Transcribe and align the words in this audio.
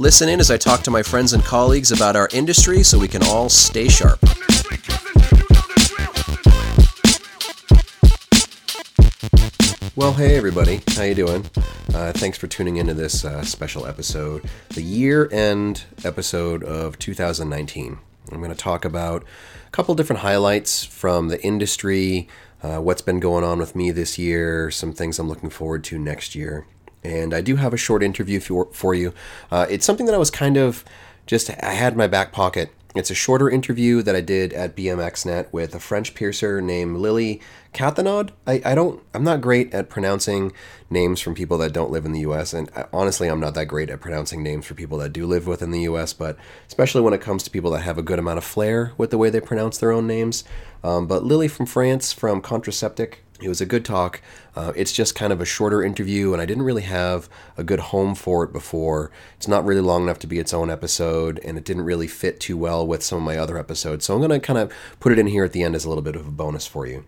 Listen 0.00 0.28
in 0.28 0.38
as 0.38 0.48
I 0.48 0.56
talk 0.56 0.82
to 0.82 0.92
my 0.92 1.02
friends 1.02 1.32
and 1.32 1.42
colleagues 1.42 1.90
about 1.90 2.14
our 2.14 2.28
industry 2.32 2.84
so 2.84 3.00
we 3.00 3.08
can 3.08 3.20
all 3.24 3.48
stay 3.48 3.88
sharp. 3.88 4.20
Well, 9.96 10.12
hey 10.12 10.36
everybody, 10.36 10.82
how 10.90 11.02
you 11.02 11.16
doing? 11.16 11.46
Uh, 11.92 12.12
thanks 12.12 12.38
for 12.38 12.46
tuning 12.46 12.76
into 12.76 12.94
this 12.94 13.24
uh, 13.24 13.42
special 13.42 13.86
episode, 13.86 14.48
the 14.68 14.82
year-end 14.82 15.82
episode 16.04 16.62
of 16.62 16.96
2019. 17.00 17.98
I'm 18.30 18.38
going 18.38 18.52
to 18.52 18.56
talk 18.56 18.84
about 18.84 19.24
a 19.66 19.70
couple 19.70 19.96
different 19.96 20.22
highlights 20.22 20.84
from 20.84 21.26
the 21.26 21.42
industry, 21.42 22.28
uh, 22.62 22.78
what's 22.78 23.02
been 23.02 23.18
going 23.18 23.42
on 23.42 23.58
with 23.58 23.74
me 23.74 23.90
this 23.90 24.16
year, 24.16 24.70
some 24.70 24.92
things 24.92 25.18
I'm 25.18 25.28
looking 25.28 25.50
forward 25.50 25.82
to 25.84 25.98
next 25.98 26.36
year. 26.36 26.68
And 27.04 27.32
I 27.32 27.40
do 27.40 27.56
have 27.56 27.72
a 27.72 27.76
short 27.76 28.02
interview 28.02 28.40
for, 28.40 28.68
for 28.72 28.94
you. 28.94 29.12
Uh, 29.50 29.66
it's 29.70 29.86
something 29.86 30.06
that 30.06 30.14
I 30.14 30.18
was 30.18 30.30
kind 30.30 30.56
of 30.56 30.84
just, 31.26 31.50
I 31.62 31.74
had 31.74 31.92
in 31.92 31.98
my 31.98 32.06
back 32.06 32.32
pocket. 32.32 32.70
It's 32.94 33.10
a 33.10 33.14
shorter 33.14 33.50
interview 33.50 34.02
that 34.02 34.16
I 34.16 34.22
did 34.22 34.52
at 34.54 34.74
BMXNet 34.74 35.52
with 35.52 35.74
a 35.74 35.78
French 35.78 36.14
piercer 36.14 36.60
named 36.60 36.96
Lily 36.96 37.40
Cathenod. 37.74 38.30
I, 38.46 38.62
I 38.64 38.74
don't, 38.74 39.02
I'm 39.12 39.22
not 39.22 39.42
great 39.42 39.72
at 39.74 39.90
pronouncing 39.90 40.52
names 40.88 41.20
from 41.20 41.34
people 41.34 41.58
that 41.58 41.74
don't 41.74 41.90
live 41.90 42.06
in 42.06 42.12
the 42.12 42.20
US. 42.20 42.54
And 42.54 42.70
I, 42.74 42.86
honestly, 42.92 43.28
I'm 43.28 43.40
not 43.40 43.54
that 43.54 43.66
great 43.66 43.90
at 43.90 44.00
pronouncing 44.00 44.42
names 44.42 44.66
for 44.66 44.74
people 44.74 44.98
that 44.98 45.12
do 45.12 45.26
live 45.26 45.46
within 45.46 45.70
the 45.70 45.82
US, 45.82 46.14
but 46.14 46.38
especially 46.66 47.02
when 47.02 47.12
it 47.12 47.20
comes 47.20 47.42
to 47.44 47.50
people 47.50 47.70
that 47.72 47.82
have 47.82 47.98
a 47.98 48.02
good 48.02 48.18
amount 48.18 48.38
of 48.38 48.44
flair 48.44 48.92
with 48.96 49.10
the 49.10 49.18
way 49.18 49.28
they 49.28 49.40
pronounce 49.40 49.78
their 49.78 49.92
own 49.92 50.06
names. 50.06 50.42
Um, 50.82 51.06
but 51.06 51.24
Lily 51.24 51.46
from 51.46 51.66
France, 51.66 52.12
from 52.12 52.40
Contraceptic, 52.40 53.16
it 53.40 53.48
was 53.48 53.60
a 53.60 53.66
good 53.66 53.84
talk. 53.84 54.20
Uh, 54.56 54.72
it's 54.74 54.92
just 54.92 55.14
kind 55.14 55.32
of 55.32 55.40
a 55.40 55.44
shorter 55.44 55.82
interview, 55.82 56.32
and 56.32 56.42
I 56.42 56.46
didn't 56.46 56.64
really 56.64 56.82
have 56.82 57.28
a 57.56 57.62
good 57.62 57.80
home 57.80 58.14
for 58.14 58.42
it 58.44 58.52
before. 58.52 59.10
It's 59.36 59.48
not 59.48 59.64
really 59.64 59.80
long 59.80 60.02
enough 60.02 60.18
to 60.20 60.26
be 60.26 60.38
its 60.38 60.52
own 60.52 60.70
episode, 60.70 61.38
and 61.44 61.56
it 61.56 61.64
didn't 61.64 61.84
really 61.84 62.08
fit 62.08 62.40
too 62.40 62.56
well 62.56 62.86
with 62.86 63.02
some 63.02 63.18
of 63.18 63.24
my 63.24 63.36
other 63.36 63.58
episodes. 63.58 64.04
So 64.04 64.14
I'm 64.14 64.20
going 64.20 64.30
to 64.30 64.44
kind 64.44 64.58
of 64.58 64.72
put 64.98 65.12
it 65.12 65.18
in 65.18 65.28
here 65.28 65.44
at 65.44 65.52
the 65.52 65.62
end 65.62 65.74
as 65.74 65.84
a 65.84 65.88
little 65.88 66.02
bit 66.02 66.16
of 66.16 66.26
a 66.26 66.30
bonus 66.30 66.66
for 66.66 66.86
you. 66.86 67.04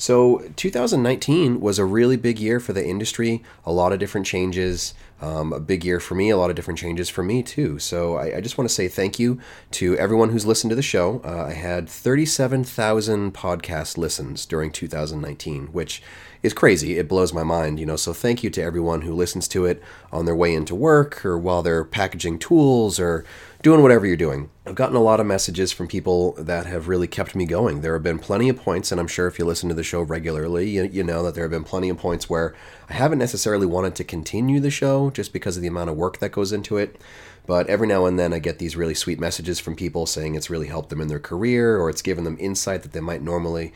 So 0.00 0.38
2019 0.56 1.60
was 1.60 1.78
a 1.78 1.84
really 1.84 2.16
big 2.16 2.38
year 2.38 2.58
for 2.58 2.72
the 2.72 2.86
industry. 2.86 3.42
A 3.66 3.72
lot 3.72 3.92
of 3.92 3.98
different 3.98 4.26
changes. 4.26 4.94
Um, 5.20 5.52
a 5.52 5.60
big 5.60 5.84
year 5.84 6.00
for 6.00 6.14
me. 6.14 6.30
A 6.30 6.36
lot 6.36 6.50
of 6.50 6.56
different 6.56 6.78
changes 6.78 7.08
for 7.08 7.22
me 7.22 7.42
too. 7.42 7.78
So 7.78 8.16
I, 8.16 8.36
I 8.36 8.40
just 8.40 8.56
want 8.56 8.68
to 8.68 8.74
say 8.74 8.88
thank 8.88 9.18
you 9.18 9.38
to 9.72 9.96
everyone 9.98 10.30
who's 10.30 10.46
listened 10.46 10.70
to 10.70 10.76
the 10.76 10.82
show. 10.82 11.20
Uh, 11.24 11.44
I 11.44 11.52
had 11.52 11.88
37,000 11.88 13.34
podcast 13.34 13.98
listens 13.98 14.46
during 14.46 14.70
2019, 14.72 15.66
which 15.68 16.02
is 16.42 16.54
crazy. 16.54 16.98
It 16.98 17.08
blows 17.08 17.34
my 17.34 17.42
mind, 17.42 17.78
you 17.78 17.86
know. 17.86 17.96
So 17.96 18.12
thank 18.12 18.42
you 18.42 18.50
to 18.50 18.62
everyone 18.62 19.02
who 19.02 19.12
listens 19.12 19.46
to 19.48 19.66
it 19.66 19.82
on 20.10 20.24
their 20.24 20.34
way 20.34 20.54
into 20.54 20.74
work 20.74 21.24
or 21.24 21.38
while 21.38 21.62
they're 21.62 21.84
packaging 21.84 22.38
tools 22.38 22.98
or 22.98 23.24
doing 23.62 23.82
whatever 23.82 24.06
you're 24.06 24.16
doing. 24.16 24.48
I've 24.66 24.74
gotten 24.74 24.96
a 24.96 25.02
lot 25.02 25.20
of 25.20 25.26
messages 25.26 25.70
from 25.70 25.86
people 25.86 26.32
that 26.32 26.66
have 26.66 26.88
really 26.88 27.06
kept 27.06 27.34
me 27.34 27.44
going. 27.44 27.82
There 27.82 27.92
have 27.92 28.02
been 28.02 28.18
plenty 28.18 28.48
of 28.48 28.56
points, 28.56 28.90
and 28.90 29.00
I'm 29.00 29.08
sure 29.08 29.26
if 29.26 29.38
you 29.38 29.44
listen 29.44 29.68
to 29.68 29.74
the 29.74 29.82
show 29.82 30.00
regularly, 30.00 30.70
you, 30.70 30.84
you 30.84 31.04
know 31.04 31.22
that 31.24 31.34
there 31.34 31.44
have 31.44 31.50
been 31.50 31.64
plenty 31.64 31.90
of 31.90 31.98
points 31.98 32.30
where 32.30 32.54
I 32.88 32.94
haven't 32.94 33.18
necessarily 33.18 33.66
wanted 33.66 33.94
to 33.96 34.04
continue 34.04 34.60
the 34.60 34.70
show 34.70 35.10
just 35.10 35.32
because 35.32 35.56
of 35.56 35.62
the 35.62 35.68
amount 35.68 35.90
of 35.90 35.96
work 35.96 36.18
that 36.18 36.32
goes 36.32 36.52
into 36.52 36.78
it. 36.78 37.00
But 37.46 37.66
every 37.66 37.86
now 37.86 38.06
and 38.06 38.18
then 38.18 38.32
I 38.32 38.38
get 38.38 38.58
these 38.58 38.76
really 38.76 38.94
sweet 38.94 39.20
messages 39.20 39.60
from 39.60 39.76
people 39.76 40.06
saying 40.06 40.34
it's 40.34 40.50
really 40.50 40.68
helped 40.68 40.88
them 40.88 41.00
in 41.00 41.08
their 41.08 41.18
career 41.18 41.78
or 41.78 41.90
it's 41.90 42.02
given 42.02 42.24
them 42.24 42.36
insight 42.40 42.82
that 42.82 42.92
they 42.92 43.00
might 43.00 43.22
normally 43.22 43.72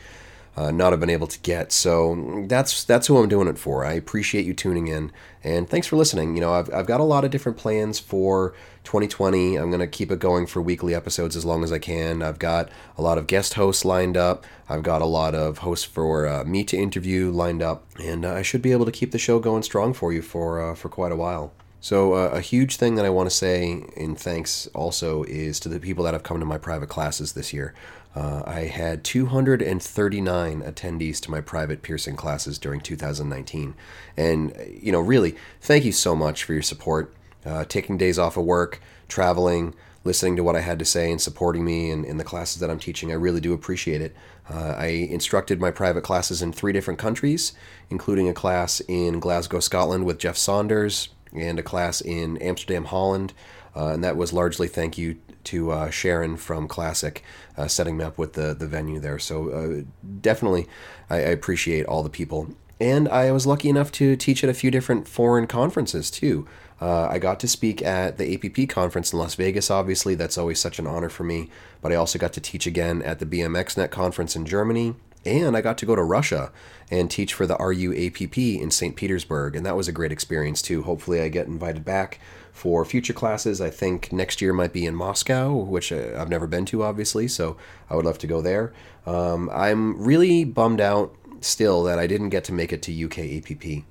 uh, 0.57 0.71
not 0.71 0.93
have 0.93 0.99
been 0.99 1.09
able 1.09 1.27
to 1.27 1.39
get. 1.39 1.71
So 1.71 2.45
that's 2.47 2.83
that's 2.83 3.07
who 3.07 3.17
I'm 3.17 3.29
doing 3.29 3.47
it 3.47 3.57
for. 3.57 3.85
I 3.85 3.93
appreciate 3.93 4.45
you 4.45 4.53
tuning 4.53 4.87
in 4.87 5.11
and 5.45 5.69
thanks 5.69 5.85
for 5.85 5.95
listening. 5.95 6.33
You 6.33 6.41
know, 6.41 6.53
I've, 6.53 6.73
I've 6.73 6.87
got 6.87 6.99
a 6.99 7.03
lot 7.03 7.23
of 7.23 7.29
different 7.29 7.55
plans 7.55 7.99
for 7.99 8.55
2020. 8.83 9.57
I'm 9.57 9.69
going 9.69 9.79
to 9.79 9.87
keep 9.87 10.11
it 10.11 10.17
going 10.17 10.47
for 10.47 10.59
weekly 10.59 10.95
episodes 10.95 11.35
as 11.35 11.45
long 11.45 11.63
as 11.63 11.71
I 11.71 11.77
can. 11.77 12.23
I've 12.23 12.39
got 12.39 12.69
a 12.97 13.03
lot 13.03 13.19
of 13.19 13.27
guest 13.27 13.53
hosts 13.53 13.85
lined 13.85 14.17
up. 14.17 14.43
I've 14.67 14.81
got 14.81 15.03
a 15.03 15.05
lot 15.05 15.35
of 15.35 15.59
hosts 15.59 15.85
for 15.85 16.27
uh, 16.27 16.43
me 16.45 16.63
to 16.63 16.77
interview 16.77 17.29
lined 17.29 17.61
up, 17.61 17.85
and 18.01 18.25
uh, 18.25 18.33
I 18.33 18.41
should 18.41 18.63
be 18.63 18.71
able 18.71 18.85
to 18.85 18.91
keep 18.91 19.11
the 19.11 19.19
show 19.19 19.37
going 19.37 19.61
strong 19.61 19.93
for 19.93 20.11
you 20.11 20.23
for 20.23 20.71
uh, 20.71 20.73
for 20.73 20.89
quite 20.89 21.11
a 21.11 21.15
while. 21.15 21.53
So, 21.79 22.13
uh, 22.13 22.31
a 22.33 22.41
huge 22.41 22.77
thing 22.77 22.95
that 22.95 23.05
I 23.05 23.11
want 23.11 23.29
to 23.29 23.35
say 23.35 23.85
in 23.95 24.15
thanks 24.15 24.65
also 24.73 25.21
is 25.25 25.59
to 25.59 25.69
the 25.69 25.79
people 25.79 26.03
that 26.05 26.15
have 26.15 26.23
come 26.23 26.39
to 26.39 26.45
my 26.45 26.57
private 26.57 26.89
classes 26.89 27.33
this 27.33 27.53
year. 27.53 27.75
Uh, 28.15 28.43
I 28.45 28.61
had 28.61 29.03
239 29.03 30.61
attendees 30.61 31.19
to 31.21 31.31
my 31.31 31.41
private 31.41 31.81
piercing 31.81 32.15
classes 32.15 32.57
during 32.57 32.79
2019. 32.79 33.75
And, 34.15 34.55
you 34.81 34.91
know, 34.91 35.01
really, 35.01 35.35
thank 35.59 35.83
you 35.83 35.91
so 35.91 36.15
much 36.15 36.43
for 36.43 36.53
your 36.53 36.61
support. 36.61 37.13
Uh, 37.45 37.65
taking 37.65 37.97
days 37.97 38.17
off 38.17 38.37
of 38.37 38.43
work, 38.43 38.81
traveling, 39.07 39.75
listening 40.03 40.35
to 40.35 40.43
what 40.43 40.55
I 40.55 40.61
had 40.61 40.79
to 40.79 40.85
say, 40.85 41.11
and 41.11 41.21
supporting 41.21 41.65
me 41.65 41.91
in, 41.91 42.05
in 42.05 42.17
the 42.17 42.23
classes 42.23 42.59
that 42.59 42.71
I'm 42.71 42.79
teaching. 42.79 43.11
I 43.11 43.15
really 43.15 43.41
do 43.41 43.53
appreciate 43.53 44.01
it. 44.01 44.15
Uh, 44.49 44.75
I 44.77 44.87
instructed 44.87 45.59
my 45.59 45.69
private 45.69 46.03
classes 46.03 46.41
in 46.41 46.53
three 46.53 46.73
different 46.73 46.99
countries, 46.99 47.53
including 47.89 48.29
a 48.29 48.33
class 48.33 48.81
in 48.87 49.19
Glasgow, 49.19 49.59
Scotland 49.59 50.05
with 50.05 50.17
Jeff 50.17 50.37
Saunders, 50.37 51.09
and 51.33 51.59
a 51.59 51.63
class 51.63 52.01
in 52.01 52.37
Amsterdam, 52.37 52.85
Holland. 52.85 53.33
Uh, 53.75 53.87
and 53.87 54.03
that 54.03 54.15
was 54.15 54.31
largely 54.31 54.67
thank 54.67 54.97
you 54.97 55.17
to 55.45 55.71
uh, 55.71 55.89
Sharon 55.89 56.37
from 56.37 56.67
Classic 56.67 57.23
uh, 57.57 57.67
setting 57.67 57.97
me 57.97 58.03
up 58.03 58.17
with 58.17 58.33
the, 58.33 58.53
the 58.53 58.67
venue 58.67 58.99
there. 58.99 59.19
So 59.19 59.49
uh, 59.49 59.83
definitely, 60.21 60.67
I, 61.09 61.15
I, 61.17 61.19
appreciate 61.19 61.85
all 61.85 62.03
the 62.03 62.09
people. 62.09 62.49
And 62.79 63.07
I 63.07 63.31
was 63.31 63.47
lucky 63.47 63.69
enough 63.69 63.91
to 63.93 64.15
teach 64.15 64.43
at 64.43 64.49
a 64.49 64.53
few 64.53 64.69
different 64.69 65.07
foreign 65.07 65.47
conferences 65.47 66.11
too. 66.11 66.47
Uh, 66.81 67.07
I 67.07 67.19
got 67.19 67.39
to 67.39 67.47
speak 67.47 67.81
at 67.81 68.17
the 68.17 68.33
APP 68.33 68.67
conference 68.69 69.13
in 69.13 69.19
Las 69.19 69.35
Vegas, 69.35 69.71
obviously. 69.71 70.13
That's 70.13 70.37
always 70.37 70.59
such 70.59 70.77
an 70.77 70.87
honor 70.87 71.07
for 71.07 71.23
me. 71.23 71.49
But 71.81 71.93
I 71.93 71.95
also 71.95 72.19
got 72.19 72.33
to 72.33 72.41
teach 72.41 72.67
again 72.67 73.01
at 73.01 73.19
the 73.19 73.25
BMXNet 73.25 73.91
conference 73.91 74.35
in 74.35 74.45
Germany. 74.45 74.95
And 75.25 75.57
I 75.57 75.61
got 75.61 75.77
to 75.79 75.85
go 75.85 75.95
to 75.95 76.03
Russia 76.03 76.51
and 76.91 77.09
teach 77.09 77.33
for 77.33 77.47
the 77.47 77.55
RUAPP 77.55 78.61
in 78.61 78.69
St. 78.69 78.95
Petersburg. 78.95 79.55
And 79.55 79.65
that 79.65 79.75
was 79.75 79.87
a 79.87 79.91
great 79.91 80.11
experience 80.11 80.61
too. 80.61 80.83
Hopefully, 80.83 81.21
I 81.21 81.29
get 81.29 81.47
invited 81.47 81.83
back 81.83 82.19
for 82.55 82.85
future 82.85 83.11
classes, 83.11 83.59
I 83.59 83.69
think 83.69 84.13
next 84.13 84.41
year 84.41 84.53
might 84.53 84.71
be 84.71 84.85
in 84.85 84.95
Moscow, 84.95 85.53
which 85.53 85.91
uh, 85.91 86.15
I've 86.17 86.29
never 86.29 86.47
been 86.47 86.63
to, 86.67 86.83
obviously, 86.83 87.27
so 87.27 87.57
I 87.89 87.95
would 87.97 88.05
love 88.05 88.17
to 88.19 88.27
go 88.27 88.41
there. 88.41 88.71
Um, 89.05 89.49
I'm 89.53 90.01
really 90.01 90.45
bummed 90.45 90.79
out 90.79 91.13
still 91.41 91.83
that 91.83 91.99
I 91.99 92.07
didn't 92.07 92.29
get 92.29 92.45
to 92.45 92.53
make 92.53 92.71
it 92.71 92.81
to 92.83 93.05
UK 93.05 93.19
APP. 93.19 93.83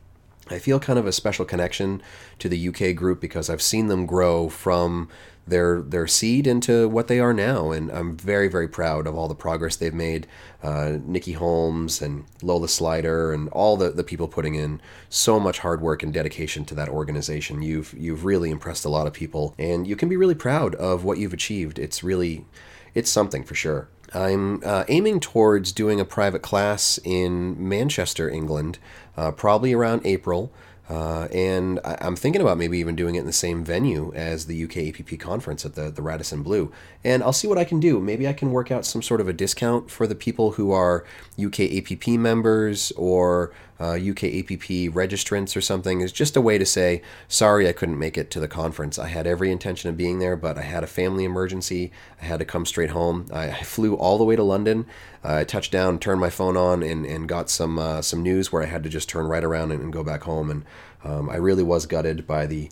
I 0.51 0.59
feel 0.59 0.79
kind 0.79 0.99
of 0.99 1.07
a 1.07 1.13
special 1.13 1.45
connection 1.45 2.03
to 2.39 2.49
the 2.49 2.69
UK 2.69 2.95
group 2.95 3.21
because 3.21 3.49
I've 3.49 3.63
seen 3.63 3.87
them 3.87 4.05
grow 4.05 4.49
from 4.49 5.09
their 5.47 5.83
their 5.83 6.07
seed 6.07 6.47
into 6.47 6.89
what 6.89 7.09
they 7.09 7.21
are 7.21 7.35
now, 7.35 7.71
and 7.71 7.91
I'm 7.91 8.17
very 8.17 8.49
very 8.49 8.69
proud 8.69 9.07
of 9.07 9.15
all 9.15 9.29
the 9.29 9.35
progress 9.35 9.77
they've 9.77 9.93
made. 9.93 10.27
Uh, 10.63 10.99
Nikki 11.05 11.33
Holmes 11.33 12.01
and 12.01 12.25
Lola 12.43 12.69
Slider 12.69 13.33
and 13.33 13.49
all 13.51 13.77
the, 13.77 13.91
the 13.91 14.05
people 14.05 14.27
putting 14.29 14.55
in 14.55 14.81
so 15.11 15.39
much 15.39 15.59
hard 15.59 15.83
work 15.83 16.03
and 16.03 16.13
dedication 16.13 16.65
to 16.67 16.75
that 16.75 16.89
organization. 16.89 17.63
You've 17.63 17.95
you've 17.97 18.25
really 18.25 18.51
impressed 18.51 18.85
a 18.85 18.91
lot 18.91 19.07
of 19.07 19.13
people, 19.13 19.55
and 19.59 19.87
you 19.87 19.97
can 19.97 20.09
be 20.09 20.17
really 20.17 20.35
proud 20.35 20.75
of 20.77 21.05
what 21.05 21.19
you've 21.19 21.35
achieved. 21.35 21.79
It's 21.79 22.03
really 22.03 22.47
it's 22.95 23.11
something 23.11 23.45
for 23.45 23.55
sure. 23.55 23.89
I'm 24.15 24.63
uh, 24.65 24.85
aiming 24.89 25.21
towards 25.21 25.73
doing 25.73 25.99
a 25.99 26.05
private 26.05 26.43
class 26.43 27.01
in 27.03 27.69
Manchester, 27.69 28.31
England, 28.31 28.79
uh, 29.17 29.31
probably 29.33 29.73
around 29.73 30.03
April. 30.05 30.53
Uh, 30.89 31.29
and 31.33 31.81
I, 31.83 31.97
am 32.01 32.15
thinking 32.15 32.43
about 32.43 32.59
maybe 32.59 32.79
even 32.79 32.95
doing 32.95 33.15
it 33.15 33.21
in 33.21 33.27
the 33.27 33.33
same 33.33 33.65
venue 33.65 34.13
as 34.15 34.47
the 34.47 34.65
UK 34.65 34.77
APP 34.89 35.19
conference 35.19 35.65
at 35.65 35.75
the, 35.75 35.91
the 35.91 36.03
Radisson 36.03 36.43
Blu. 36.43 36.71
And 37.05 37.23
I'll 37.23 37.35
see 37.35 37.47
what 37.47 37.59
I 37.59 37.65
can 37.65 37.81
do. 37.81 38.01
Maybe 38.01 38.27
I 38.27 38.33
can 38.33 38.51
work 38.51 38.71
out 38.71 38.87
some 38.87 39.03
sort 39.03 39.21
of 39.21 39.29
a 39.29 39.33
discount 39.33 39.91
for 39.91 40.07
the 40.07 40.15
people 40.15 40.53
who 40.53 40.73
are 40.73 41.05
UK 41.39 41.61
APP 41.61 42.09
members 42.09 42.93
or 42.93 43.53
uh, 43.79 43.93
UK 43.95 44.25
APP 44.25 44.95
registrants 44.95 45.57
or 45.57 45.61
something. 45.61 46.01
It's 46.01 46.13
just 46.13 46.37
a 46.37 46.41
way 46.41 46.57
to 46.57 46.65
say, 46.65 47.03
sorry, 47.29 47.69
I 47.69 47.73
couldn't 47.73 47.99
make 47.99 48.17
it 48.17 48.31
to 48.31 48.41
the 48.41 48.49
conference. 48.49 48.99
I 48.99 49.09
had 49.09 49.27
every 49.27 49.51
intention 49.51 49.91
of 49.91 49.97
being 49.97 50.19
there, 50.19 50.37
but 50.37 50.57
I 50.57 50.63
had 50.63 50.83
a 50.83 50.87
family 50.87 51.25
emergency. 51.25 51.93
I 52.23 52.25
had 52.25 52.39
to 52.39 52.45
come 52.47 52.65
straight 52.65 52.91
home. 52.91 53.27
I, 53.33 53.51
I 53.51 53.63
flew 53.63 53.95
all 53.97 54.17
the 54.17 54.25
way 54.25 54.37
to 54.37 54.43
London. 54.43 54.87
Uh, 55.23 55.37
I 55.37 55.45
touched 55.45 55.73
down, 55.73 55.99
turned 55.99 56.21
my 56.21 56.31
phone 56.31 56.57
on, 56.57 56.83
and, 56.83 57.05
and 57.05 57.29
got 57.29 57.51
some 57.51 57.79
uh, 57.79 58.01
some 58.01 58.23
news 58.23 58.53
where 58.53 58.63
I 58.63 58.67
had 58.67 58.83
to 58.85 58.89
just 58.89 59.09
turn 59.09 59.27
right 59.27 59.45
around 59.45 59.73
and, 59.73 59.83
and 59.83 59.93
go 59.93 60.05
back 60.05 60.23
home. 60.23 60.51
And 60.51 60.65
um, 61.03 61.29
I 61.29 61.37
really 61.37 61.63
was 61.63 61.85
gutted 61.87 62.27
by 62.27 62.47
the 62.47 62.71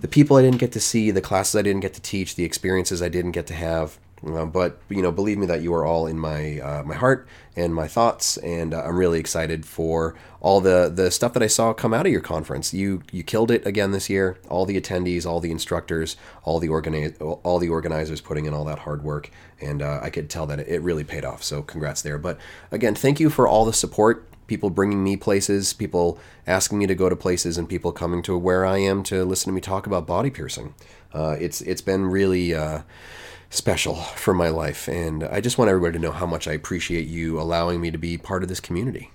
the 0.00 0.08
people 0.08 0.36
I 0.36 0.42
didn't 0.42 0.58
get 0.58 0.72
to 0.72 0.80
see, 0.80 1.10
the 1.10 1.20
classes 1.20 1.56
I 1.56 1.62
didn't 1.62 1.80
get 1.80 1.94
to 1.94 2.00
teach, 2.00 2.34
the 2.34 2.44
experiences 2.44 3.02
I 3.02 3.08
didn't 3.08 3.32
get 3.32 3.46
to 3.48 3.54
have. 3.54 3.98
Uh, 4.26 4.46
but 4.46 4.80
you 4.88 5.02
know, 5.02 5.12
believe 5.12 5.38
me 5.38 5.46
that 5.46 5.60
you 5.60 5.74
are 5.74 5.84
all 5.84 6.06
in 6.06 6.18
my 6.18 6.58
uh, 6.60 6.82
my 6.84 6.94
heart 6.94 7.28
and 7.56 7.74
my 7.74 7.86
thoughts, 7.86 8.36
and 8.38 8.72
uh, 8.72 8.82
I'm 8.82 8.96
really 8.96 9.20
excited 9.20 9.66
for 9.66 10.14
all 10.40 10.60
the 10.60 10.90
the 10.94 11.10
stuff 11.10 11.34
that 11.34 11.42
I 11.42 11.46
saw 11.46 11.74
come 11.74 11.92
out 11.92 12.06
of 12.06 12.12
your 12.12 12.22
conference. 12.22 12.72
You 12.72 13.02
you 13.12 13.22
killed 13.22 13.50
it 13.50 13.66
again 13.66 13.90
this 13.90 14.08
year. 14.08 14.38
All 14.48 14.64
the 14.64 14.80
attendees, 14.80 15.26
all 15.26 15.40
the 15.40 15.50
instructors, 15.50 16.16
all 16.42 16.58
the 16.58 16.68
organize 16.68 17.16
all 17.18 17.58
the 17.58 17.68
organizers 17.68 18.20
putting 18.22 18.46
in 18.46 18.54
all 18.54 18.64
that 18.64 18.80
hard 18.80 19.02
work, 19.04 19.30
and 19.60 19.82
uh, 19.82 20.00
I 20.02 20.08
could 20.08 20.30
tell 20.30 20.46
that 20.46 20.60
it 20.60 20.80
really 20.80 21.04
paid 21.04 21.24
off. 21.24 21.42
So 21.42 21.62
congrats 21.62 22.00
there. 22.00 22.16
But 22.16 22.38
again, 22.70 22.94
thank 22.94 23.20
you 23.20 23.28
for 23.28 23.46
all 23.46 23.66
the 23.66 23.74
support 23.74 24.26
people 24.46 24.70
bringing 24.70 25.02
me 25.02 25.16
places, 25.16 25.72
people 25.72 26.18
asking 26.46 26.78
me 26.78 26.86
to 26.86 26.94
go 26.94 27.08
to 27.08 27.16
places, 27.16 27.58
and 27.58 27.68
people 27.68 27.92
coming 27.92 28.22
to 28.22 28.36
where 28.36 28.66
I 28.66 28.78
am 28.78 29.02
to 29.04 29.24
listen 29.24 29.50
to 29.50 29.54
me 29.54 29.60
talk 29.60 29.86
about 29.86 30.06
body 30.06 30.30
piercing. 30.30 30.74
Uh, 31.12 31.36
it's 31.38 31.60
it's 31.62 31.80
been 31.80 32.06
really 32.06 32.54
uh, 32.54 32.82
special 33.50 33.94
for 33.94 34.34
my 34.34 34.48
life, 34.48 34.88
and 34.88 35.24
I 35.24 35.40
just 35.40 35.58
want 35.58 35.68
everybody 35.68 35.94
to 35.94 36.02
know 36.02 36.12
how 36.12 36.26
much 36.26 36.48
I 36.48 36.52
appreciate 36.52 37.06
you 37.06 37.40
allowing 37.40 37.80
me 37.80 37.90
to 37.90 37.98
be 37.98 38.18
part 38.18 38.42
of 38.42 38.48
this 38.48 38.60
community. 38.60 39.10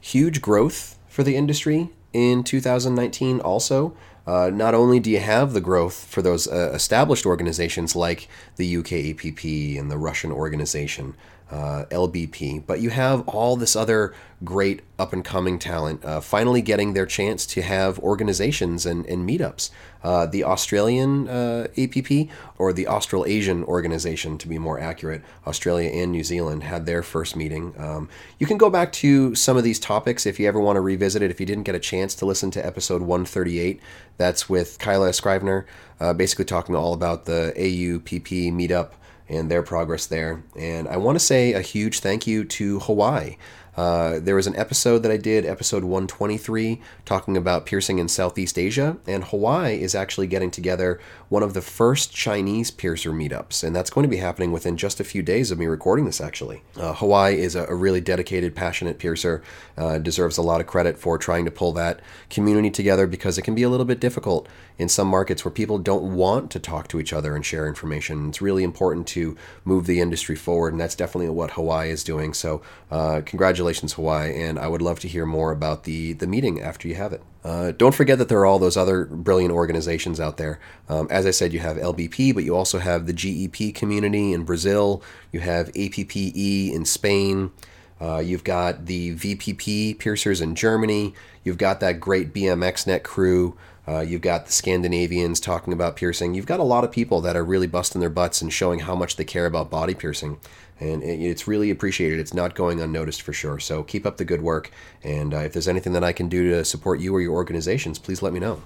Huge 0.00 0.42
growth 0.42 0.98
for 1.08 1.22
the 1.22 1.36
industry 1.36 1.90
in 2.12 2.44
2019. 2.44 3.40
Also, 3.40 3.96
uh, 4.26 4.50
not 4.52 4.74
only 4.74 5.00
do 5.00 5.10
you 5.10 5.20
have 5.20 5.52
the 5.52 5.60
growth 5.60 6.06
for 6.06 6.22
those 6.22 6.48
uh, 6.48 6.72
established 6.74 7.26
organizations 7.26 7.94
like 7.94 8.28
the 8.56 8.76
UK 8.76 8.92
APP 8.92 9.44
and 9.78 9.90
the 9.90 9.98
Russian 9.98 10.32
organization, 10.32 11.14
uh, 11.54 11.84
LBP, 11.90 12.66
but 12.66 12.80
you 12.80 12.90
have 12.90 13.28
all 13.28 13.54
this 13.54 13.76
other 13.76 14.12
great 14.42 14.82
up 14.98 15.12
and 15.12 15.24
coming 15.24 15.56
talent 15.56 16.04
uh, 16.04 16.20
finally 16.20 16.60
getting 16.60 16.94
their 16.94 17.06
chance 17.06 17.46
to 17.46 17.62
have 17.62 17.98
organizations 18.00 18.84
and, 18.84 19.06
and 19.06 19.26
meetups. 19.28 19.70
Uh, 20.02 20.26
the 20.26 20.42
Australian 20.42 21.28
uh, 21.28 21.68
APP, 21.78 22.28
or 22.58 22.72
the 22.72 22.88
Australasian 22.88 23.62
organization 23.64 24.36
to 24.36 24.48
be 24.48 24.58
more 24.58 24.80
accurate, 24.80 25.22
Australia 25.46 25.88
and 25.90 26.10
New 26.10 26.24
Zealand 26.24 26.64
had 26.64 26.86
their 26.86 27.04
first 27.04 27.36
meeting. 27.36 27.72
Um, 27.78 28.08
you 28.40 28.48
can 28.48 28.58
go 28.58 28.68
back 28.68 28.90
to 28.94 29.36
some 29.36 29.56
of 29.56 29.62
these 29.62 29.78
topics 29.78 30.26
if 30.26 30.40
you 30.40 30.48
ever 30.48 30.58
want 30.58 30.76
to 30.76 30.80
revisit 30.80 31.22
it. 31.22 31.30
If 31.30 31.38
you 31.38 31.46
didn't 31.46 31.64
get 31.64 31.76
a 31.76 31.80
chance 31.80 32.16
to 32.16 32.26
listen 32.26 32.50
to 32.50 32.66
episode 32.66 33.02
138, 33.02 33.80
that's 34.16 34.48
with 34.48 34.80
Kyla 34.80 35.12
Scrivener, 35.12 35.66
uh, 36.00 36.14
basically 36.14 36.46
talking 36.46 36.74
all 36.74 36.94
about 36.94 37.26
the 37.26 37.54
AUPP 37.56 38.52
meetup 38.52 38.90
and 39.28 39.50
their 39.50 39.62
progress 39.62 40.06
there. 40.06 40.42
And 40.56 40.88
I 40.88 40.96
want 40.96 41.16
to 41.16 41.24
say 41.24 41.52
a 41.52 41.60
huge 41.60 42.00
thank 42.00 42.26
you 42.26 42.44
to 42.44 42.80
Hawaii. 42.80 43.36
Uh, 43.76 44.20
there 44.20 44.36
was 44.36 44.46
an 44.46 44.54
episode 44.56 45.00
that 45.00 45.10
I 45.10 45.16
did, 45.16 45.44
episode 45.44 45.82
123, 45.82 46.80
talking 47.04 47.36
about 47.36 47.66
piercing 47.66 47.98
in 47.98 48.08
Southeast 48.08 48.58
Asia, 48.58 48.98
and 49.06 49.24
Hawaii 49.24 49.80
is 49.80 49.94
actually 49.94 50.28
getting 50.28 50.50
together 50.50 51.00
one 51.34 51.42
of 51.42 51.52
the 51.52 51.60
first 51.60 52.14
Chinese 52.14 52.70
piercer 52.70 53.10
meetups, 53.10 53.64
and 53.64 53.74
that's 53.74 53.90
going 53.90 54.04
to 54.04 54.08
be 54.08 54.18
happening 54.18 54.52
within 54.52 54.76
just 54.76 55.00
a 55.00 55.04
few 55.04 55.20
days 55.20 55.50
of 55.50 55.58
me 55.58 55.66
recording 55.66 56.04
this, 56.04 56.20
actually. 56.20 56.62
Uh, 56.76 56.94
Hawaii 56.94 57.40
is 57.40 57.56
a, 57.56 57.66
a, 57.66 57.74
really 57.74 58.00
dedicated, 58.00 58.54
passionate 58.54 59.00
piercer, 59.00 59.42
uh, 59.76 59.98
deserves 59.98 60.38
a 60.38 60.42
lot 60.42 60.60
of 60.60 60.68
credit 60.68 60.96
for 60.96 61.18
trying 61.18 61.44
to 61.44 61.50
pull 61.50 61.72
that 61.72 61.98
community 62.30 62.70
together 62.70 63.08
because 63.08 63.36
it 63.36 63.42
can 63.42 63.52
be 63.52 63.64
a 63.64 63.68
little 63.68 63.84
bit 63.84 63.98
difficult 63.98 64.48
in 64.78 64.88
some 64.88 65.08
markets 65.08 65.44
where 65.44 65.50
people 65.50 65.76
don't 65.76 66.14
want 66.14 66.52
to 66.52 66.60
talk 66.60 66.86
to 66.86 67.00
each 67.00 67.12
other 67.12 67.34
and 67.34 67.44
share 67.44 67.66
information. 67.66 68.28
It's 68.28 68.40
really 68.40 68.62
important 68.62 69.08
to 69.08 69.36
move 69.64 69.86
the 69.86 69.98
industry 69.98 70.36
forward, 70.36 70.72
and 70.72 70.80
that's 70.80 70.94
definitely 70.94 71.30
what 71.30 71.50
Hawaii 71.50 71.90
is 71.90 72.04
doing. 72.04 72.32
So, 72.32 72.62
uh, 72.92 73.22
congratulations, 73.26 73.94
Hawaii, 73.94 74.40
and 74.40 74.56
I 74.56 74.68
would 74.68 74.82
love 74.82 75.00
to 75.00 75.08
hear 75.08 75.26
more 75.26 75.50
about 75.50 75.82
the, 75.82 76.12
the 76.12 76.28
meeting 76.28 76.62
after 76.62 76.86
you 76.86 76.94
have 76.94 77.12
it. 77.12 77.24
Uh, 77.44 77.72
don't 77.72 77.94
forget 77.94 78.18
that 78.18 78.28
there 78.28 78.38
are 78.38 78.46
all 78.46 78.58
those 78.58 78.76
other 78.76 79.04
brilliant 79.04 79.52
organizations 79.52 80.18
out 80.18 80.38
there. 80.38 80.58
Um, 80.88 81.06
as 81.10 81.26
I 81.26 81.30
said, 81.30 81.52
you 81.52 81.60
have 81.60 81.76
LBP, 81.76 82.34
but 82.34 82.42
you 82.42 82.56
also 82.56 82.78
have 82.78 83.06
the 83.06 83.12
GEP 83.12 83.74
community 83.74 84.32
in 84.32 84.44
Brazil. 84.44 85.02
You 85.30 85.40
have 85.40 85.70
APPE 85.74 86.72
in 86.72 86.84
Spain. 86.86 87.52
Uh, 88.00 88.18
you've 88.18 88.44
got 88.44 88.86
the 88.86 89.14
VPP 89.14 89.98
piercers 89.98 90.40
in 90.40 90.54
Germany. 90.54 91.14
You've 91.44 91.58
got 91.58 91.80
that 91.80 92.00
great 92.00 92.32
BMXNet 92.32 93.02
crew. 93.02 93.56
Uh, 93.86 94.00
you've 94.00 94.22
got 94.22 94.46
the 94.46 94.52
Scandinavians 94.52 95.40
talking 95.40 95.72
about 95.72 95.96
piercing. 95.96 96.34
You've 96.34 96.46
got 96.46 96.60
a 96.60 96.64
lot 96.64 96.84
of 96.84 96.92
people 96.92 97.20
that 97.20 97.36
are 97.36 97.44
really 97.44 97.66
busting 97.66 98.00
their 98.00 98.10
butts 98.10 98.40
and 98.40 98.52
showing 98.52 98.80
how 98.80 98.94
much 98.94 99.16
they 99.16 99.24
care 99.24 99.46
about 99.46 99.70
body 99.70 99.94
piercing 99.94 100.38
and 100.80 101.02
it's 101.02 101.46
really 101.46 101.70
appreciated. 101.70 102.18
It's 102.18 102.34
not 102.34 102.54
going 102.54 102.80
unnoticed 102.80 103.22
for 103.22 103.32
sure. 103.32 103.58
So 103.58 103.82
keep 103.82 104.06
up 104.06 104.16
the 104.16 104.24
good 104.24 104.42
work, 104.42 104.70
and 105.02 105.32
uh, 105.32 105.38
if 105.38 105.52
there's 105.52 105.68
anything 105.68 105.92
that 105.92 106.04
I 106.04 106.12
can 106.12 106.28
do 106.28 106.50
to 106.50 106.64
support 106.64 107.00
you 107.00 107.14
or 107.14 107.20
your 107.20 107.34
organizations, 107.34 107.98
please 107.98 108.22
let 108.22 108.32
me 108.32 108.40
know. 108.40 108.62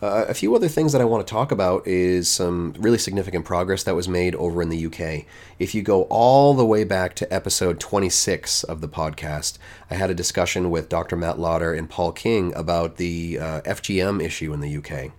Uh, 0.00 0.26
a 0.28 0.34
few 0.34 0.54
other 0.54 0.68
things 0.68 0.92
that 0.92 1.00
I 1.00 1.04
want 1.04 1.26
to 1.26 1.30
talk 1.30 1.50
about 1.50 1.84
is 1.84 2.30
some 2.30 2.72
really 2.78 2.98
significant 2.98 3.44
progress 3.44 3.82
that 3.82 3.96
was 3.96 4.08
made 4.08 4.36
over 4.36 4.62
in 4.62 4.68
the 4.68 4.86
UK. 4.86 5.24
If 5.58 5.74
you 5.74 5.82
go 5.82 6.02
all 6.04 6.54
the 6.54 6.64
way 6.64 6.84
back 6.84 7.14
to 7.16 7.34
episode 7.34 7.80
26 7.80 8.62
of 8.62 8.80
the 8.80 8.88
podcast, 8.88 9.58
I 9.90 9.96
had 9.96 10.08
a 10.08 10.14
discussion 10.14 10.70
with 10.70 10.88
Dr. 10.88 11.16
Matt 11.16 11.40
Lodder 11.40 11.74
and 11.74 11.90
Paul 11.90 12.12
King 12.12 12.54
about 12.54 12.96
the 12.96 13.40
uh, 13.40 13.60
FGM 13.62 14.22
issue 14.22 14.52
in 14.52 14.60
the 14.60 14.76
UK. 14.76 15.10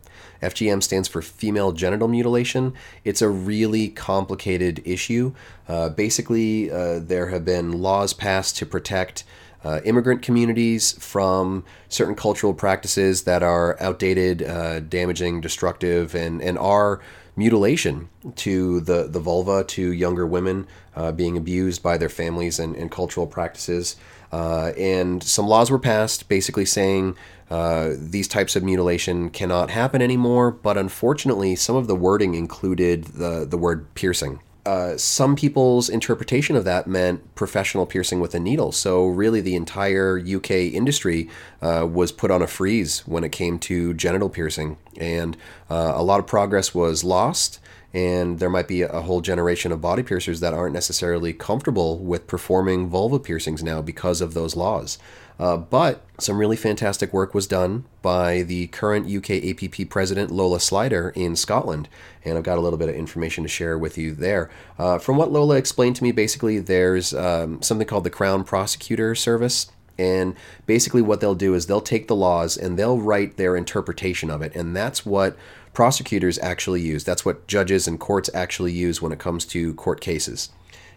FGM 0.42 0.81
stands 0.81 1.10
for 1.10 1.22
female 1.22 1.74
genital 1.74 2.08
mutilation. 2.08 2.74
It's 3.04 3.22
a 3.22 3.28
really 3.28 3.90
complicated 3.90 4.81
issue. 4.86 5.34
Uh, 5.68 5.90
basically, 5.90 6.72
uh, 6.72 7.00
there 7.00 7.28
have 7.28 7.44
been 7.44 7.81
laws 7.81 8.14
passed 8.14 8.56
to 8.58 8.66
protect 8.66 9.26
uh, 9.64 9.82
immigrant 9.84 10.22
communities 10.22 10.94
from 10.94 11.64
certain 11.90 12.16
cultural 12.16 12.54
practices 12.54 13.24
that 13.24 13.44
are 13.44 13.82
outdated, 13.82 14.42
uh, 14.42 14.80
damaging, 14.80 15.42
destructive, 15.42 16.16
and, 16.16 16.42
and 16.42 16.58
are 16.58 17.02
mutilation 17.36 18.10
to 18.36 18.82
the, 18.82 19.08
the 19.08 19.20
vulva 19.20 19.64
to 19.64 19.92
younger 19.94 20.26
women 20.28 20.68
uh, 20.96 21.12
being 21.12 21.38
abused 21.38 21.82
by 21.82 21.98
their 21.98 22.10
families 22.10 22.60
and, 22.60 22.76
and 22.76 22.92
cultural 22.92 23.26
practices. 23.26 23.96
Uh, 24.32 24.72
and 24.78 25.24
some 25.24 25.48
laws 25.48 25.72
were 25.72 25.80
passed 25.80 26.28
basically 26.30 26.66
saying 26.66 27.16
uh, 27.50 27.94
these 27.98 28.28
types 28.28 28.56
of 28.56 28.64
mutilation 28.64 29.30
cannot 29.30 29.72
happen 29.72 30.02
anymore, 30.02 30.52
but 30.52 30.78
unfortunately, 30.78 31.56
some 31.56 31.76
of 31.76 31.88
the 31.88 31.96
wording 31.96 32.36
included 32.36 33.06
the, 33.06 33.46
the 33.46 33.58
word 33.58 33.92
piercing. 33.96 34.40
Uh, 34.69 34.95
some 34.95 35.36
people's 35.36 35.89
interpretation 35.89 36.56
of 36.56 36.63
that 36.63 36.86
meant 36.86 37.33
professional 37.33 37.88
piercing 37.88 38.19
with 38.19 38.36
a 38.36 38.39
needle. 38.39 38.71
So, 38.71 39.07
really, 39.07 39.42
the 39.42 39.56
entire 39.56 40.19
UK 40.19 40.51
industry 40.51 41.27
uh, 41.60 41.88
was 41.92 42.12
put 42.12 42.30
on 42.30 42.44
a 42.44 42.48
freeze 42.48 43.00
when 43.07 43.24
it 43.24 43.31
came 43.31 43.57
to 43.62 43.95
genital 43.95 44.30
piercing. 44.30 44.77
And 44.95 45.36
uh, 45.71 45.94
a 45.95 46.04
lot 46.04 46.19
of 46.19 46.27
progress 46.27 46.75
was 46.75 47.04
lost 47.04 47.60
and 47.94 48.40
there 48.40 48.50
might 48.50 48.68
be 48.68 48.82
a 48.82 49.02
whole 49.02 49.22
generation 49.22 49.72
of 49.72 49.82
body 49.82 50.04
piercers 50.04 50.40
that 50.40 50.54
aren't 50.54 50.74
necessarily 50.74 51.34
comfortable 51.34 51.98
with 51.98 52.28
performing 52.28 52.88
vulva 52.88 53.19
piercings 53.19 53.64
now 53.64 53.81
because 53.81 54.22
of 54.22 54.34
those 54.34 54.56
laws. 54.56 55.00
Uh, 55.40 55.56
but 55.56 56.04
some 56.19 56.38
really 56.38 56.58
fantastic 56.58 57.14
work 57.14 57.34
was 57.34 57.48
done 57.48 57.86
by 58.02 58.42
the 58.42 58.68
current 58.68 59.08
UK 59.08 59.42
APP 59.44 59.90
president, 59.90 60.31
Lola 60.31 60.60
Slider, 60.60 61.14
in 61.16 61.36
Scotland. 61.36 61.88
And 62.26 62.38
I've 62.38 62.44
got 62.44 62.58
a 62.58 62.62
little 62.62 62.78
bit 62.78 62.90
of 62.90 62.96
information 62.96 63.44
to 63.44 63.48
share 63.48 63.78
with 63.78 63.98
you 63.98 64.14
there. 64.14 64.50
Uh, 64.78 65.00
from 65.00 65.16
what 65.16 65.31
Lola 65.31 65.56
explained 65.56 65.96
to 65.96 66.04
me, 66.04 66.12
basically, 66.12 66.60
there's 66.60 67.14
um, 67.14 67.62
something 67.62 67.88
called 67.88 68.04
the 68.04 68.10
Crown 68.10 68.44
Prosecutor 68.44 69.16
Service. 69.16 69.72
And 69.98 70.36
basically, 70.66 71.02
what 71.02 71.22
they'll 71.22 71.36
do 71.36 71.54
is 71.54 71.68
they'll 71.68 71.81
take 71.81 72.08
the 72.08 72.16
laws 72.16 72.58
and 72.58 72.78
they'll 72.78 73.00
write 73.00 73.38
their 73.38 73.56
interpretation 73.56 74.30
of 74.30 74.42
it. 74.42 74.56
And 74.56 74.76
that's 74.76 75.06
what 75.06 75.38
prosecutors 75.73 76.40
actually 76.40 76.81
use. 76.81 77.04
That's 77.04 77.26
what 77.26 77.47
judges 77.47 77.88
and 77.88 77.99
courts 77.99 78.30
actually 78.33 78.73
use 78.73 79.02
when 79.02 79.11
it 79.11 79.19
comes 79.19 79.45
to 79.47 79.73
court 79.76 80.02
cases 80.02 80.49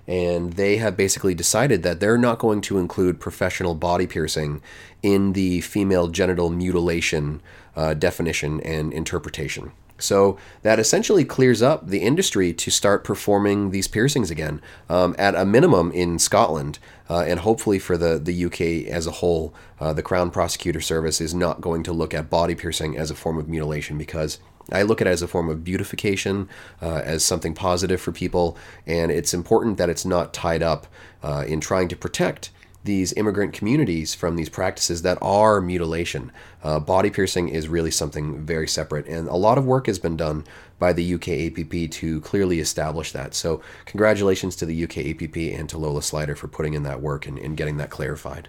and 0.07 0.55
they 0.55 0.79
have 0.79 0.97
basically 0.97 1.35
decided 1.35 1.83
that 1.83 2.01
they're 2.01 2.19
not 2.19 2.39
going 2.39 2.61
to 2.63 2.79
include 2.79 3.21
professional 3.21 3.75
body 3.75 4.07
piercing 4.07 4.61
in 5.03 5.33
the 5.33 5.61
female 5.61 6.09
genital 6.09 6.51
mutilation 6.51 7.41
uh, 7.77 7.95
definition 7.95 8.61
and 8.63 8.93
interpretation. 8.93 9.73
So 9.99 10.37
that 10.63 10.81
essentially 10.81 11.25
clears 11.25 11.63
up 11.63 11.87
the 11.87 12.01
industry 12.01 12.53
to 12.55 12.71
start 12.73 13.05
performing 13.05 13.71
these 13.71 13.87
piercings 13.87 14.33
again, 14.33 14.61
um, 14.89 15.15
at 15.17 15.37
a 15.37 15.45
minimum 15.45 15.93
in 15.93 16.19
Scotland, 16.19 16.81
uh, 17.09 17.21
and 17.21 17.39
hopefully 17.41 17.79
for 17.79 17.97
the, 17.97 18.19
the 18.19 18.47
UK 18.47 18.91
as 18.93 19.07
a 19.07 19.13
whole. 19.13 19.55
Uh, 19.79 19.93
the 19.93 20.03
Crown 20.03 20.33
Prosecutor 20.33 20.81
Service 20.81 21.21
is 21.21 21.35
not 21.35 21.61
going 21.61 21.85
to 21.85 21.93
look 21.93 22.13
at 22.15 22.29
body 22.29 22.57
piercing 22.57 22.97
as 22.97 23.13
a 23.13 23.15
form 23.15 23.39
of 23.39 23.49
mutilation 23.49 23.97
because 23.97 24.41
I 24.71 24.83
look 24.83 25.01
at 25.01 25.07
it 25.07 25.11
as 25.11 25.23
a 25.23 25.29
form 25.29 25.49
of 25.49 25.65
beautification, 25.65 26.49
uh, 26.81 27.03
as 27.05 27.25
something 27.25 27.55
positive 27.55 28.01
for 28.01 28.13
people, 28.13 28.57
and 28.87 29.11
it's 29.11 29.35
important 29.35 29.79
that 29.79 29.91
it's 29.91 30.05
not 30.05 30.33
tied 30.33 30.63
up 30.63 30.87
uh, 31.23 31.45
in 31.47 31.61
trying 31.61 31.89
to 31.89 31.97
protect 31.97 32.51
these 32.85 33.13
immigrant 33.15 33.53
communities 33.53 34.15
from 34.15 34.37
these 34.37 34.49
practices 34.49 35.03
that 35.03 35.19
are 35.23 35.61
mutilation. 35.61 36.33
Uh, 36.65 36.81
body 36.81 37.11
piercing 37.11 37.49
is 37.49 37.69
really 37.69 37.91
something 37.91 38.45
very 38.45 38.67
separate, 38.67 39.07
and 39.07 39.29
a 39.29 39.37
lot 39.37 39.59
of 39.59 39.65
work 39.65 39.87
has 39.87 39.99
been 39.99 40.17
done 40.17 40.45
by 40.79 40.93
the 40.93 41.15
UK 41.15 41.29
APP 41.29 41.91
to 41.91 42.21
clearly 42.23 42.59
establish 42.59 43.13
that. 43.13 43.35
So, 43.35 43.63
congratulations 43.85 44.57
to 44.57 44.67
the 44.67 44.85
UK 44.85 44.99
APP 44.99 45.37
and 45.59 45.69
to 45.69 45.79
Lola 45.79 46.03
Slider 46.03 46.35
for 46.35 46.49
putting 46.49 46.75
in 46.75 46.83
that 46.83 47.01
work 47.01 47.27
and, 47.27 47.39
and 47.39 47.57
getting 47.57 47.77
that 47.77 47.91
clarified. 47.91 48.49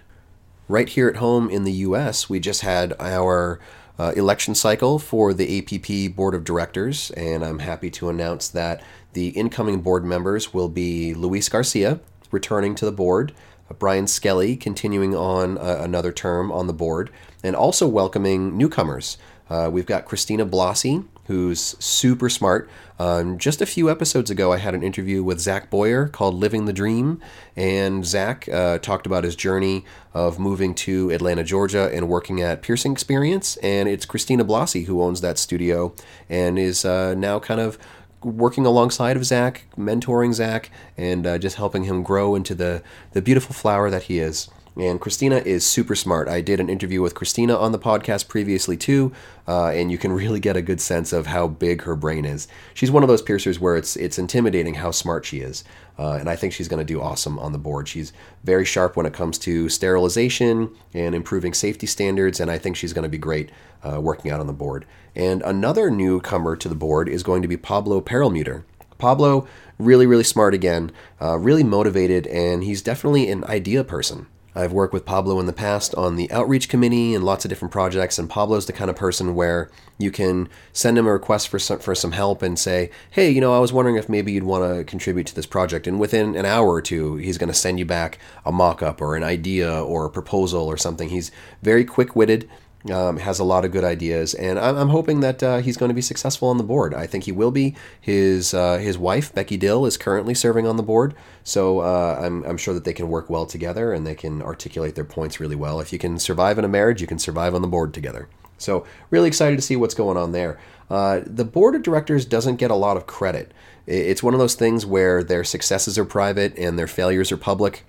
Right 0.66 0.88
here 0.88 1.08
at 1.08 1.16
home 1.16 1.50
in 1.50 1.64
the 1.64 1.72
US, 1.72 2.28
we 2.28 2.40
just 2.40 2.62
had 2.62 2.94
our 2.98 3.60
uh, 3.98 4.12
election 4.16 4.54
cycle 4.54 4.98
for 4.98 5.32
the 5.32 5.58
APP 5.58 6.14
Board 6.16 6.34
of 6.34 6.44
Directors, 6.44 7.10
and 7.12 7.44
I'm 7.44 7.60
happy 7.60 7.90
to 7.90 8.08
announce 8.08 8.48
that 8.48 8.82
the 9.12 9.28
incoming 9.28 9.80
board 9.80 10.04
members 10.04 10.52
will 10.52 10.68
be 10.68 11.14
Luis 11.14 11.48
Garcia, 11.48 12.00
returning 12.30 12.74
to 12.74 12.84
the 12.84 12.92
board, 12.92 13.32
uh, 13.70 13.74
Brian 13.74 14.06
Skelly 14.06 14.56
continuing 14.56 15.14
on 15.14 15.56
uh, 15.58 15.78
another 15.80 16.12
term 16.12 16.50
on 16.50 16.66
the 16.66 16.72
board, 16.72 17.10
and 17.42 17.54
also 17.54 17.86
welcoming 17.86 18.56
newcomers. 18.58 19.16
Uh, 19.48 19.68
we've 19.72 19.86
got 19.86 20.06
Christina 20.06 20.44
Blasi, 20.44 21.04
who's 21.26 21.76
super 21.82 22.28
smart. 22.28 22.68
Um, 22.98 23.38
just 23.38 23.60
a 23.60 23.66
few 23.66 23.90
episodes 23.90 24.30
ago, 24.30 24.52
I 24.52 24.58
had 24.58 24.74
an 24.74 24.82
interview 24.82 25.22
with 25.22 25.40
Zach 25.40 25.68
Boyer 25.68 26.08
called 26.08 26.34
Living 26.34 26.66
the 26.66 26.72
Dream, 26.72 27.20
and 27.56 28.06
Zach 28.06 28.48
uh, 28.48 28.78
talked 28.78 29.06
about 29.06 29.24
his 29.24 29.34
journey 29.34 29.84
of 30.12 30.38
moving 30.38 30.74
to 30.76 31.10
Atlanta, 31.10 31.42
Georgia, 31.42 31.90
and 31.92 32.08
working 32.08 32.40
at 32.40 32.62
Piercing 32.62 32.92
Experience. 32.92 33.56
And 33.58 33.88
it's 33.88 34.06
Christina 34.06 34.44
Blasi 34.44 34.84
who 34.84 35.02
owns 35.02 35.20
that 35.22 35.38
studio 35.38 35.94
and 36.28 36.58
is 36.58 36.84
uh, 36.84 37.14
now 37.14 37.40
kind 37.40 37.60
of 37.60 37.78
working 38.22 38.64
alongside 38.64 39.16
of 39.16 39.24
Zach, 39.24 39.64
mentoring 39.76 40.32
Zach, 40.32 40.70
and 40.96 41.26
uh, 41.26 41.38
just 41.38 41.56
helping 41.56 41.84
him 41.84 42.02
grow 42.02 42.34
into 42.34 42.54
the, 42.54 42.82
the 43.12 43.20
beautiful 43.20 43.54
flower 43.54 43.90
that 43.90 44.04
he 44.04 44.18
is. 44.18 44.48
And 44.76 45.00
Christina 45.00 45.36
is 45.36 45.64
super 45.64 45.94
smart. 45.94 46.28
I 46.28 46.40
did 46.40 46.58
an 46.58 46.68
interview 46.68 47.00
with 47.00 47.14
Christina 47.14 47.56
on 47.56 47.70
the 47.70 47.78
podcast 47.78 48.26
previously 48.26 48.76
too, 48.76 49.12
uh, 49.46 49.68
and 49.68 49.92
you 49.92 49.98
can 49.98 50.12
really 50.24 50.40
get 50.40 50.56
a 50.56 50.62
good 50.62 50.80
sense 50.80 51.12
of 51.12 51.26
how 51.26 51.46
big 51.46 51.82
her 51.82 51.94
brain 51.94 52.24
is. 52.24 52.48
She's 52.74 52.90
one 52.90 53.04
of 53.04 53.08
those 53.08 53.22
piercers 53.22 53.60
where 53.60 53.76
it's 53.76 53.94
it's 53.94 54.18
intimidating 54.18 54.74
how 54.74 54.90
smart 54.90 55.24
she 55.24 55.38
is, 55.40 55.62
uh, 55.96 56.14
and 56.14 56.28
I 56.28 56.34
think 56.34 56.52
she's 56.52 56.66
going 56.66 56.84
to 56.84 56.92
do 56.92 57.00
awesome 57.00 57.38
on 57.38 57.52
the 57.52 57.58
board. 57.58 57.86
She's 57.86 58.12
very 58.42 58.64
sharp 58.64 58.96
when 58.96 59.06
it 59.06 59.12
comes 59.12 59.38
to 59.38 59.68
sterilization 59.68 60.74
and 60.92 61.14
improving 61.14 61.54
safety 61.54 61.86
standards, 61.86 62.40
and 62.40 62.50
I 62.50 62.58
think 62.58 62.74
she's 62.74 62.92
going 62.92 63.04
to 63.04 63.08
be 63.08 63.18
great 63.18 63.50
uh, 63.84 64.00
working 64.00 64.32
out 64.32 64.40
on 64.40 64.48
the 64.48 64.52
board. 64.52 64.86
And 65.14 65.40
another 65.42 65.88
newcomer 65.88 66.56
to 66.56 66.68
the 66.68 66.74
board 66.74 67.08
is 67.08 67.22
going 67.22 67.42
to 67.42 67.48
be 67.48 67.56
Pablo 67.56 68.00
Perelmuter. 68.00 68.64
Pablo, 68.98 69.46
really, 69.78 70.06
really 70.06 70.24
smart 70.24 70.52
again, 70.52 70.90
uh, 71.20 71.38
really 71.38 71.62
motivated, 71.62 72.26
and 72.28 72.64
he's 72.64 72.82
definitely 72.82 73.28
an 73.30 73.44
idea 73.44 73.84
person. 73.84 74.26
I've 74.54 74.72
worked 74.72 74.92
with 74.92 75.04
Pablo 75.04 75.40
in 75.40 75.46
the 75.46 75.52
past 75.52 75.94
on 75.96 76.16
the 76.16 76.30
outreach 76.30 76.68
committee 76.68 77.14
and 77.14 77.24
lots 77.24 77.44
of 77.44 77.48
different 77.48 77.72
projects, 77.72 78.18
and 78.18 78.30
Pablo's 78.30 78.66
the 78.66 78.72
kind 78.72 78.88
of 78.88 78.96
person 78.96 79.34
where 79.34 79.70
you 79.98 80.10
can 80.10 80.48
send 80.72 80.96
him 80.96 81.06
a 81.06 81.12
request 81.12 81.48
for 81.48 81.58
some 81.58 81.80
for 81.80 81.94
some 81.94 82.12
help 82.12 82.40
and 82.42 82.58
say, 82.58 82.90
"Hey, 83.10 83.30
you 83.30 83.40
know, 83.40 83.52
I 83.54 83.58
was 83.58 83.72
wondering 83.72 83.96
if 83.96 84.08
maybe 84.08 84.32
you'd 84.32 84.44
want 84.44 84.64
to 84.64 84.84
contribute 84.84 85.26
to 85.26 85.34
this 85.34 85.46
project." 85.46 85.86
And 85.86 85.98
within 85.98 86.36
an 86.36 86.46
hour 86.46 86.72
or 86.72 86.82
two, 86.82 87.16
he's 87.16 87.38
going 87.38 87.48
to 87.48 87.54
send 87.54 87.78
you 87.78 87.84
back 87.84 88.18
a 88.44 88.52
mock-up 88.52 89.00
or 89.00 89.16
an 89.16 89.24
idea 89.24 89.82
or 89.82 90.04
a 90.04 90.10
proposal 90.10 90.66
or 90.66 90.76
something. 90.76 91.08
He's 91.08 91.32
very 91.62 91.84
quick-witted 91.84 92.48
um, 92.90 93.16
has 93.16 93.38
a 93.38 93.44
lot 93.44 93.64
of 93.64 93.72
good 93.72 93.84
ideas, 93.84 94.34
and 94.34 94.58
I'm, 94.58 94.76
I'm 94.76 94.88
hoping 94.88 95.20
that 95.20 95.42
uh, 95.42 95.58
he's 95.58 95.76
going 95.76 95.88
to 95.88 95.94
be 95.94 96.02
successful 96.02 96.48
on 96.48 96.58
the 96.58 96.64
board. 96.64 96.92
I 96.92 97.06
think 97.06 97.24
he 97.24 97.32
will 97.32 97.50
be. 97.50 97.74
His 98.00 98.52
uh, 98.52 98.78
his 98.78 98.98
wife 98.98 99.34
Becky 99.34 99.56
Dill 99.56 99.86
is 99.86 99.96
currently 99.96 100.34
serving 100.34 100.66
on 100.66 100.76
the 100.76 100.82
board, 100.82 101.14
so 101.42 101.80
uh, 101.80 102.20
I'm 102.22 102.44
I'm 102.44 102.58
sure 102.58 102.74
that 102.74 102.84
they 102.84 102.92
can 102.92 103.08
work 103.08 103.30
well 103.30 103.46
together 103.46 103.92
and 103.92 104.06
they 104.06 104.14
can 104.14 104.42
articulate 104.42 104.94
their 104.94 105.04
points 105.04 105.40
really 105.40 105.56
well. 105.56 105.80
If 105.80 105.92
you 105.92 105.98
can 105.98 106.18
survive 106.18 106.58
in 106.58 106.64
a 106.64 106.68
marriage, 106.68 107.00
you 107.00 107.06
can 107.06 107.18
survive 107.18 107.54
on 107.54 107.62
the 107.62 107.68
board 107.68 107.94
together. 107.94 108.28
So 108.58 108.86
really 109.10 109.28
excited 109.28 109.56
to 109.56 109.62
see 109.62 109.76
what's 109.76 109.94
going 109.94 110.16
on 110.16 110.32
there. 110.32 110.58
Uh, 110.90 111.20
the 111.26 111.44
board 111.44 111.74
of 111.74 111.82
directors 111.82 112.24
doesn't 112.24 112.56
get 112.56 112.70
a 112.70 112.74
lot 112.74 112.96
of 112.96 113.06
credit. 113.06 113.52
It's 113.86 114.22
one 114.22 114.34
of 114.34 114.40
those 114.40 114.54
things 114.54 114.86
where 114.86 115.22
their 115.22 115.44
successes 115.44 115.98
are 115.98 116.04
private 116.04 116.56
and 116.58 116.78
their 116.78 116.86
failures 116.86 117.32
are 117.32 117.36
public. 117.36 117.84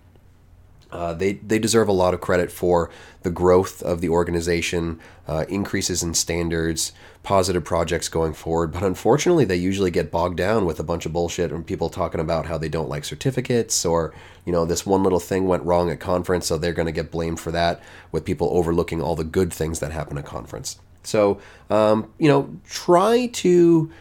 Uh, 0.95 1.13
they, 1.13 1.33
they 1.33 1.59
deserve 1.59 1.87
a 1.87 1.91
lot 1.91 2.13
of 2.13 2.21
credit 2.21 2.51
for 2.51 2.89
the 3.23 3.29
growth 3.29 3.83
of 3.83 4.01
the 4.01 4.09
organization, 4.09 4.99
uh, 5.27 5.45
increases 5.49 6.01
in 6.01 6.13
standards, 6.13 6.93
positive 7.21 7.63
projects 7.63 8.07
going 8.07 8.33
forward. 8.33 8.71
But 8.71 8.83
unfortunately, 8.83 9.45
they 9.45 9.55
usually 9.55 9.91
get 9.91 10.11
bogged 10.11 10.37
down 10.37 10.65
with 10.65 10.79
a 10.79 10.83
bunch 10.83 11.05
of 11.05 11.13
bullshit 11.13 11.51
and 11.51 11.65
people 11.65 11.89
talking 11.89 12.21
about 12.21 12.45
how 12.45 12.57
they 12.57 12.69
don't 12.69 12.89
like 12.89 13.03
certificates 13.03 13.85
or, 13.85 14.13
you 14.45 14.51
know, 14.51 14.65
this 14.65 14.85
one 14.85 15.03
little 15.03 15.19
thing 15.19 15.47
went 15.47 15.63
wrong 15.63 15.89
at 15.89 15.99
conference, 15.99 16.47
so 16.47 16.57
they're 16.57 16.73
going 16.73 16.85
to 16.85 16.91
get 16.91 17.11
blamed 17.11 17.39
for 17.39 17.51
that, 17.51 17.81
with 18.11 18.25
people 18.25 18.49
overlooking 18.51 19.01
all 19.01 19.15
the 19.15 19.23
good 19.23 19.51
things 19.51 19.79
that 19.79 19.91
happen 19.91 20.17
at 20.17 20.25
conference. 20.25 20.79
So, 21.03 21.39
um, 21.69 22.11
you 22.17 22.27
know, 22.27 22.49
try 22.67 23.27
to. 23.27 23.91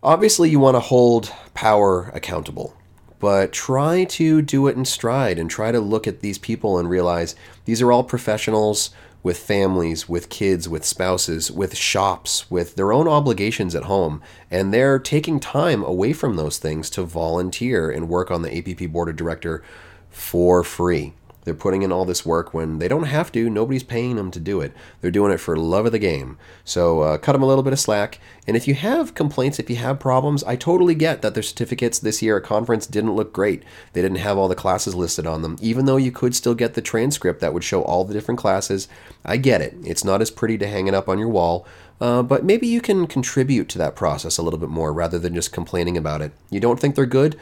Obviously, 0.00 0.48
you 0.48 0.60
want 0.60 0.76
to 0.76 0.80
hold 0.80 1.32
power 1.54 2.12
accountable 2.14 2.77
but 3.18 3.52
try 3.52 4.04
to 4.04 4.42
do 4.42 4.66
it 4.66 4.76
in 4.76 4.84
stride 4.84 5.38
and 5.38 5.50
try 5.50 5.72
to 5.72 5.80
look 5.80 6.06
at 6.06 6.20
these 6.20 6.38
people 6.38 6.78
and 6.78 6.88
realize 6.88 7.34
these 7.64 7.82
are 7.82 7.90
all 7.90 8.04
professionals 8.04 8.90
with 9.22 9.38
families, 9.38 10.08
with 10.08 10.28
kids, 10.28 10.68
with 10.68 10.84
spouses, 10.84 11.50
with 11.50 11.76
shops, 11.76 12.48
with 12.50 12.76
their 12.76 12.92
own 12.92 13.08
obligations 13.08 13.74
at 13.74 13.84
home, 13.84 14.22
and 14.50 14.72
they're 14.72 14.98
taking 14.98 15.40
time 15.40 15.82
away 15.82 16.12
from 16.12 16.36
those 16.36 16.58
things 16.58 16.88
to 16.90 17.02
volunteer 17.02 17.90
and 17.90 18.08
work 18.08 18.30
on 18.30 18.42
the 18.42 18.56
APP 18.56 18.90
board 18.90 19.08
of 19.08 19.16
director 19.16 19.62
for 20.10 20.62
free. 20.62 21.12
They're 21.48 21.54
putting 21.54 21.80
in 21.80 21.90
all 21.90 22.04
this 22.04 22.26
work 22.26 22.52
when 22.52 22.78
they 22.78 22.88
don't 22.88 23.04
have 23.04 23.32
to. 23.32 23.48
Nobody's 23.48 23.82
paying 23.82 24.16
them 24.16 24.30
to 24.32 24.38
do 24.38 24.60
it. 24.60 24.74
They're 25.00 25.10
doing 25.10 25.32
it 25.32 25.38
for 25.38 25.56
love 25.56 25.86
of 25.86 25.92
the 25.92 25.98
game. 25.98 26.36
So 26.62 27.00
uh, 27.00 27.16
cut 27.16 27.32
them 27.32 27.42
a 27.42 27.46
little 27.46 27.62
bit 27.62 27.72
of 27.72 27.80
slack. 27.80 28.20
And 28.46 28.54
if 28.54 28.68
you 28.68 28.74
have 28.74 29.14
complaints, 29.14 29.58
if 29.58 29.70
you 29.70 29.76
have 29.76 29.98
problems, 29.98 30.44
I 30.44 30.56
totally 30.56 30.94
get 30.94 31.22
that 31.22 31.32
their 31.32 31.42
certificates 31.42 31.98
this 31.98 32.20
year 32.20 32.36
at 32.36 32.42
conference 32.42 32.86
didn't 32.86 33.14
look 33.14 33.32
great. 33.32 33.62
They 33.94 34.02
didn't 34.02 34.18
have 34.18 34.36
all 34.36 34.46
the 34.46 34.54
classes 34.54 34.94
listed 34.94 35.26
on 35.26 35.40
them, 35.40 35.56
even 35.62 35.86
though 35.86 35.96
you 35.96 36.12
could 36.12 36.34
still 36.34 36.54
get 36.54 36.74
the 36.74 36.82
transcript 36.82 37.40
that 37.40 37.54
would 37.54 37.64
show 37.64 37.80
all 37.80 38.04
the 38.04 38.12
different 38.12 38.38
classes. 38.38 38.86
I 39.24 39.38
get 39.38 39.62
it. 39.62 39.74
It's 39.86 40.04
not 40.04 40.20
as 40.20 40.30
pretty 40.30 40.58
to 40.58 40.68
hang 40.68 40.86
it 40.86 40.92
up 40.92 41.08
on 41.08 41.18
your 41.18 41.28
wall. 41.28 41.66
Uh, 41.98 42.22
but 42.22 42.44
maybe 42.44 42.66
you 42.66 42.82
can 42.82 43.06
contribute 43.06 43.70
to 43.70 43.78
that 43.78 43.96
process 43.96 44.36
a 44.36 44.42
little 44.42 44.58
bit 44.58 44.68
more 44.68 44.92
rather 44.92 45.18
than 45.18 45.34
just 45.34 45.50
complaining 45.50 45.96
about 45.96 46.20
it. 46.20 46.32
You 46.50 46.60
don't 46.60 46.78
think 46.78 46.94
they're 46.94 47.06
good? 47.06 47.36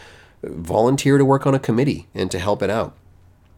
Volunteer 0.45 1.19
to 1.19 1.25
work 1.25 1.45
on 1.45 1.57
a 1.57 1.59
committee 1.59 2.07
and 2.15 2.31
to 2.31 2.39
help 2.39 2.63
it 2.63 2.71
out 2.71 2.97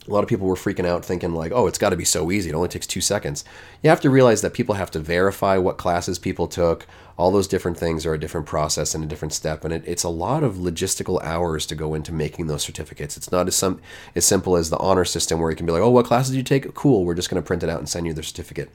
a 0.08 0.12
lot 0.12 0.22
of 0.22 0.28
people 0.28 0.46
were 0.46 0.54
freaking 0.54 0.86
out 0.86 1.04
thinking 1.04 1.34
like 1.34 1.52
oh 1.52 1.66
it's 1.66 1.78
got 1.78 1.90
to 1.90 1.96
be 1.96 2.04
so 2.04 2.30
easy. 2.30 2.50
It 2.50 2.54
only 2.54 2.68
takes 2.68 2.86
two 2.86 3.00
seconds. 3.00 3.44
You 3.82 3.90
have 3.90 4.00
to 4.00 4.10
realize 4.10 4.42
that 4.42 4.54
people 4.54 4.74
have 4.74 4.90
to 4.92 4.98
verify 4.98 5.58
what 5.58 5.76
classes 5.76 6.18
people 6.18 6.48
took 6.48 6.86
all 7.18 7.32
those 7.32 7.48
different 7.48 7.76
things 7.76 8.06
are 8.06 8.14
a 8.14 8.18
different 8.18 8.46
process 8.46 8.94
and 8.94 9.02
a 9.02 9.06
different 9.06 9.32
step 9.32 9.64
and 9.64 9.74
it, 9.74 9.82
it's 9.84 10.04
a 10.04 10.08
lot 10.08 10.44
of 10.44 10.54
logistical 10.54 11.20
hours 11.24 11.66
to 11.66 11.74
go 11.74 11.92
into 11.92 12.12
making 12.12 12.46
those 12.46 12.62
certificates. 12.62 13.16
It's 13.16 13.32
not 13.32 13.48
as, 13.48 13.56
some, 13.56 13.80
as 14.14 14.24
simple 14.24 14.56
as 14.56 14.70
the 14.70 14.78
honor 14.78 15.04
system 15.04 15.40
where 15.40 15.50
you 15.50 15.56
can 15.56 15.66
be 15.66 15.72
like 15.72 15.82
oh 15.82 15.90
what 15.90 16.06
classes 16.06 16.30
did 16.30 16.38
you 16.38 16.44
take? 16.44 16.72
Cool 16.74 17.04
we're 17.04 17.16
just 17.16 17.28
going 17.28 17.42
to 17.42 17.46
print 17.46 17.64
it 17.64 17.68
out 17.68 17.80
and 17.80 17.88
send 17.88 18.06
you 18.06 18.14
the 18.14 18.22
certificate. 18.22 18.70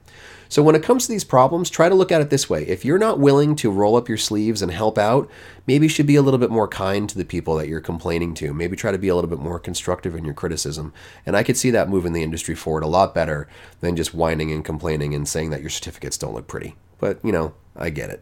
So 0.50 0.62
when 0.62 0.76
it 0.76 0.84
comes 0.84 1.06
to 1.06 1.12
these 1.12 1.24
problems 1.24 1.70
try 1.70 1.88
to 1.88 1.96
look 1.96 2.12
at 2.12 2.20
it 2.20 2.30
this 2.30 2.50
way. 2.50 2.68
If 2.68 2.84
you're 2.84 3.00
not 3.00 3.18
willing 3.18 3.56
to 3.56 3.72
roll 3.72 3.96
up 3.96 4.10
your 4.10 4.18
sleeves 4.18 4.62
and 4.62 4.72
help 4.72 4.98
out 4.98 5.32
maybe 5.66 5.86
you 5.86 5.90
should 5.90 6.06
be 6.06 6.18
a 6.18 6.22
little 6.22 6.38
bit 6.38 6.52
more 6.52 6.68
kind 6.68 7.10
to 7.10 7.18
the 7.18 7.24
people 7.24 7.56
that 7.56 7.70
you're 7.70 7.80
complaining 7.80 8.34
to. 8.34 8.54
Maybe 8.54 8.76
try 8.76 8.92
to 8.92 8.98
be 8.98 9.08
a 9.08 9.16
little 9.16 9.30
bit 9.30 9.40
more 9.40 9.58
constructive 9.58 10.16
in 10.16 10.26
your 10.26 10.34
criticism. 10.34 10.92
And 11.26 11.38
i 11.38 11.44
could 11.44 11.56
see 11.56 11.72
that 11.72 11.88
moving 11.88 12.12
the 12.12 12.24
industry 12.24 12.56
forward 12.56 12.84
a 12.84 12.88
lot 12.88 13.16
better 13.16 13.48
than 13.80 13.96
just 13.96 14.14
whining 14.14 14.52
and 14.52 14.66
complaining 14.66 15.16
and 15.16 15.26
saying 15.30 15.52
that 15.52 15.62
your 15.62 15.70
certificates 15.70 16.18
don't 16.18 16.34
look 16.34 16.48
pretty. 16.48 16.76
But 17.00 17.24
you 17.24 17.32
know 17.32 17.54
i 17.76 17.90
get 17.90 18.10
it 18.10 18.22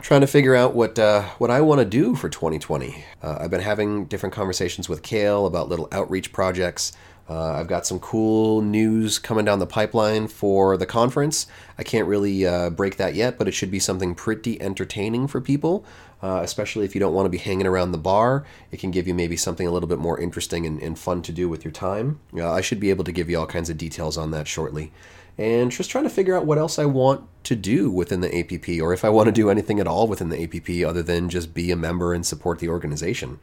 trying 0.00 0.20
to 0.20 0.26
figure 0.26 0.54
out 0.54 0.74
what 0.74 0.98
uh, 0.98 1.22
what 1.38 1.50
I 1.50 1.60
want 1.60 1.80
to 1.80 1.84
do 1.84 2.14
for 2.14 2.28
2020. 2.28 3.04
Uh, 3.22 3.38
I've 3.40 3.50
been 3.50 3.60
having 3.60 4.06
different 4.06 4.34
conversations 4.34 4.88
with 4.88 5.02
Kale 5.02 5.46
about 5.46 5.68
little 5.68 5.88
outreach 5.92 6.32
projects. 6.32 6.92
Uh, 7.28 7.52
I've 7.52 7.66
got 7.66 7.86
some 7.86 7.98
cool 7.98 8.62
news 8.62 9.18
coming 9.18 9.44
down 9.44 9.58
the 9.58 9.66
pipeline 9.66 10.28
for 10.28 10.78
the 10.78 10.86
conference. 10.86 11.46
I 11.76 11.82
can't 11.82 12.08
really 12.08 12.46
uh, 12.46 12.70
break 12.70 12.96
that 12.96 13.14
yet, 13.14 13.36
but 13.36 13.48
it 13.48 13.52
should 13.52 13.70
be 13.70 13.78
something 13.78 14.14
pretty 14.14 14.60
entertaining 14.62 15.26
for 15.26 15.38
people, 15.38 15.84
uh, 16.22 16.40
especially 16.42 16.86
if 16.86 16.94
you 16.94 17.00
don't 17.00 17.12
want 17.12 17.26
to 17.26 17.30
be 17.30 17.36
hanging 17.36 17.66
around 17.66 17.92
the 17.92 17.98
bar. 17.98 18.46
It 18.72 18.80
can 18.80 18.90
give 18.90 19.06
you 19.06 19.12
maybe 19.12 19.36
something 19.36 19.66
a 19.66 19.70
little 19.70 19.88
bit 19.90 19.98
more 19.98 20.18
interesting 20.18 20.64
and, 20.64 20.80
and 20.80 20.98
fun 20.98 21.20
to 21.22 21.32
do 21.32 21.50
with 21.50 21.66
your 21.66 21.72
time. 21.72 22.18
Uh, 22.34 22.50
I 22.50 22.62
should 22.62 22.80
be 22.80 22.88
able 22.88 23.04
to 23.04 23.12
give 23.12 23.28
you 23.28 23.38
all 23.38 23.46
kinds 23.46 23.68
of 23.68 23.76
details 23.76 24.16
on 24.16 24.30
that 24.30 24.48
shortly 24.48 24.90
and 25.38 25.70
just 25.70 25.90
trying 25.90 26.04
to 26.04 26.10
figure 26.10 26.36
out 26.36 26.44
what 26.44 26.58
else 26.58 26.78
I 26.78 26.84
want 26.84 27.24
to 27.44 27.56
do 27.56 27.90
within 27.90 28.20
the 28.20 28.38
APP, 28.38 28.82
or 28.82 28.92
if 28.92 29.04
I 29.04 29.08
want 29.08 29.26
to 29.26 29.32
do 29.32 29.48
anything 29.48 29.80
at 29.80 29.86
all 29.86 30.06
within 30.08 30.28
the 30.28 30.42
APP 30.42 30.86
other 30.86 31.02
than 31.02 31.30
just 31.30 31.54
be 31.54 31.70
a 31.70 31.76
member 31.76 32.12
and 32.12 32.26
support 32.26 32.58
the 32.58 32.68
organization. 32.68 33.38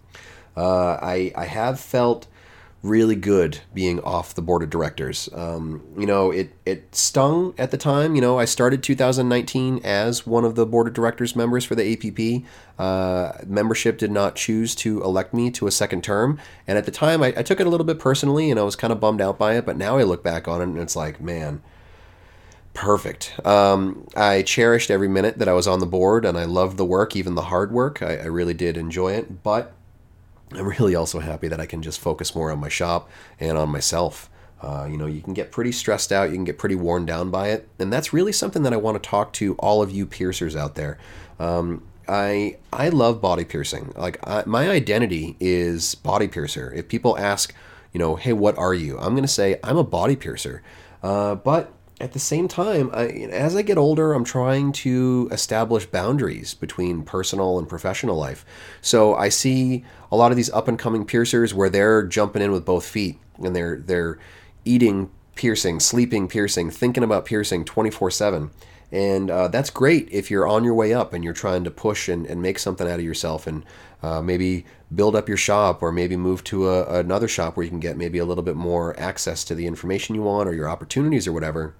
Uh, 0.56 0.98
I, 1.02 1.32
I 1.36 1.46
have 1.46 1.80
felt 1.80 2.28
really 2.86 3.16
good 3.16 3.60
being 3.74 4.00
off 4.02 4.36
the 4.36 4.42
board 4.42 4.62
of 4.62 4.70
directors. 4.70 5.28
Um, 5.34 5.82
you 5.98 6.06
know, 6.06 6.30
it, 6.30 6.54
it 6.66 6.96
stung 6.96 7.56
at 7.58 7.72
the 7.72 7.78
time. 7.78 8.14
You 8.14 8.22
know, 8.22 8.38
I 8.38 8.46
started 8.46 8.84
2019 8.84 9.82
as 9.84 10.28
one 10.28 10.46
of 10.46 10.54
the 10.54 10.68
board 10.68 10.88
of 10.88 10.94
directors 10.94 11.36
members 11.36 11.66
for 11.66 11.74
the 11.74 11.94
APP. 11.94 12.46
Uh, 12.78 13.44
membership 13.48 13.98
did 13.98 14.12
not 14.12 14.36
choose 14.36 14.76
to 14.76 15.02
elect 15.04 15.34
me 15.34 15.50
to 15.52 15.66
a 15.66 15.72
second 15.72 16.04
term. 16.04 16.40
And 16.68 16.78
at 16.78 16.86
the 16.86 16.92
time, 16.92 17.24
I, 17.24 17.34
I 17.36 17.42
took 17.42 17.60
it 17.60 17.66
a 17.66 17.70
little 17.70 17.88
bit 17.88 17.98
personally 17.98 18.52
and 18.52 18.60
I 18.60 18.64
was 18.64 18.76
kind 18.76 18.94
of 18.94 19.00
bummed 19.00 19.22
out 19.22 19.40
by 19.40 19.56
it. 19.56 19.66
But 19.66 19.78
now 19.78 19.98
I 19.98 20.04
look 20.04 20.24
back 20.24 20.48
on 20.48 20.62
it 20.62 20.66
and 20.66 20.78
it's 20.78 20.96
like, 20.96 21.20
man, 21.20 21.64
perfect. 22.76 23.40
Um, 23.46 24.06
I 24.16 24.44
cherished 24.44 24.92
every 24.92 25.08
minute 25.08 25.40
that 25.40 25.48
I 25.48 25.54
was 25.54 25.68
on 25.68 25.80
the 25.80 25.88
board, 25.88 26.26
and 26.26 26.38
I 26.38 26.44
loved 26.44 26.78
the 26.78 26.86
work, 26.86 27.16
even 27.16 27.34
the 27.34 27.44
hard 27.44 27.72
work. 27.72 28.04
I, 28.04 28.18
I, 28.18 28.26
really 28.26 28.54
did 28.54 28.78
enjoy 28.78 29.14
it, 29.14 29.42
but 29.42 29.74
I'm 30.52 30.68
really 30.68 30.94
also 30.94 31.20
happy 31.20 31.48
that 31.48 31.60
I 31.60 31.66
can 31.66 31.82
just 31.82 32.00
focus 32.00 32.36
more 32.36 32.52
on 32.52 32.60
my 32.60 32.70
shop 32.70 33.10
and 33.40 33.58
on 33.58 33.70
myself. 33.70 34.30
Uh, 34.62 34.88
you 34.90 34.98
know, 34.98 35.06
you 35.06 35.22
can 35.22 35.34
get 35.34 35.52
pretty 35.52 35.72
stressed 35.72 36.12
out, 36.12 36.30
you 36.30 36.36
can 36.36 36.44
get 36.44 36.58
pretty 36.58 36.76
worn 36.76 37.06
down 37.06 37.32
by 37.32 37.50
it, 37.50 37.68
and 37.80 37.92
that's 37.92 38.14
really 38.14 38.32
something 38.32 38.64
that 38.64 38.74
I 38.74 38.78
want 38.78 39.02
to 39.02 39.10
talk 39.10 39.34
to 39.34 39.56
all 39.56 39.82
of 39.82 39.90
you 39.90 40.06
piercers 40.06 40.56
out 40.56 40.76
there. 40.76 40.98
Um, 41.40 41.84
I 42.08 42.58
I 42.72 42.90
love 42.90 43.22
body 43.22 43.46
piercing. 43.46 43.94
Like 43.96 44.20
I, 44.28 44.44
my 44.46 44.70
identity 44.70 45.36
is 45.40 45.96
body 45.96 46.28
piercer. 46.28 46.72
If 46.74 46.88
people 46.88 47.18
ask, 47.18 47.54
you 47.94 48.00
know, 48.00 48.16
hey, 48.16 48.34
what 48.34 48.58
are 48.58 48.74
you? 48.74 48.98
I'm 49.00 49.16
gonna 49.16 49.28
say 49.28 49.60
I'm 49.64 49.78
a 49.78 49.84
body 49.84 50.16
piercer. 50.16 50.62
Uh, 51.02 51.36
but 51.36 51.72
at 52.02 52.12
the 52.12 52.20
same 52.20 52.48
time, 52.50 52.90
I, 52.94 53.06
as 53.06 53.56
I 53.56 53.62
get 53.62 53.78
older, 53.78 54.14
I'm 54.14 54.26
trying 54.26 54.74
to 54.74 55.30
establish 55.32 55.86
boundaries 55.86 56.54
between 56.54 57.04
personal 57.04 57.58
and 57.58 57.70
professional 57.70 58.18
life. 58.18 58.46
So 58.82 59.16
I 59.16 59.30
see 59.30 59.86
a 60.12 60.18
lot 60.18 60.32
of 60.32 60.36
these 60.36 60.50
up 60.50 60.68
and 60.68 60.78
coming 60.78 61.06
piercers 61.06 61.54
where 61.54 61.70
they're 61.70 62.04
jumping 62.04 62.42
in 62.42 62.52
with 62.52 62.66
both 62.66 62.86
feet 62.86 63.18
and 63.42 63.56
they're 63.56 63.78
they're 63.78 64.20
eating 64.66 65.10
piercing, 65.36 65.80
sleeping 65.80 66.28
piercing, 66.28 66.70
thinking 66.70 67.04
about 67.04 67.26
piercing 67.26 67.64
24 67.64 68.12
7. 68.12 68.52
And 68.92 69.32
uh, 69.32 69.48
that's 69.48 69.70
great 69.70 70.08
if 70.12 70.30
you're 70.30 70.48
on 70.48 70.64
your 70.64 70.74
way 70.74 70.94
up 70.94 71.14
and 71.14 71.24
you're 71.24 71.34
trying 71.34 71.64
to 71.64 71.72
push 71.72 72.08
and, 72.08 72.26
and 72.26 72.42
make 72.42 72.60
something 72.60 72.88
out 72.88 73.00
of 73.00 73.06
yourself 73.06 73.48
and 73.48 73.64
uh, 74.04 74.22
maybe 74.22 74.66
build 74.94 75.16
up 75.16 75.28
your 75.28 75.38
shop 75.38 75.82
or 75.82 75.92
maybe 75.92 76.16
move 76.16 76.44
to 76.46 76.70
a, 76.70 77.00
another 77.00 77.28
shop 77.28 77.56
where 77.58 77.64
you 77.64 77.70
can 77.70 77.80
get 77.80 77.98
maybe 77.98 78.20
a 78.20 78.26
little 78.26 78.44
bit 78.44 78.56
more 78.56 78.98
access 79.00 79.44
to 79.46 79.56
the 79.56 79.66
information 79.66 80.14
you 80.14 80.22
want 80.22 80.48
or 80.48 80.54
your 80.54 80.70
opportunities 80.70 81.26
or 81.28 81.34
whatever. 81.34 81.74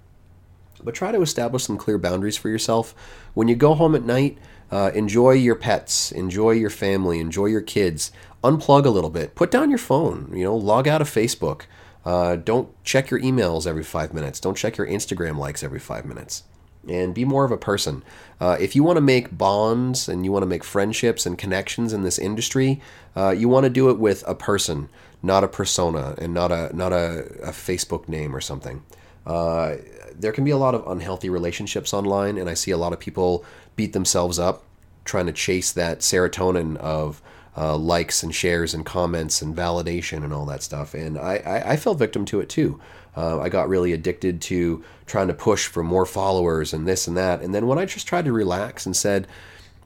But 0.86 0.96
try 0.96 1.12
to 1.12 1.22
establish 1.22 1.64
some 1.64 1.78
clear 1.78 1.98
boundaries 1.98 2.38
for 2.38 2.48
yourself. 2.48 2.94
When 3.34 3.48
you 3.48 3.56
go 3.56 3.74
home 3.74 3.96
at 3.96 4.04
night, 4.04 4.38
uh, 4.72 4.92
enjoy 4.94 5.32
your 5.32 5.56
pets, 5.56 6.12
enjoy 6.12 6.52
your 6.52 6.70
family, 6.70 7.20
enjoy 7.20 7.48
your 7.48 7.62
kids. 7.62 8.12
Unplug 8.44 8.86
a 8.86 8.90
little 8.90 9.10
bit. 9.10 9.36
Put 9.36 9.52
down 9.52 9.70
your 9.70 9.80
phone. 9.80 10.30
You 10.34 10.44
know, 10.44 10.56
log 10.56 10.88
out 10.88 11.02
of 11.02 11.10
Facebook. 11.10 11.64
Uh, 12.06 12.36
don't 12.36 12.70
check 12.84 13.10
your 13.10 13.20
emails 13.20 13.66
every 13.66 13.84
five 13.84 14.14
minutes. 14.14 14.40
Don't 14.40 14.56
check 14.56 14.78
your 14.78 14.88
Instagram 14.88 15.38
likes 15.38 15.64
every 15.64 15.80
five 15.80 16.06
minutes. 16.06 16.44
And 16.88 17.16
be 17.16 17.26
more 17.26 17.46
of 17.46 17.52
a 17.52 17.58
person. 17.58 18.04
Uh, 18.40 18.58
if 18.60 18.76
you 18.76 18.84
want 18.84 18.98
to 18.98 19.02
make 19.02 19.36
bonds 19.36 20.08
and 20.08 20.24
you 20.24 20.32
want 20.32 20.44
to 20.44 20.48
make 20.48 20.64
friendships 20.64 21.26
and 21.26 21.36
connections 21.36 21.94
in 21.94 22.04
this 22.04 22.20
industry, 22.20 22.80
uh, 23.16 23.32
you 23.32 23.50
want 23.50 23.64
to 23.64 23.72
do 23.72 23.90
it 23.90 23.98
with 23.98 24.24
a 24.28 24.36
person, 24.36 24.90
not 25.24 25.44
a 25.44 25.48
persona, 25.48 26.14
and 26.20 26.32
not 26.32 26.52
a 26.52 26.76
not 26.76 26.94
a, 26.94 27.26
a 27.42 27.50
Facebook 27.50 28.08
name 28.08 28.36
or 28.36 28.42
something. 28.42 28.84
Uh, 29.26 29.76
there 30.18 30.32
can 30.32 30.44
be 30.44 30.52
a 30.52 30.58
lot 30.58 30.76
of 30.76 30.88
unhealthy 30.88 31.30
relationships 31.30 31.94
online, 31.94 32.38
and 32.38 32.50
I 32.50 32.54
see 32.54 32.72
a 32.72 32.78
lot 32.78 32.94
of 32.94 33.00
people 33.00 33.44
beat 33.76 33.94
themselves 33.94 34.40
up 34.40 34.64
trying 35.04 35.28
to 35.28 35.34
chase 35.34 35.72
that 35.72 36.00
serotonin 36.00 36.78
of 36.78 37.22
uh, 37.58 37.78
likes 37.78 38.24
and 38.24 38.34
shares 38.36 38.74
and 38.74 38.86
comments 38.86 39.42
and 39.42 39.56
validation 39.56 40.24
and 40.24 40.34
all 40.34 40.46
that 40.46 40.64
stuff. 40.64 40.94
And 40.94 41.18
I, 41.18 41.38
I, 41.38 41.72
I 41.72 41.76
fell 41.78 41.94
victim 41.94 42.26
to 42.26 42.42
it 42.42 42.50
too. 42.50 42.82
Uh, 43.16 43.40
I 43.40 43.48
got 43.48 43.70
really 43.70 43.94
addicted 43.94 44.42
to 44.42 44.84
trying 45.06 45.28
to 45.30 45.34
push 45.34 45.68
for 45.68 45.84
more 45.84 46.06
followers 46.06 46.74
and 46.74 46.86
this 46.86 47.08
and 47.08 47.16
that. 47.16 47.42
And 47.42 47.56
then 47.56 47.66
when 47.66 47.80
I 47.80 47.86
just 47.86 48.08
tried 48.08 48.26
to 48.26 48.34
relax 48.34 48.86
and 48.86 48.96
said, 48.96 49.28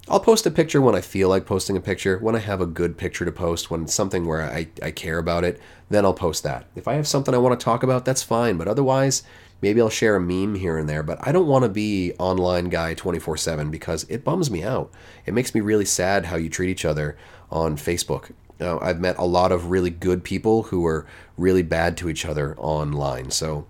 I'll 0.08 0.20
post 0.20 0.48
a 0.48 0.52
picture 0.52 0.82
when 0.82 0.96
I 0.96 1.02
feel 1.02 1.30
like 1.30 1.46
posting 1.46 1.78
a 1.78 1.82
picture, 1.82 2.18
when 2.18 2.36
I 2.36 2.40
have 2.40 2.62
a 2.62 2.66
good 2.66 2.98
picture 2.98 3.26
to 3.26 3.32
post, 3.32 3.70
when 3.70 3.84
it's 3.84 3.94
something 3.94 4.26
where 4.26 4.42
I, 4.42 4.68
I 4.82 4.90
care 4.90 5.20
about 5.20 5.44
it, 5.44 5.62
then 5.90 6.06
I'll 6.06 6.14
post 6.14 6.44
that. 6.44 6.68
If 6.76 6.88
I 6.88 6.94
have 6.94 7.08
something 7.08 7.34
I 7.34 7.40
want 7.40 7.60
to 7.60 7.64
talk 7.64 7.84
about, 7.84 8.06
that's 8.06 8.24
fine. 8.24 8.58
But 8.58 8.68
otherwise, 8.68 9.24
maybe 9.62 9.82
I'll 9.82 9.90
share 9.90 10.16
a 10.16 10.22
meme 10.22 10.56
here 10.56 10.78
and 10.78 10.88
there. 10.88 11.04
But 11.04 11.20
I 11.26 11.32
don't 11.32 11.48
want 11.48 11.64
to 11.64 11.70
be 11.70 12.14
online 12.20 12.70
guy 12.70 12.94
24 12.94 13.38
7 13.38 13.72
because 13.72 14.04
it 14.10 14.24
bums 14.24 14.50
me 14.50 14.64
out. 14.64 14.92
It 15.26 15.34
makes 15.34 15.54
me 15.54 15.62
really 15.62 15.86
sad 15.86 16.26
how 16.26 16.38
you 16.38 16.50
treat 16.50 16.70
each 16.70 16.86
other 16.86 17.18
on 17.52 17.76
Facebook. 17.76 18.32
Uh, 18.62 18.78
I've 18.80 19.00
met 19.00 19.18
a 19.18 19.26
lot 19.26 19.52
of 19.52 19.72
really 19.72 19.90
good 19.90 20.24
people 20.24 20.64
who 20.64 20.86
are 20.86 21.06
really 21.38 21.64
bad 21.64 21.98
to 21.98 22.10
each 22.10 22.26
other 22.26 22.56
online. 22.58 23.32
So 23.32 23.66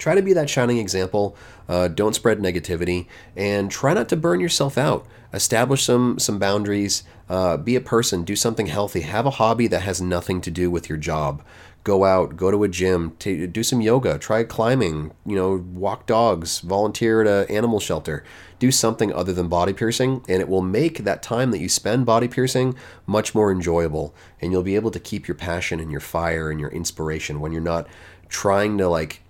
try 0.00 0.14
to 0.16 0.22
be 0.22 0.32
that 0.32 0.50
shining 0.50 0.78
example. 0.78 1.36
Uh, 1.68 1.86
don't 1.86 2.14
spread 2.14 2.40
negativity, 2.40 3.06
and 3.36 3.70
try 3.70 3.94
not 3.94 4.08
to 4.08 4.16
burn 4.16 4.40
yourself 4.40 4.76
out. 4.76 5.06
Establish 5.32 5.84
some 5.84 6.18
some 6.18 6.38
boundaries. 6.40 7.04
Uh, 7.28 7.56
be 7.56 7.76
a 7.76 7.80
person. 7.80 8.24
Do 8.24 8.34
something 8.34 8.66
healthy. 8.66 9.02
Have 9.02 9.26
a 9.26 9.30
hobby 9.30 9.68
that 9.68 9.82
has 9.82 10.00
nothing 10.00 10.40
to 10.40 10.50
do 10.50 10.68
with 10.68 10.88
your 10.88 10.98
job. 10.98 11.44
Go 11.84 12.04
out. 12.04 12.36
Go 12.36 12.50
to 12.50 12.64
a 12.64 12.68
gym. 12.68 13.14
T- 13.18 13.46
do 13.46 13.62
some 13.62 13.80
yoga. 13.80 14.18
Try 14.18 14.42
climbing. 14.42 15.12
You 15.24 15.36
know, 15.36 15.64
walk 15.72 16.06
dogs. 16.06 16.58
Volunteer 16.58 17.22
at 17.22 17.48
an 17.48 17.54
animal 17.54 17.78
shelter. 17.78 18.24
Do 18.58 18.72
something 18.72 19.12
other 19.12 19.32
than 19.32 19.48
body 19.48 19.72
piercing, 19.72 20.22
and 20.28 20.42
it 20.42 20.48
will 20.48 20.60
make 20.60 20.98
that 20.98 21.22
time 21.22 21.52
that 21.52 21.60
you 21.60 21.68
spend 21.68 22.04
body 22.04 22.28
piercing 22.28 22.74
much 23.06 23.34
more 23.34 23.52
enjoyable. 23.52 24.14
And 24.40 24.50
you'll 24.52 24.64
be 24.64 24.74
able 24.74 24.90
to 24.90 25.00
keep 25.00 25.28
your 25.28 25.36
passion 25.36 25.78
and 25.80 25.90
your 25.90 26.00
fire 26.00 26.50
and 26.50 26.60
your 26.60 26.70
inspiration 26.70 27.40
when 27.40 27.52
you're 27.52 27.62
not 27.62 27.86
trying 28.28 28.76
to 28.78 28.88
like 28.88 29.22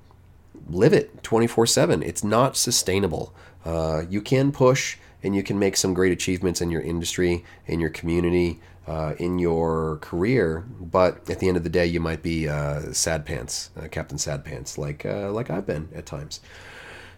live 0.69 0.93
it 0.93 1.23
24 1.23 1.67
7. 1.67 2.03
It's 2.03 2.25
not 2.25 2.57
sustainable. 2.57 3.35
Uh, 3.65 4.03
you 4.09 4.21
can 4.21 4.53
push 4.53 4.97
and 5.23 5.37
you 5.37 5.43
can 5.43 5.59
make 5.59 5.77
some 5.77 5.95
great 5.95 6.13
achievements 6.13 6.61
in 6.61 6.71
your 6.71 6.81
industry, 6.81 7.45
in 7.67 7.81
your 7.81 7.91
community, 7.91 8.61
uh, 8.91 9.15
in 9.19 9.39
your 9.39 9.99
career, 9.99 10.65
but 10.81 11.29
at 11.31 11.39
the 11.39 11.47
end 11.47 11.57
of 11.57 11.63
the 11.63 11.71
day, 11.71 11.87
you 11.87 12.01
might 12.01 12.23
be 12.23 12.49
uh, 12.49 12.93
sad 12.93 13.25
pants, 13.25 13.71
uh, 13.81 13.87
Captain 13.89 14.19
Sad 14.19 14.45
Pants, 14.45 14.79
like 14.79 15.07
uh, 15.07 15.31
like 15.31 15.51
I've 15.51 15.67
been 15.67 15.89
at 15.95 16.07
times. 16.07 16.41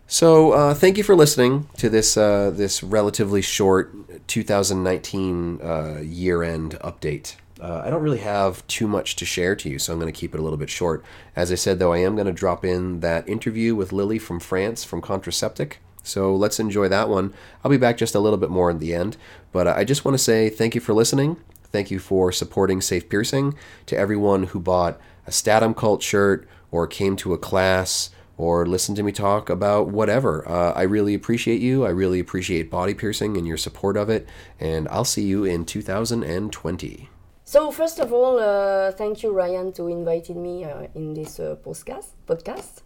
So 0.07 0.53
uh, 0.53 0.75
thank 0.75 0.99
you 0.99 1.05
for 1.05 1.15
listening 1.15 1.69
to 1.79 1.89
this 1.89 2.15
this 2.15 2.83
relatively 2.83 3.41
short 3.41 4.27
2019 4.27 5.61
year 6.03 6.43
end 6.43 6.73
update. 6.81 7.37
Uh, 7.61 7.83
I 7.85 7.91
don't 7.91 8.03
really 8.03 8.19
have 8.19 8.67
too 8.67 8.89
much 8.89 9.17
to 9.17 9.25
share 9.25 9.55
to 9.57 9.69
you, 9.69 9.79
so 9.79 9.93
I'm 9.93 10.01
going 10.01 10.13
to 10.13 10.19
keep 10.19 10.35
it 10.35 10.41
a 10.41 10.43
little 10.43 10.59
bit 10.59 10.71
short. 10.71 11.05
As 11.37 11.53
I 11.53 11.55
said, 11.55 11.79
though, 11.79 11.93
I 11.93 11.99
am 11.99 12.15
going 12.15 12.27
to 12.27 12.33
drop 12.33 12.65
in 12.65 13.01
that 13.01 13.29
interview 13.29 13.75
with 13.75 13.93
Lily 13.93 14.19
from 14.19 14.41
France 14.41 14.85
from 14.85 15.03
Contraceptic. 15.03 15.75
So 16.03 16.35
let's 16.35 16.59
enjoy 16.59 16.89
that 16.89 17.09
one. 17.09 17.33
I'll 17.63 17.71
be 17.71 17.77
back 17.77 17.97
just 17.97 18.15
a 18.15 18.21
little 18.21 18.39
bit 18.39 18.51
more 18.51 18.71
in 18.71 18.79
the 18.79 18.95
end, 18.95 19.17
but 19.53 19.67
uh, 19.67 19.75
I 19.77 19.85
just 19.85 20.05
want 20.05 20.15
to 20.17 20.23
say 20.23 20.49
thank 20.49 20.75
you 20.75 20.81
for 20.81 20.93
listening. 20.95 21.37
Thank 21.65 21.91
you 21.91 21.99
for 21.99 22.33
supporting 22.33 22.81
Safe 22.81 23.09
Piercing. 23.09 23.55
To 23.87 23.97
everyone 23.97 24.45
who 24.45 24.61
bought 24.61 25.01
a 25.27 25.31
Statum 25.31 25.75
Cult 25.77 26.03
shirt 26.03 26.47
or 26.71 26.87
came 26.87 27.17
to 27.17 27.33
a 27.33 27.39
class 27.39 28.11
or 28.37 28.67
listened 28.67 28.97
to 28.97 29.03
me 29.03 29.13
talk 29.13 29.49
about 29.49 29.89
whatever. 29.89 30.47
Uh, 30.49 30.73
I 30.73 30.83
really 30.83 31.15
appreciate 31.15 31.61
you. 31.61 31.87
I 31.87 31.91
really 31.91 32.19
appreciate 32.19 32.71
body 32.71 32.95
piercing 32.95 33.37
and 33.37 33.47
your 33.47 33.57
support 33.57 33.97
of 33.97 34.11
it. 34.11 34.29
And 34.59 34.89
I'll 34.89 35.05
see 35.05 35.23
you 35.23 35.45
in 35.45 35.65
2020. 35.65 37.09
So 37.53 37.71
first 37.71 37.99
of 37.99 38.15
all, 38.15 38.39
uh, 38.39 38.93
thank 38.93 39.23
you, 39.23 39.31
Ryan, 39.31 39.73
to 39.75 39.89
inviting 39.89 40.43
me 40.43 40.65
uh, 40.65 40.87
in 40.95 41.13
this 41.13 41.39
uh, 41.39 41.57
podcast. 41.63 42.07
Podcast, 42.27 42.81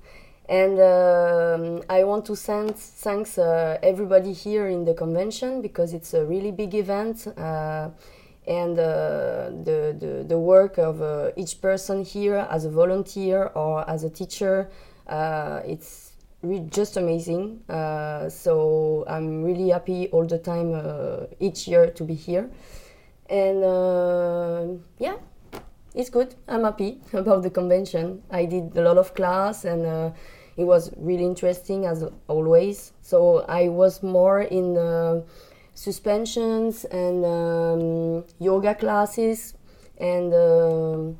and 0.48 0.80
um, 0.80 1.84
I 1.88 2.02
want 2.02 2.24
to 2.24 2.34
send 2.34 2.74
thanks 2.74 3.38
uh, 3.38 3.78
everybody 3.80 4.32
here 4.32 4.66
in 4.66 4.84
the 4.84 4.92
convention 4.92 5.62
because 5.62 5.92
it's 5.92 6.14
a 6.14 6.24
really 6.24 6.50
big 6.50 6.74
event, 6.74 7.28
uh, 7.38 7.90
and 8.48 8.76
uh, 8.76 9.50
the, 9.62 9.94
the 10.00 10.24
the 10.26 10.36
work 10.36 10.78
of 10.78 11.00
each 11.36 11.60
person 11.60 12.04
here 12.04 12.44
as 12.50 12.64
a 12.64 12.70
volunteer 12.70 13.52
or 13.54 13.88
as 13.88 14.02
a 14.02 14.10
teacher, 14.10 14.68
it's 15.64 16.10
just 16.70 16.96
amazing. 16.96 17.62
so 18.30 19.04
I'm 19.06 19.44
really 19.44 19.68
happy 19.68 20.08
all 20.08 20.26
the 20.26 20.38
time, 20.38 20.74
each 21.38 21.68
year 21.68 21.88
to 21.92 22.02
be 22.02 22.14
here 22.14 22.50
and 23.28 23.64
uh, 23.64 24.66
yeah 24.98 25.16
it's 25.96 26.10
good. 26.10 26.34
I'm 26.46 26.64
happy 26.64 27.00
about 27.14 27.42
the 27.42 27.50
convention. 27.50 28.22
I 28.30 28.44
did 28.44 28.76
a 28.76 28.82
lot 28.82 28.98
of 28.98 29.14
class 29.14 29.64
and 29.64 29.86
uh, 29.86 30.10
it 30.56 30.64
was 30.64 30.92
really 30.98 31.24
interesting 31.24 31.86
as 31.86 32.04
always. 32.28 32.92
So 33.00 33.44
i 33.48 33.68
was 33.68 34.02
more 34.02 34.42
in 34.42 34.76
uh, 34.76 35.22
suspensions 35.74 36.84
and 36.84 37.24
um, 37.24 38.24
yoga 38.38 38.74
classes 38.74 39.54
and 39.98 40.34
um, 40.34 41.18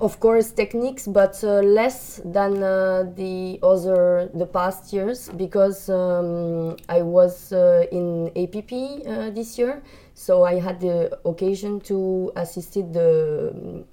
of 0.00 0.20
course 0.20 0.52
techniques 0.52 1.06
but 1.06 1.42
uh, 1.42 1.60
less 1.60 2.20
than 2.24 2.62
uh, 2.62 3.04
the 3.16 3.58
other 3.62 4.30
the 4.34 4.46
past 4.46 4.92
years 4.92 5.28
because 5.36 5.88
um, 5.90 6.76
i 6.88 7.02
was 7.02 7.52
uh, 7.52 7.84
in 7.90 8.28
app 8.36 8.72
uh, 8.72 9.30
this 9.30 9.58
year. 9.58 9.82
So 10.14 10.44
i 10.44 10.58
had 10.58 10.80
the 10.80 11.18
occasion 11.24 11.80
to 11.82 12.32
assist 12.36 12.74
the 12.74 13.52
um, 13.54 13.84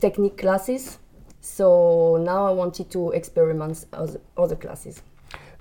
technique 0.00 0.38
classes. 0.38 0.98
So 1.40 2.18
now 2.22 2.46
i 2.46 2.52
wanted 2.52 2.90
to 2.90 3.10
experiment 3.10 3.86
other 4.36 4.56
classes. 4.56 5.02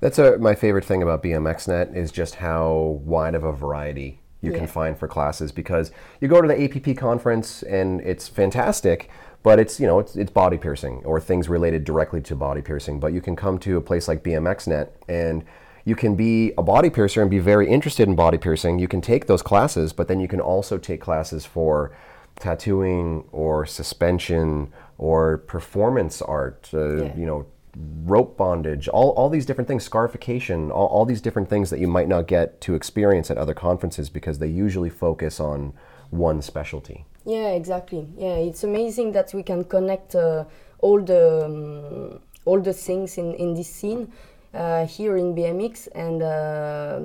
That's 0.02 0.20
a, 0.20 0.38
my 0.38 0.56
favorite 0.56 0.86
thing 0.86 1.02
about 1.04 1.24
bmxnet 1.24 1.96
is 1.96 2.12
just 2.12 2.36
how 2.36 3.00
wide 3.04 3.36
of 3.36 3.44
a 3.44 3.52
variety 3.52 4.19
you 4.42 4.52
yeah. 4.52 4.60
can 4.60 4.68
find 4.68 4.98
for 4.98 5.08
classes 5.08 5.52
because 5.52 5.92
you 6.22 6.28
go 6.28 6.42
to 6.42 6.48
the 6.48 6.64
APP 6.64 6.98
conference 6.98 7.64
and 7.64 8.02
it's 8.02 8.28
fantastic, 8.28 9.10
but 9.44 9.60
it's 9.60 9.80
you 9.80 9.88
know 9.88 10.00
it's, 10.00 10.16
it's 10.16 10.32
body 10.32 10.58
piercing 10.58 11.02
or 11.06 11.20
things 11.20 11.50
related 11.50 11.84
directly 11.84 12.22
to 12.22 12.36
body 12.36 12.62
piercing. 12.62 13.00
But 13.00 13.14
you 13.14 13.22
can 13.22 13.36
come 13.36 13.58
to 13.60 13.78
a 13.78 13.82
place 13.82 14.08
like 14.08 14.24
BMXNet 14.24 14.90
and 15.08 15.44
you 15.86 15.96
can 15.96 16.16
be 16.16 16.54
a 16.58 16.64
body 16.64 16.90
piercer 16.90 17.22
and 17.22 17.32
be 17.32 17.40
very 17.40 17.68
interested 17.68 18.08
in 18.08 18.16
body 18.16 18.38
piercing. 18.38 18.80
You 18.80 18.88
can 18.88 19.02
take 19.02 19.28
those 19.28 19.42
classes, 19.42 19.94
but 19.94 20.08
then 20.08 20.20
you 20.20 20.28
can 20.28 20.40
also 20.40 20.78
take 20.78 21.02
classes 21.02 21.46
for 21.46 21.96
tattooing 22.40 23.26
or 23.32 23.66
suspension 23.66 24.72
or 24.98 25.40
performance 25.40 26.22
art, 26.22 26.70
uh, 26.74 27.04
Yeah. 27.04 27.16
you 27.16 27.26
know, 27.26 27.46
rope 27.76 28.38
bondage, 28.38 28.88
all, 28.88 29.10
all 29.12 29.30
these 29.30 29.46
different 29.46 29.68
things, 29.68 29.84
scarification, 29.84 30.72
all, 30.72 30.88
all 30.88 31.06
these 31.06 31.22
different 31.22 31.50
things 31.50 31.70
that 31.70 31.80
you 31.80 31.88
might 31.88 32.08
not 32.08 32.28
get 32.28 32.60
to 32.62 32.76
experience 32.76 33.30
at 33.30 33.38
other 33.38 33.54
conferences 33.54 34.10
because 34.10 34.40
they 34.40 34.48
usually 34.48 34.90
focus 34.90 35.40
on 35.40 35.74
one 36.10 36.42
specialty. 36.42 37.06
Yeah, 37.26 37.50
exactly. 37.50 38.08
Yeah, 38.18 38.36
it's 38.36 38.64
amazing 38.64 39.12
that 39.12 39.34
we 39.34 39.44
can 39.44 39.64
connect 39.64 40.16
uh, 40.16 40.46
all 40.80 41.02
the 41.02 41.46
um, 41.46 42.20
all 42.46 42.60
the 42.60 42.74
things 42.74 43.18
in, 43.18 43.34
in 43.36 43.54
this 43.54 43.70
scene 43.70 44.12
uh, 44.54 44.86
here 44.86 45.18
in 45.18 45.36
BMX, 45.36 45.88
and 45.94 46.24
uh, 46.24 47.00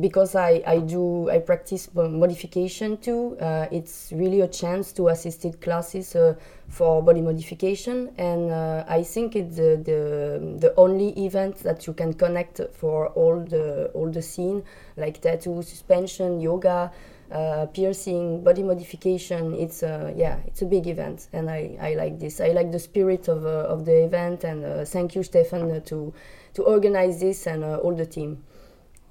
because 0.00 0.34
I, 0.34 0.62
I 0.66 0.78
do 0.78 1.30
I 1.30 1.38
practice 1.38 1.88
modification 1.94 2.96
too. 2.98 3.36
Uh, 3.40 3.66
it's 3.70 4.12
really 4.14 4.40
a 4.40 4.48
chance 4.48 4.92
to 4.94 5.08
assisted 5.08 5.60
classes 5.60 6.16
uh, 6.16 6.34
for 6.68 7.02
body 7.02 7.20
modification, 7.20 8.10
and 8.18 8.50
uh, 8.50 8.84
I 8.88 9.02
think 9.02 9.36
it's 9.36 9.56
the, 9.56 9.80
the 9.84 10.56
the 10.58 10.74
only 10.76 11.10
event 11.24 11.58
that 11.58 11.86
you 11.86 11.92
can 11.92 12.12
connect 12.14 12.60
for 12.72 13.08
all 13.08 13.40
the 13.40 13.90
all 13.94 14.10
the 14.10 14.22
scene 14.22 14.62
like 14.96 15.20
tattoo, 15.20 15.62
suspension, 15.62 16.40
yoga 16.40 16.90
uh, 17.30 17.66
piercing, 17.66 18.42
body 18.42 18.62
modification. 18.62 19.54
It's 19.54 19.82
a 19.82 20.12
yeah, 20.16 20.38
it's 20.46 20.62
a 20.62 20.66
big 20.66 20.86
event, 20.86 21.28
and 21.32 21.48
I, 21.48 21.76
I 21.80 21.94
like 21.94 22.18
this. 22.18 22.40
I 22.40 22.48
like 22.48 22.72
the 22.72 22.78
spirit 22.78 23.28
of, 23.28 23.44
uh, 23.44 23.68
of 23.68 23.84
the 23.84 24.04
event, 24.04 24.44
and 24.44 24.64
uh, 24.64 24.84
thank 24.84 25.14
you, 25.14 25.22
Stefan, 25.22 25.70
uh, 25.70 25.80
to 25.86 26.12
to 26.54 26.62
organize 26.62 27.20
this 27.20 27.46
and 27.46 27.64
uh, 27.64 27.76
all 27.78 27.94
the 27.94 28.06
team. 28.06 28.42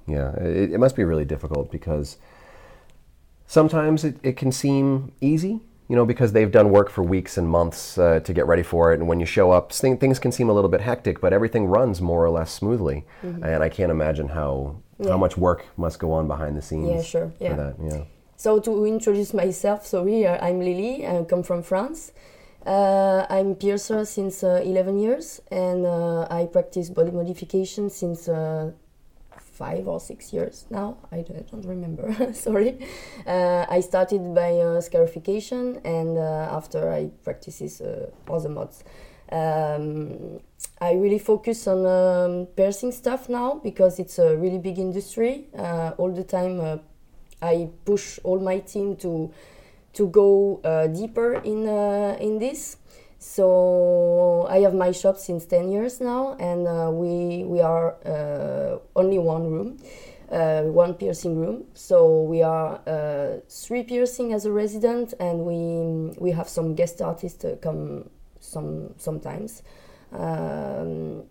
Yeah, 0.06 0.32
it, 0.36 0.72
it 0.72 0.78
must 0.78 0.96
be 0.96 1.04
really 1.04 1.24
difficult 1.24 1.70
because 1.70 2.16
sometimes 3.46 4.04
it, 4.04 4.16
it 4.22 4.36
can 4.36 4.52
seem 4.52 5.12
easy, 5.20 5.60
you 5.88 5.96
know, 5.96 6.04
because 6.06 6.32
they've 6.32 6.50
done 6.50 6.70
work 6.70 6.90
for 6.90 7.02
weeks 7.02 7.36
and 7.38 7.48
months 7.48 7.98
uh, 7.98 8.20
to 8.20 8.32
get 8.32 8.46
ready 8.46 8.62
for 8.62 8.92
it. 8.92 8.98
And 9.00 9.08
when 9.08 9.20
you 9.20 9.26
show 9.26 9.50
up, 9.50 9.72
thing- 9.72 9.98
things 9.98 10.18
can 10.18 10.32
seem 10.32 10.48
a 10.48 10.52
little 10.52 10.70
bit 10.70 10.80
hectic, 10.80 11.20
but 11.20 11.32
everything 11.32 11.66
runs 11.66 12.00
more 12.00 12.24
or 12.24 12.30
less 12.30 12.50
smoothly. 12.52 13.04
And 13.22 13.62
I 13.62 13.68
can't 13.68 13.90
imagine 13.90 14.28
how, 14.28 14.76
Mm-hmm. 15.00 15.06
Yeah. 15.08 15.12
how 15.12 15.18
much 15.18 15.38
work 15.38 15.64
must 15.78 15.98
go 15.98 16.12
on 16.12 16.28
behind 16.28 16.58
the 16.58 16.60
scenes 16.60 16.86
Yeah, 16.90 17.00
sure, 17.02 17.32
for 17.38 17.44
yeah. 17.44 17.56
that. 17.56 17.74
Yeah. 17.82 18.04
So 18.36 18.60
to 18.60 18.84
introduce 18.84 19.32
myself, 19.32 19.86
sorry, 19.86 20.26
uh, 20.26 20.36
I'm 20.46 20.58
Lily. 20.60 21.06
I 21.06 21.24
come 21.24 21.42
from 21.42 21.62
France. 21.62 22.12
Uh, 22.66 23.24
I'm 23.30 23.54
piercer 23.54 24.04
since 24.04 24.44
uh, 24.44 24.60
11 24.62 24.98
years, 24.98 25.40
and 25.50 25.86
uh, 25.86 26.26
I 26.30 26.46
practice 26.52 26.90
body 26.90 27.10
modification 27.10 27.88
since 27.88 28.28
uh, 28.28 28.72
five 29.38 29.88
or 29.88 29.98
six 29.98 30.32
years 30.32 30.66
now. 30.68 30.98
I 31.10 31.22
don't, 31.22 31.64
remember. 31.64 32.32
Sorry. 32.34 32.78
Uh, 33.26 33.64
I 33.68 33.80
started 33.80 34.34
by 34.34 34.58
uh, 34.58 34.80
scarification, 34.82 35.80
and 35.84 36.18
after 36.18 36.92
I 36.92 37.10
practices 37.24 37.80
other 38.28 38.48
mods. 38.48 38.84
Um, 39.32 40.40
I 40.80 40.94
really 40.94 41.20
focus 41.20 41.66
on 41.66 41.86
um, 41.86 42.46
piercing 42.56 42.92
stuff 42.92 43.28
now 43.28 43.60
because 43.62 43.98
it's 43.98 44.18
a 44.18 44.36
really 44.36 44.58
big 44.58 44.78
industry. 44.78 45.46
All 45.96 46.12
the 46.12 46.24
time, 46.24 46.80
I 47.40 47.70
push 47.86 48.18
all 48.22 48.38
my 48.38 48.58
team 48.58 48.96
to 48.96 49.32
to 49.94 50.08
go 50.08 50.60
uh, 50.64 50.86
deeper 50.86 51.34
in 51.34 51.68
uh, 51.68 52.16
in 52.20 52.38
this. 52.38 52.76
So 53.18 54.46
I 54.48 54.60
have 54.60 54.74
my 54.74 54.92
shop 54.92 55.18
since 55.18 55.44
ten 55.44 55.70
years 55.70 56.00
now, 56.00 56.36
and 56.38 56.66
uh, 56.66 56.90
we 56.92 57.44
we 57.44 57.60
are 57.60 57.96
uh, 58.06 58.78
only 58.96 59.18
one 59.18 59.50
room, 59.50 59.76
uh, 60.30 60.62
one 60.62 60.94
piercing 60.94 61.36
room. 61.36 61.64
So 61.74 62.22
we 62.22 62.42
are 62.42 62.80
uh, 62.86 63.40
three 63.48 63.82
piercing 63.82 64.32
as 64.32 64.46
a 64.46 64.52
resident, 64.52 65.12
and 65.20 65.44
we 65.44 66.14
we 66.18 66.30
have 66.30 66.48
some 66.48 66.74
guest 66.74 67.02
artists 67.02 67.44
come 67.60 68.08
some 68.40 68.94
sometimes. 68.96 69.62
Um, 70.12 71.24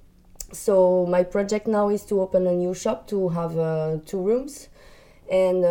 so 0.51 1.05
my 1.07 1.23
project 1.23 1.67
now 1.67 1.89
is 1.89 2.05
to 2.05 2.21
open 2.21 2.47
a 2.47 2.53
new 2.53 2.73
shop 2.73 3.07
to 3.07 3.29
have 3.29 3.53
two 4.05 4.21
rooms 4.21 4.69
and 5.29 5.63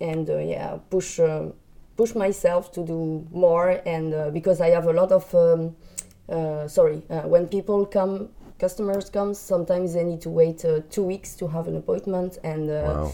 and 0.00 0.28
uh, 0.30 0.38
yeah 0.38 0.78
push 0.90 1.18
uh, 1.20 1.46
push 1.96 2.14
myself 2.14 2.70
to 2.72 2.84
do 2.84 3.26
more 3.32 3.80
and 3.86 4.12
uh, 4.14 4.30
because 4.30 4.60
I 4.60 4.68
have 4.70 4.86
a 4.86 4.92
lot 4.92 5.12
of 5.12 5.34
um, 5.34 5.76
uh, 6.28 6.68
sorry 6.68 7.02
uh, 7.10 7.22
when 7.22 7.46
people 7.48 7.86
come 7.86 8.28
customers 8.58 9.10
come 9.10 9.34
sometimes 9.34 9.94
they 9.94 10.04
need 10.04 10.20
to 10.22 10.30
wait 10.30 10.64
uh, 10.64 10.80
two 10.90 11.02
weeks 11.02 11.34
to 11.36 11.46
have 11.48 11.68
an 11.68 11.76
appointment 11.76 12.38
and 12.44 12.70
uh, 12.70 12.82
Wow. 12.94 13.12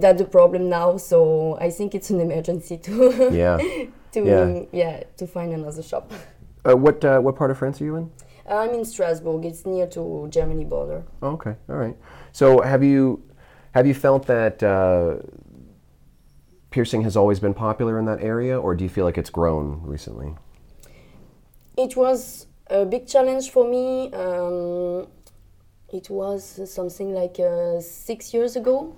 that's 0.00 0.18
the 0.18 0.26
problem 0.28 0.68
now 0.68 0.96
so 0.96 1.56
I 1.60 1.70
think 1.70 1.94
it's 1.94 2.10
an 2.10 2.20
emergency 2.20 2.76
to 2.78 3.30
Yeah. 3.32 3.58
to 4.12 4.20
Yeah. 4.24 4.62
yeah. 4.72 5.02
to 5.16 5.26
find 5.26 5.52
another 5.52 5.82
shop. 5.82 6.12
Uh, 6.66 6.74
what, 6.76 7.04
uh, 7.04 7.20
what 7.20 7.36
part 7.36 7.50
of 7.50 7.58
France 7.58 7.80
are 7.82 7.84
you 7.84 7.96
in? 7.96 8.10
I'm 8.48 8.70
in 8.70 8.84
Strasbourg. 8.86 9.44
It's 9.44 9.66
near 9.66 9.86
to 9.88 10.28
Germany 10.30 10.64
border. 10.64 11.02
Oh, 11.22 11.32
okay, 11.32 11.56
all 11.68 11.76
right. 11.76 11.96
So 12.32 12.60
have 12.62 12.82
you 12.82 13.22
have 13.72 13.86
you 13.86 13.94
felt 13.94 14.26
that 14.26 14.62
uh, 14.62 15.16
piercing 16.74 17.02
has 17.02 17.16
always 17.16 17.38
been 17.38 17.54
popular 17.54 18.00
in 18.00 18.04
that 18.04 18.20
area, 18.20 18.60
or 18.60 18.74
do 18.74 18.82
you 18.82 18.90
feel 18.90 19.04
like 19.04 19.16
it's 19.16 19.30
grown 19.30 19.80
recently? 19.84 20.34
It 21.78 21.96
was 21.96 22.48
a 22.66 22.84
big 22.84 23.06
challenge 23.06 23.50
for 23.50 23.64
me. 23.74 24.12
Um, 24.12 25.06
it 25.98 26.10
was 26.10 26.42
something 26.78 27.14
like 27.14 27.38
uh, 27.38 27.80
six 27.80 28.34
years 28.34 28.56
ago 28.56 28.92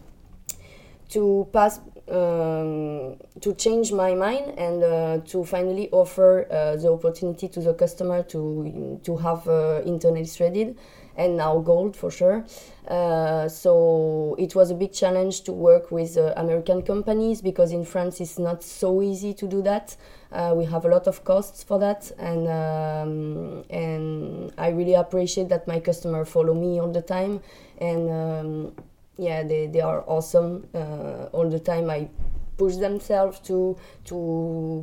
to 1.10 1.46
pass 1.52 1.80
um, 2.08 3.16
to 3.40 3.54
change 3.56 3.92
my 3.92 4.14
mind 4.14 4.58
and 4.58 4.82
uh, 4.82 5.18
to 5.26 5.44
finally 5.44 5.88
offer 5.90 6.46
uh, 6.50 6.76
the 6.76 6.90
opportunity 6.90 7.48
to 7.48 7.60
the 7.60 7.74
customer 7.74 8.22
to 8.22 9.00
to 9.02 9.16
have 9.16 9.46
uh, 9.48 9.82
internally 9.84 10.24
threaded 10.24 10.76
and 11.16 11.36
now 11.36 11.58
gold 11.58 11.96
for 11.96 12.10
sure. 12.10 12.44
Uh, 12.86 13.48
so 13.48 14.36
it 14.38 14.54
was 14.54 14.70
a 14.70 14.74
big 14.74 14.92
challenge 14.92 15.42
to 15.42 15.52
work 15.52 15.90
with 15.90 16.16
uh, 16.16 16.32
American 16.36 16.82
companies 16.82 17.40
because 17.40 17.72
in 17.72 17.84
France 17.84 18.20
it's 18.20 18.38
not 18.38 18.62
so 18.62 19.02
easy 19.02 19.34
to 19.34 19.48
do 19.48 19.62
that. 19.62 19.96
Uh, 20.30 20.52
we 20.56 20.64
have 20.64 20.84
a 20.84 20.88
lot 20.88 21.06
of 21.06 21.24
costs 21.24 21.62
for 21.62 21.78
that, 21.78 22.10
and 22.18 22.46
um, 22.48 23.64
and 23.70 24.52
I 24.58 24.68
really 24.68 24.94
appreciate 24.94 25.48
that 25.48 25.66
my 25.66 25.80
customer 25.80 26.24
follow 26.24 26.52
me 26.52 26.80
all 26.80 26.92
the 26.92 27.02
time, 27.02 27.40
and 27.78 28.10
um, 28.10 28.72
yeah, 29.16 29.42
they, 29.42 29.66
they 29.66 29.80
are 29.80 30.04
awesome 30.06 30.66
uh, 30.74 31.28
all 31.32 31.48
the 31.48 31.60
time. 31.60 31.90
I 31.90 32.08
push 32.56 32.76
themselves 32.76 33.38
to 33.40 33.76
to 34.04 34.14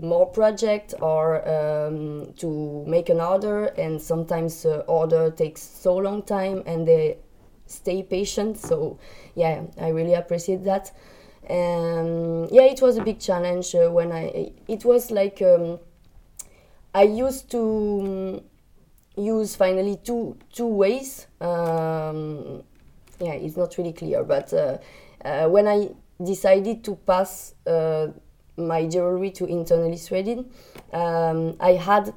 more 0.03 0.27
project 0.27 0.93
or 1.01 1.47
um, 1.47 2.33
to 2.37 2.83
make 2.87 3.09
an 3.09 3.19
order, 3.19 3.65
and 3.77 4.01
sometimes 4.01 4.65
uh, 4.65 4.83
order 4.87 5.31
takes 5.31 5.61
so 5.61 5.95
long 5.97 6.23
time, 6.23 6.63
and 6.65 6.87
they 6.87 7.17
stay 7.67 8.03
patient. 8.03 8.57
So 8.57 8.99
yeah, 9.35 9.63
I 9.79 9.89
really 9.89 10.13
appreciate 10.13 10.63
that. 10.65 10.91
And 11.47 12.49
yeah, 12.51 12.63
it 12.63 12.81
was 12.81 12.97
a 12.97 13.03
big 13.03 13.19
challenge 13.19 13.75
uh, 13.75 13.89
when 13.89 14.11
I. 14.11 14.51
It 14.67 14.85
was 14.85 15.11
like 15.11 15.41
um, 15.41 15.79
I 16.93 17.03
used 17.03 17.49
to 17.51 18.41
um, 19.17 19.23
use 19.23 19.55
finally 19.55 19.97
two 20.03 20.37
two 20.53 20.67
ways. 20.67 21.27
Um, 21.41 22.63
yeah, 23.19 23.33
it's 23.33 23.57
not 23.57 23.77
really 23.77 23.93
clear, 23.93 24.23
but 24.23 24.53
uh, 24.53 24.77
uh, 25.23 25.47
when 25.49 25.67
I 25.67 25.89
decided 26.23 26.83
to 26.85 26.95
pass 26.95 27.55
uh, 27.65 28.07
my 28.57 28.85
jewelry 28.87 29.31
to 29.31 29.45
internally 29.45 29.97
threaded, 29.97 30.45
um, 30.91 31.55
I 31.59 31.73
had 31.73 32.13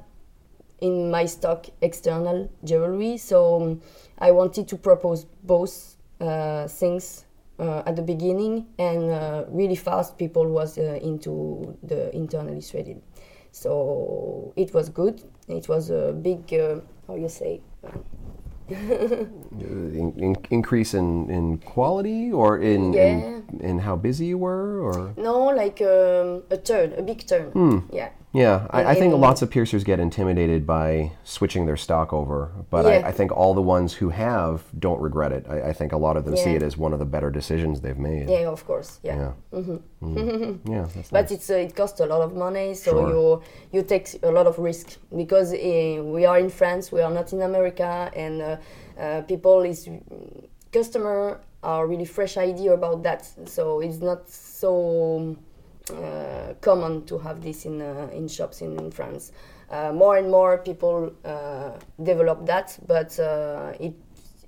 in 0.79 1.09
my 1.09 1.25
stock 1.25 1.67
external 1.81 2.51
jewelry, 2.63 3.17
so 3.17 3.61
um, 3.61 3.81
I 4.19 4.31
wanted 4.31 4.67
to 4.67 4.77
propose 4.77 5.25
both 5.43 5.97
things 6.19 7.25
uh, 7.59 7.81
at 7.87 7.95
the 7.95 8.01
beginning, 8.03 8.67
and 8.77 9.09
uh, 9.09 9.43
really 9.49 9.75
fast 9.75 10.17
people 10.17 10.45
was 10.45 10.77
uh, 10.77 10.99
into 11.01 11.75
the 11.81 12.15
internally 12.15 12.61
threaded. 12.61 13.01
So 13.51 14.53
it 14.55 14.73
was 14.75 14.89
good. 14.89 15.23
It 15.47 15.67
was 15.67 15.89
a 15.89 16.13
big, 16.13 16.51
how 17.07 17.15
you 17.15 17.29
say, 17.29 17.61
In, 19.57 20.13
in, 20.17 20.35
increase 20.51 20.93
in, 20.93 21.29
in 21.29 21.57
quality, 21.59 22.31
or 22.31 22.59
in, 22.59 22.93
Yeah. 22.93 23.07
in 23.07 23.59
in 23.61 23.79
how 23.79 23.95
busy 23.95 24.25
you 24.27 24.37
were, 24.37 24.79
or 24.81 25.13
no, 25.17 25.45
like 25.55 25.81
um, 25.81 26.43
a 26.51 26.57
turn, 26.57 26.93
a 26.97 27.01
big 27.01 27.25
turn. 27.25 27.51
Yeah. 27.91 28.09
Yeah, 28.43 28.67
I, 28.69 28.91
I 28.91 28.95
think 28.95 29.13
lots 29.27 29.41
of 29.41 29.49
piercers 29.49 29.83
get 29.83 29.99
intimidated 29.99 30.61
by 30.65 31.11
switching 31.23 31.65
their 31.65 31.77
stock 31.77 32.13
over, 32.13 32.39
but 32.69 32.85
Yeah. 32.85 32.91
I, 33.05 33.09
I 33.09 33.11
think 33.11 33.31
all 33.39 33.53
the 33.61 33.67
ones 33.77 33.89
who 33.99 34.09
have 34.09 34.55
don't 34.85 35.01
regret 35.01 35.31
it. 35.37 35.43
I, 35.49 35.69
I 35.69 35.73
think 35.73 35.91
a 35.93 35.97
lot 35.97 36.15
of 36.17 36.23
them 36.25 36.35
see 36.37 36.53
it 36.59 36.63
as 36.69 36.77
one 36.77 36.93
of 36.95 36.99
the 36.99 37.09
better 37.15 37.29
decisions 37.39 37.81
they've 37.81 37.97
made. 38.11 38.29
Yeah, 38.29 38.47
of 38.57 38.61
course. 38.69 38.99
Yeah. 39.03 39.17
Yeah. 39.53 39.77
Mm. 40.01 40.59
yeah, 40.75 40.85
that's 40.95 41.09
But 41.09 41.21
nice. 41.25 41.31
it's 41.35 41.49
uh, 41.49 41.55
it 41.67 41.75
costs 41.75 41.99
a 41.99 42.05
lot 42.05 42.21
of 42.21 42.31
money, 42.35 42.73
so 42.75 42.91
Sure. 42.91 43.09
you 43.09 43.21
you 43.73 43.81
take 43.93 44.07
a 44.23 44.31
lot 44.37 44.45
of 44.47 44.55
risk 44.59 44.87
because 45.21 45.49
uh, 45.53 45.57
we 46.15 46.21
are 46.31 46.39
in 46.39 46.49
France, 46.49 46.91
we 46.95 47.01
are 47.01 47.13
not 47.19 47.33
in 47.33 47.41
America, 47.41 48.11
and 48.15 48.35
uh, 48.41 48.57
uh, 49.01 49.21
people 49.31 49.57
is 49.71 49.89
customer 50.71 51.39
are 51.63 51.87
really 51.87 52.05
fresh 52.05 52.37
idea 52.37 52.71
about 52.73 53.01
that. 53.03 53.21
So 53.45 53.81
it's 53.81 53.99
not 54.09 54.29
so 54.29 55.35
uh, 55.91 56.53
common 56.61 57.05
to 57.05 57.17
have 57.17 57.41
this 57.41 57.65
in 57.65 57.81
uh, 57.81 58.09
in 58.13 58.27
shops 58.27 58.61
in, 58.61 58.77
in 58.79 58.91
France. 58.91 59.31
Uh, 59.69 59.91
more 59.91 60.17
and 60.17 60.29
more 60.31 60.57
people 60.59 61.11
uh, 61.25 61.71
develop 62.03 62.45
that, 62.45 62.77
but 62.87 63.19
uh, 63.19 63.73
it 63.79 63.93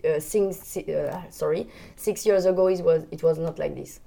uh, 0.06 0.20
six, 0.20 0.78
uh, 0.78 1.22
sorry 1.30 1.68
six 1.98 2.26
years 2.26 2.46
ago 2.46 2.68
it 2.68 2.82
was 2.82 3.04
it 3.12 3.22
was 3.22 3.38
not 3.38 3.60
like 3.60 3.76
this. 3.76 4.00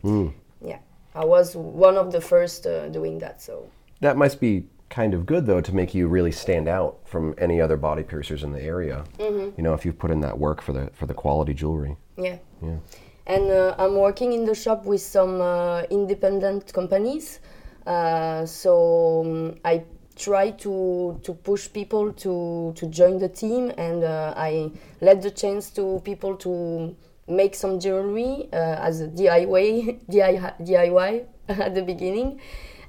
Yeah, 0.65 0.79
I 1.15 1.25
was 1.25 1.55
one 1.55 1.97
of 1.99 2.13
the 2.13 2.21
first 2.21 2.67
uh, 2.67 2.89
doing 2.89 3.19
that. 3.19 3.43
So 3.43 3.69
That 4.01 4.17
must 4.17 4.41
be 4.41 4.65
kind 4.89 5.15
of 5.15 5.25
good 5.27 5.47
though 5.47 5.61
to 5.61 5.75
make 5.75 5.95
you 5.95 6.07
really 6.09 6.33
stand 6.33 6.69
out 6.69 6.99
from 7.05 7.35
any 7.39 7.61
other 7.61 7.77
body 7.77 8.03
piercers 8.03 8.43
in 8.43 8.53
the 8.53 8.63
area. 8.63 9.05
You 9.19 9.53
know, 9.59 9.75
if 9.75 9.85
you've 9.85 9.99
put 9.99 10.11
in 10.11 10.21
that 10.21 10.39
work 10.39 10.63
for 10.63 10.73
the 10.73 10.91
for 10.93 11.07
the 11.07 11.15
quality 11.15 11.55
jewelry. 11.55 11.97
yeah. 12.17 12.39
Yeah. 12.63 12.77
And 13.27 13.51
uh, 13.51 13.75
I'm 13.79 13.97
working 13.97 14.33
in 14.33 14.45
the 14.45 14.55
shop 14.55 14.85
with 14.85 15.01
some 15.01 15.41
uh, 15.41 15.83
independent 15.91 16.73
companies. 16.73 17.41
Uh, 17.87 18.47
so 18.47 19.23
um, 19.25 19.55
I 19.65 19.85
try 20.17 20.51
to 20.51 21.19
to 21.23 21.35
push 21.35 21.73
people 21.73 22.13
to 22.13 22.73
to 22.77 22.87
join 22.87 23.19
the 23.19 23.29
team, 23.29 23.73
and 23.79 24.05
uh, 24.05 24.35
I 24.37 24.71
let 25.01 25.23
the 25.23 25.31
chance 25.31 25.71
to 25.71 26.01
people 26.05 26.37
to 26.39 26.95
make 27.29 27.55
some 27.55 27.79
jewelry 27.81 28.49
uh, 28.53 28.79
as 28.81 29.01
a 29.01 29.09
DIY 29.09 30.01
DIY 30.11 31.25
at 31.49 31.75
the 31.75 31.83
beginning. 31.83 32.41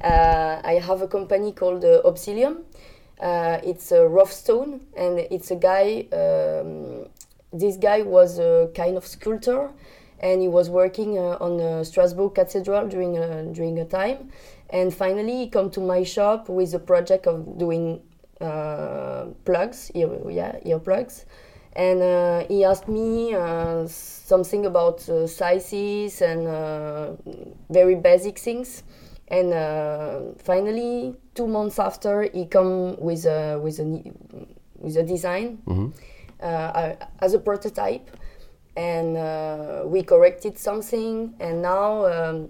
Uh, 0.04 0.60
I 0.64 0.74
have 0.74 1.02
a 1.02 1.08
company 1.08 1.54
called 1.54 1.84
Obsilium. 1.84 2.64
It's 3.22 3.92
a 3.92 4.06
rough 4.08 4.34
stone, 4.34 4.82
and 4.98 5.20
it's 5.20 5.52
a 5.52 5.56
guy. 5.56 6.08
Um, 6.12 7.08
this 7.54 7.78
guy 7.78 8.02
was 8.02 8.40
a 8.40 8.70
kind 8.76 8.98
of 8.98 9.06
sculptor, 9.06 9.70
and 10.24 10.42
he 10.42 10.48
was 10.48 10.70
working 10.70 11.18
uh, 11.18 11.38
on 11.42 11.60
uh, 11.60 11.84
Strasbourg 11.84 12.34
Cathedral 12.34 12.88
during 12.88 13.18
a, 13.18 13.44
during 13.52 13.78
a 13.80 13.86
time. 13.86 14.32
And 14.70 14.92
finally, 14.92 15.36
he 15.38 15.50
come 15.50 15.70
to 15.72 15.82
my 15.82 16.04
shop 16.04 16.48
with 16.48 16.74
a 16.74 16.80
project 16.80 17.28
of 17.28 17.58
doing 17.60 18.02
uh, 18.40 19.26
plugs, 19.44 19.92
ear, 19.94 20.10
yeah, 20.30 20.56
earplugs. 20.66 21.26
And 21.76 22.02
uh, 22.02 22.46
he 22.48 22.64
asked 22.64 22.88
me 22.88 23.34
uh, 23.36 23.86
something 23.88 24.66
about 24.66 25.08
uh, 25.10 25.28
sizes 25.28 26.22
and 26.22 26.48
uh, 26.48 27.12
very 27.70 27.96
basic 27.96 28.40
things. 28.40 28.84
And 29.28 29.54
uh, 29.54 30.22
finally, 30.38 31.16
two 31.36 31.48
months 31.48 31.80
after, 31.80 32.30
he 32.34 32.46
come 32.46 32.96
with 32.98 33.26
a 33.26 33.60
with 33.60 33.80
a 33.80 33.86
with 34.78 34.96
a 34.98 35.04
design 35.04 35.60
uh, 36.42 36.94
as 37.20 37.34
a 37.34 37.40
prototype, 37.40 38.10
and 38.76 39.18
uh, 39.18 39.84
we 39.86 40.04
corrected 40.04 40.58
something. 40.58 41.34
And 41.40 41.62
now 41.62 42.06
um, 42.06 42.50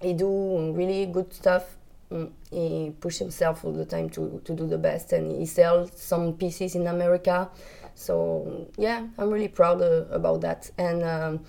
he 0.00 0.12
do 0.12 0.72
really 0.72 1.06
good 1.06 1.32
stuff. 1.32 1.76
Mm, 2.10 2.30
He 2.50 2.92
push 3.00 3.18
himself 3.18 3.64
all 3.64 3.72
the 3.72 3.84
time 3.86 4.10
to, 4.10 4.40
to 4.44 4.54
do 4.54 4.66
the 4.66 4.78
best, 4.78 5.12
and 5.12 5.32
he 5.32 5.46
sells 5.46 5.90
some 5.96 6.34
pieces 6.34 6.74
in 6.74 6.86
America. 6.86 7.48
So 7.94 8.68
yeah, 8.76 9.06
I'm 9.18 9.30
really 9.30 9.48
proud 9.48 9.80
uh, 9.80 10.04
about 10.10 10.40
that. 10.42 10.70
And 10.78 11.02
um, 11.02 11.40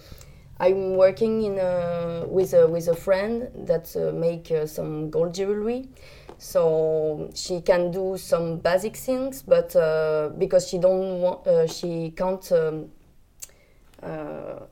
I'm 0.59 0.95
working 0.95 1.43
in 1.43 1.59
a, 1.59 2.25
with 2.27 2.53
a 2.53 2.67
with 2.67 2.87
a 2.87 2.95
friend 2.95 3.49
that 3.67 3.93
uh, 3.95 4.13
make 4.13 4.49
uh, 4.51 4.65
some 4.65 5.09
gold 5.09 5.33
jewelry. 5.33 5.89
So 6.37 7.29
she 7.33 7.61
can 7.61 7.91
do 7.91 8.17
some 8.17 8.57
basic 8.57 8.95
things, 8.97 9.41
but 9.41 9.75
uh, 9.75 10.29
because 10.37 10.67
she 10.67 10.77
don't 10.79 11.21
want, 11.21 11.47
uh, 11.47 11.67
she 11.67 12.11
can't. 12.15 12.51
Um, 12.51 12.85
uh, 12.85 12.94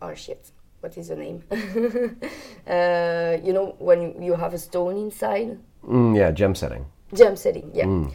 oh 0.02 0.13
shit! 0.15 0.52
What 0.82 0.98
is 0.98 1.08
the 1.08 1.15
name? 1.15 1.43
uh, 2.67 3.38
you 3.43 3.54
know 3.54 3.76
when 3.80 4.22
you- 4.22 4.34
have 4.36 4.54
a 4.54 4.58
stone 4.58 4.98
inside, 4.98 5.58
Mm, 5.88 6.15
yeah, 6.15 6.32
gem 6.32 6.56
setting. 6.56 6.86
gem 7.13 7.36
setting. 7.36 7.72
Yeah, 7.74 8.08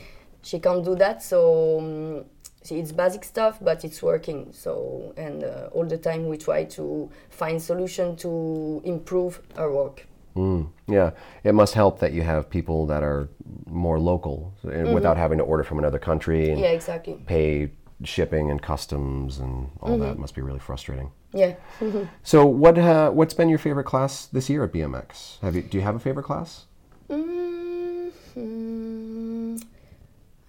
she 0.43 0.59
can't 0.59 0.85
do 0.85 0.95
that. 0.97 1.23
So 1.23 1.79
um, 1.79 2.25
see, 2.63 2.79
it's 2.79 2.93
basic 2.93 3.25
stuff, 3.25 3.59
but 3.61 3.85
it's 3.85 4.03
working. 4.03 4.49
So 4.53 5.13
and 5.17 5.45
uh, 5.45 5.69
all 5.73 5.85
the 5.87 5.99
time 5.99 6.29
we 6.29 6.37
try 6.39 6.65
to 6.65 7.11
find 7.31 7.61
solution 7.63 8.17
to 8.17 8.81
improve 8.85 9.41
our 9.57 9.71
work. 9.73 10.07
Mm, 10.37 10.69
yeah, 10.87 11.11
it 11.43 11.53
must 11.55 11.75
help 11.75 11.99
that 11.99 12.13
you 12.13 12.23
have 12.23 12.49
people 12.49 12.87
that 12.87 13.03
are 13.03 13.29
more 13.67 13.99
local 13.99 14.53
uh, 14.65 14.93
without 14.95 15.17
having 15.17 15.39
to 15.39 15.45
order 15.45 15.65
from 15.65 15.79
another 15.79 15.99
country 15.99 16.51
and 16.51 16.61
Yeah, 16.61 16.69
exactly. 16.71 17.15
pay 17.27 17.71
shipping 18.05 18.51
and 18.51 18.63
customs 18.63 19.39
and 19.39 19.71
all 19.81 19.99
that. 19.99 20.19
Must 20.19 20.35
be 20.35 20.43
really 20.43 20.61
frustrating. 20.61 21.11
Yeah. 21.33 21.55
So, 22.23 22.47
what 22.47 22.79
uh, 22.79 23.11
what's 23.11 23.35
been 23.35 23.49
your 23.49 23.59
favorite 23.59 23.85
class 23.85 24.27
this 24.27 24.49
year 24.51 24.65
at 24.65 24.73
BMX? 24.73 25.41
Have 25.41 25.55
you 25.57 25.63
do 25.63 25.79
you 25.79 25.85
have 25.85 25.97
a 25.97 25.99
favorite 25.99 26.25
class? 26.25 26.67
Mm, 27.09 28.13
mm, 28.37 29.63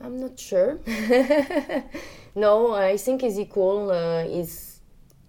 I'm 0.02 0.20
not 0.20 0.40
sure. 0.40 0.80
no, 2.36 2.74
I 2.74 2.98
think 2.98 3.24
is 3.24 3.40
equal. 3.40 3.92
Uh, 3.92 4.24
is 4.24 4.82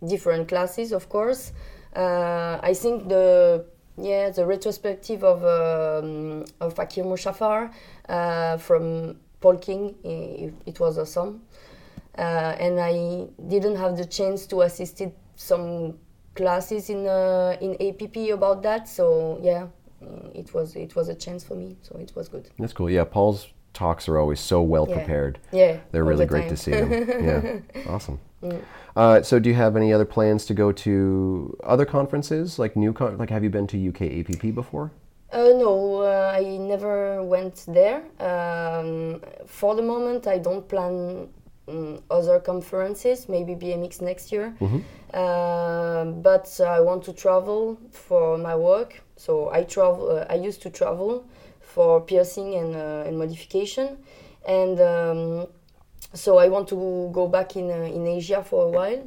different 0.07 0.49
classes, 0.49 0.93
of 0.93 1.09
course. 1.09 1.53
Uh, 1.95 2.59
I 2.63 2.75
think 2.75 3.09
the 3.09 3.65
yeah 3.99 4.31
the 4.31 4.47
retrospective 4.47 5.25
of 5.25 5.45
um, 5.45 6.45
of 6.61 6.75
Fakir 6.75 7.05
Musafar 7.05 7.71
uh, 8.09 8.57
from 8.59 9.17
Paul 9.41 9.59
King 9.59 9.95
it, 10.05 10.55
it 10.67 10.81
was 10.81 10.99
awesome. 10.99 11.43
Uh, 12.21 12.55
and 12.67 12.79
I 12.79 12.93
didn't 13.49 13.77
have 13.77 13.97
the 13.97 14.05
chance 14.05 14.47
to 14.49 14.61
assist 14.63 15.01
it 15.01 15.13
some 15.37 15.95
classes 16.35 16.91
in 16.91 17.07
uh, 17.07 17.57
in 17.61 17.71
APP 17.89 18.17
about 18.39 18.63
that. 18.63 18.89
So 18.89 19.39
yeah, 19.43 19.67
mm, 20.03 20.31
it 20.35 20.53
was 20.55 20.77
it 20.77 20.95
was 20.95 21.09
a 21.09 21.15
chance 21.15 21.43
for 21.49 21.57
me. 21.57 21.77
So 21.83 21.97
it 21.99 22.13
was 22.15 22.29
good. 22.29 22.45
That's 22.59 22.75
cool. 22.75 22.91
Yeah, 22.91 23.05
Paul's 23.05 23.49
talks 23.73 24.09
are 24.09 24.19
always 24.19 24.41
so 24.41 24.61
well 24.63 24.87
Yeah. 24.89 24.97
prepared. 24.97 25.39
Yeah, 25.53 25.79
They're 25.93 26.05
really 26.05 26.27
the 26.27 26.35
great 26.35 26.49
to. 26.49 26.55
Mm. 26.61 26.65
see 26.65 26.71
them. 26.73 26.91
Yeah, 27.29 27.93
awesome. 27.95 28.19
Uh, 28.97 29.23
so, 29.23 29.39
do 29.39 29.49
you 29.49 29.55
have 29.55 29.77
any 29.77 29.93
other 29.93 30.05
plans 30.07 30.45
to 30.47 30.55
go 30.55 30.73
to 30.73 31.57
other 31.63 31.85
conferences, 31.87 32.59
like 32.59 32.75
new, 32.77 32.93
con- 32.93 33.17
like 33.19 33.31
have 33.31 33.45
you 33.45 33.51
been 33.51 33.67
to 33.69 33.77
UK 33.91 34.03
APP 34.19 34.55
before? 34.55 34.91
Uh, 35.33 35.53
no, 35.65 36.03
uh, 36.03 36.33
I 36.35 36.43
never 36.59 37.23
went 37.23 37.65
there. 37.69 38.03
Um, 38.19 39.21
for 39.47 39.75
the 39.77 39.83
moment, 39.83 40.27
I 40.27 40.39
don't 40.39 40.67
plan 40.69 41.29
um, 41.71 42.03
other 42.11 42.41
conferences. 42.41 43.29
Maybe 43.29 43.55
BMX 43.55 44.01
next 44.01 44.33
year. 44.33 44.55
Um, 45.13 46.23
but 46.23 46.61
I 46.61 46.81
want 46.81 47.03
to 47.05 47.13
travel 47.13 47.79
for 47.91 48.39
my 48.39 48.55
work. 48.55 49.01
So 49.17 49.51
I 49.53 49.65
travel. 49.65 50.11
Uh, 50.11 50.27
I 50.31 50.35
used 50.37 50.63
to 50.63 50.71
travel 50.71 51.25
for 51.61 52.01
piercing 52.01 52.55
and, 52.55 52.75
uh, 52.75 53.05
and 53.07 53.19
modification, 53.19 53.99
and 54.47 54.81
um, 54.81 55.47
so 56.15 56.39
I 56.39 56.49
want 56.49 56.69
to 56.69 57.11
go 57.13 57.29
back 57.29 57.57
in 57.57 57.71
uh, 57.71 57.97
in 57.97 58.07
Asia 58.07 58.43
for 58.43 58.67
a 58.67 58.71
while. 58.71 59.03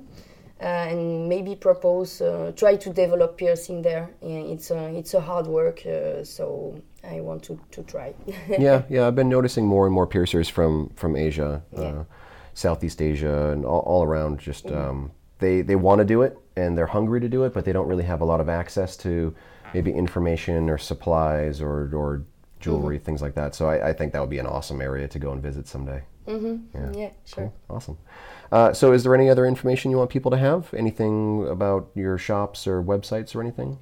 Uh, 0.62 0.66
and 0.66 1.28
maybe 1.28 1.56
propose 1.56 2.22
uh, 2.22 2.54
try 2.56 2.78
to 2.78 2.90
develop 2.90 3.38
piercing 3.38 3.82
there. 3.82 4.10
Yeah, 4.22 4.54
It's 4.54 4.72
a 4.72 4.98
it's 4.98 5.14
a 5.14 5.20
hard 5.20 5.48
work, 5.48 5.86
uh, 5.86 6.24
so 6.24 6.82
I 7.04 7.20
want 7.20 7.44
to, 7.44 7.60
to 7.72 7.84
try. 7.84 8.14
yeah, 8.48 8.84
yeah. 8.90 9.08
I've 9.08 9.16
been 9.16 9.30
noticing 9.30 9.66
more 9.68 9.86
and 9.86 9.94
more 9.94 10.08
piercers 10.08 10.48
from 10.48 10.90
from 10.96 11.16
Asia, 11.16 11.62
Yeah. 11.78 12.04
Southeast 12.54 13.02
Asia, 13.02 13.52
and 13.52 13.66
all, 13.66 13.82
all 13.82 14.04
around. 14.04 14.40
Just 14.40 14.72
um, 14.72 15.12
they 15.40 15.62
they 15.62 15.76
want 15.76 16.00
to 16.00 16.06
do 16.06 16.22
it 16.22 16.38
and 16.56 16.78
they're 16.78 16.88
hungry 16.88 17.20
to 17.20 17.30
do 17.30 17.44
it, 17.44 17.54
but 17.54 17.66
they 17.66 17.74
don't 17.74 17.88
really 17.88 18.04
have 18.04 18.22
a 18.22 18.26
lot 18.26 18.40
of 18.40 18.50
access 18.50 18.96
to 18.98 19.36
maybe 19.74 19.92
information 19.92 20.70
or 20.70 20.78
supplies 20.78 21.62
or 21.62 21.90
or 21.96 22.24
jewelry, 22.60 22.98
things 22.98 23.22
like 23.22 23.36
that. 23.36 23.54
So 23.54 23.68
I, 23.68 23.90
I 23.90 23.94
think 23.94 24.14
that 24.14 24.22
would 24.22 24.30
be 24.30 24.40
an 24.40 24.48
awesome 24.48 24.82
area 24.82 25.08
to 25.08 25.20
go 25.20 25.32
and 25.32 25.42
visit 25.42 25.68
someday. 25.68 26.04
yeah, 26.94 27.10
sure. 27.26 27.52
Awesome. 27.70 27.98
Uh, 28.52 28.72
so, 28.72 28.94
is 28.94 29.04
there 29.04 29.14
any 29.14 29.30
other 29.30 29.46
information 29.46 29.92
you 29.92 29.98
want 29.98 30.10
people 30.10 30.32
to 30.32 30.38
have? 30.38 30.74
Anything 30.74 31.48
about 31.50 31.90
your 31.96 32.18
shops 32.18 32.66
or 32.66 32.82
websites 32.82 33.36
or 33.36 33.42
anything? 33.42 33.78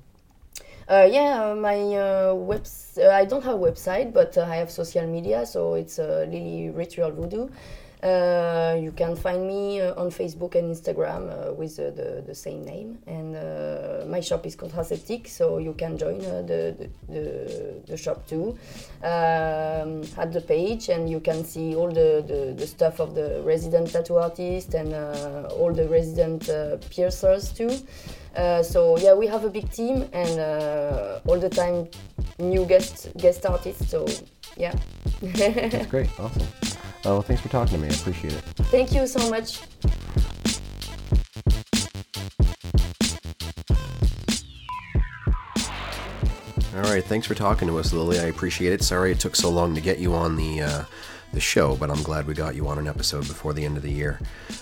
Uh, 0.89 1.07
yeah, 1.09 1.51
uh, 1.51 1.55
my 1.55 1.77
uh, 1.77 2.33
webs. 2.33 2.97
Uh, 2.97 3.09
I 3.09 3.25
don't 3.25 3.43
have 3.43 3.55
a 3.55 3.59
website, 3.59 4.11
but 4.11 4.37
uh, 4.37 4.41
I 4.41 4.55
have 4.55 4.71
social 4.71 5.05
media, 5.05 5.45
so 5.45 5.75
it's 5.75 5.99
uh, 5.99 6.25
Lily 6.27 6.71
Ritual 6.71 7.11
Voodoo. 7.11 7.49
Uh, 8.03 8.79
you 8.81 8.91
can 8.91 9.15
find 9.15 9.47
me 9.47 9.79
uh, 9.79 9.93
on 9.93 10.09
Facebook 10.09 10.55
and 10.55 10.75
Instagram 10.75 11.29
uh, 11.29 11.53
with 11.53 11.75
the, 11.75 12.23
the 12.25 12.33
same 12.33 12.65
name. 12.65 12.97
And 13.05 13.33
my 14.09 14.19
shop 14.19 14.45
is 14.45 14.55
Contraceptic, 14.55 15.27
so 15.27 15.59
you 15.59 15.73
can 15.73 15.97
join 15.97 16.17
the, 16.19 16.89
the, 17.07 17.81
the, 17.87 17.97
shop 17.97 18.27
too 18.27 18.57
um, 19.03 20.01
at 20.17 20.31
the 20.31 20.43
page, 20.45 20.89
and 20.89 21.09
you 21.09 21.19
can 21.19 21.45
see 21.45 21.75
all 21.75 21.89
the, 21.89 22.23
the, 22.25 22.53
the 22.57 22.65
stuff 22.65 22.99
of 22.99 23.13
the 23.13 23.41
resident 23.45 23.91
tattoo 23.91 24.17
artist 24.17 24.73
and 24.73 24.93
all 25.51 25.71
the 25.71 25.87
resident 25.87 26.49
piercers 26.89 27.51
too. 27.51 27.69
Uh, 28.35 28.63
so 28.63 28.97
yeah, 28.97 29.13
we 29.13 29.27
have 29.27 29.43
a 29.43 29.49
big 29.49 29.69
team 29.71 30.07
and 30.13 30.39
uh, 30.39 31.19
all 31.27 31.37
the 31.37 31.49
time 31.49 31.87
new 32.39 32.65
guest 32.65 33.09
guest 33.17 33.45
artists. 33.45 33.89
So 33.89 34.07
yeah, 34.55 34.73
That's 35.21 35.87
great. 35.87 36.09
Awesome. 36.19 36.47
Uh, 37.03 37.09
well, 37.09 37.21
thanks 37.23 37.41
for 37.41 37.49
talking 37.49 37.73
to 37.73 37.79
me. 37.79 37.87
I 37.87 37.97
appreciate 37.97 38.33
it. 38.33 38.43
thank 38.69 38.93
you 38.93 39.07
so 39.07 39.27
much. 39.29 39.61
All 46.75 46.83
right, 46.83 47.03
thanks 47.03 47.25
for 47.25 47.33
talking 47.33 47.67
to 47.67 47.79
us, 47.79 47.91
Lily. 47.91 48.19
I 48.19 48.25
appreciate 48.25 48.71
it. 48.71 48.83
Sorry 48.83 49.11
it 49.11 49.19
took 49.19 49.35
so 49.35 49.49
long 49.49 49.73
to 49.75 49.81
get 49.81 49.97
you 49.99 50.13
on 50.13 50.35
the 50.35 50.61
uh, 50.61 50.83
the 51.33 51.39
show, 51.39 51.75
but 51.75 51.89
I'm 51.89 52.03
glad 52.03 52.27
we 52.27 52.33
got 52.33 52.55
you 52.55 52.67
on 52.67 52.77
an 52.77 52.87
episode 52.87 53.27
before 53.27 53.53
the 53.53 53.65
end 53.65 53.77
of 53.77 53.83
the 53.83 53.91
year. 53.91 54.19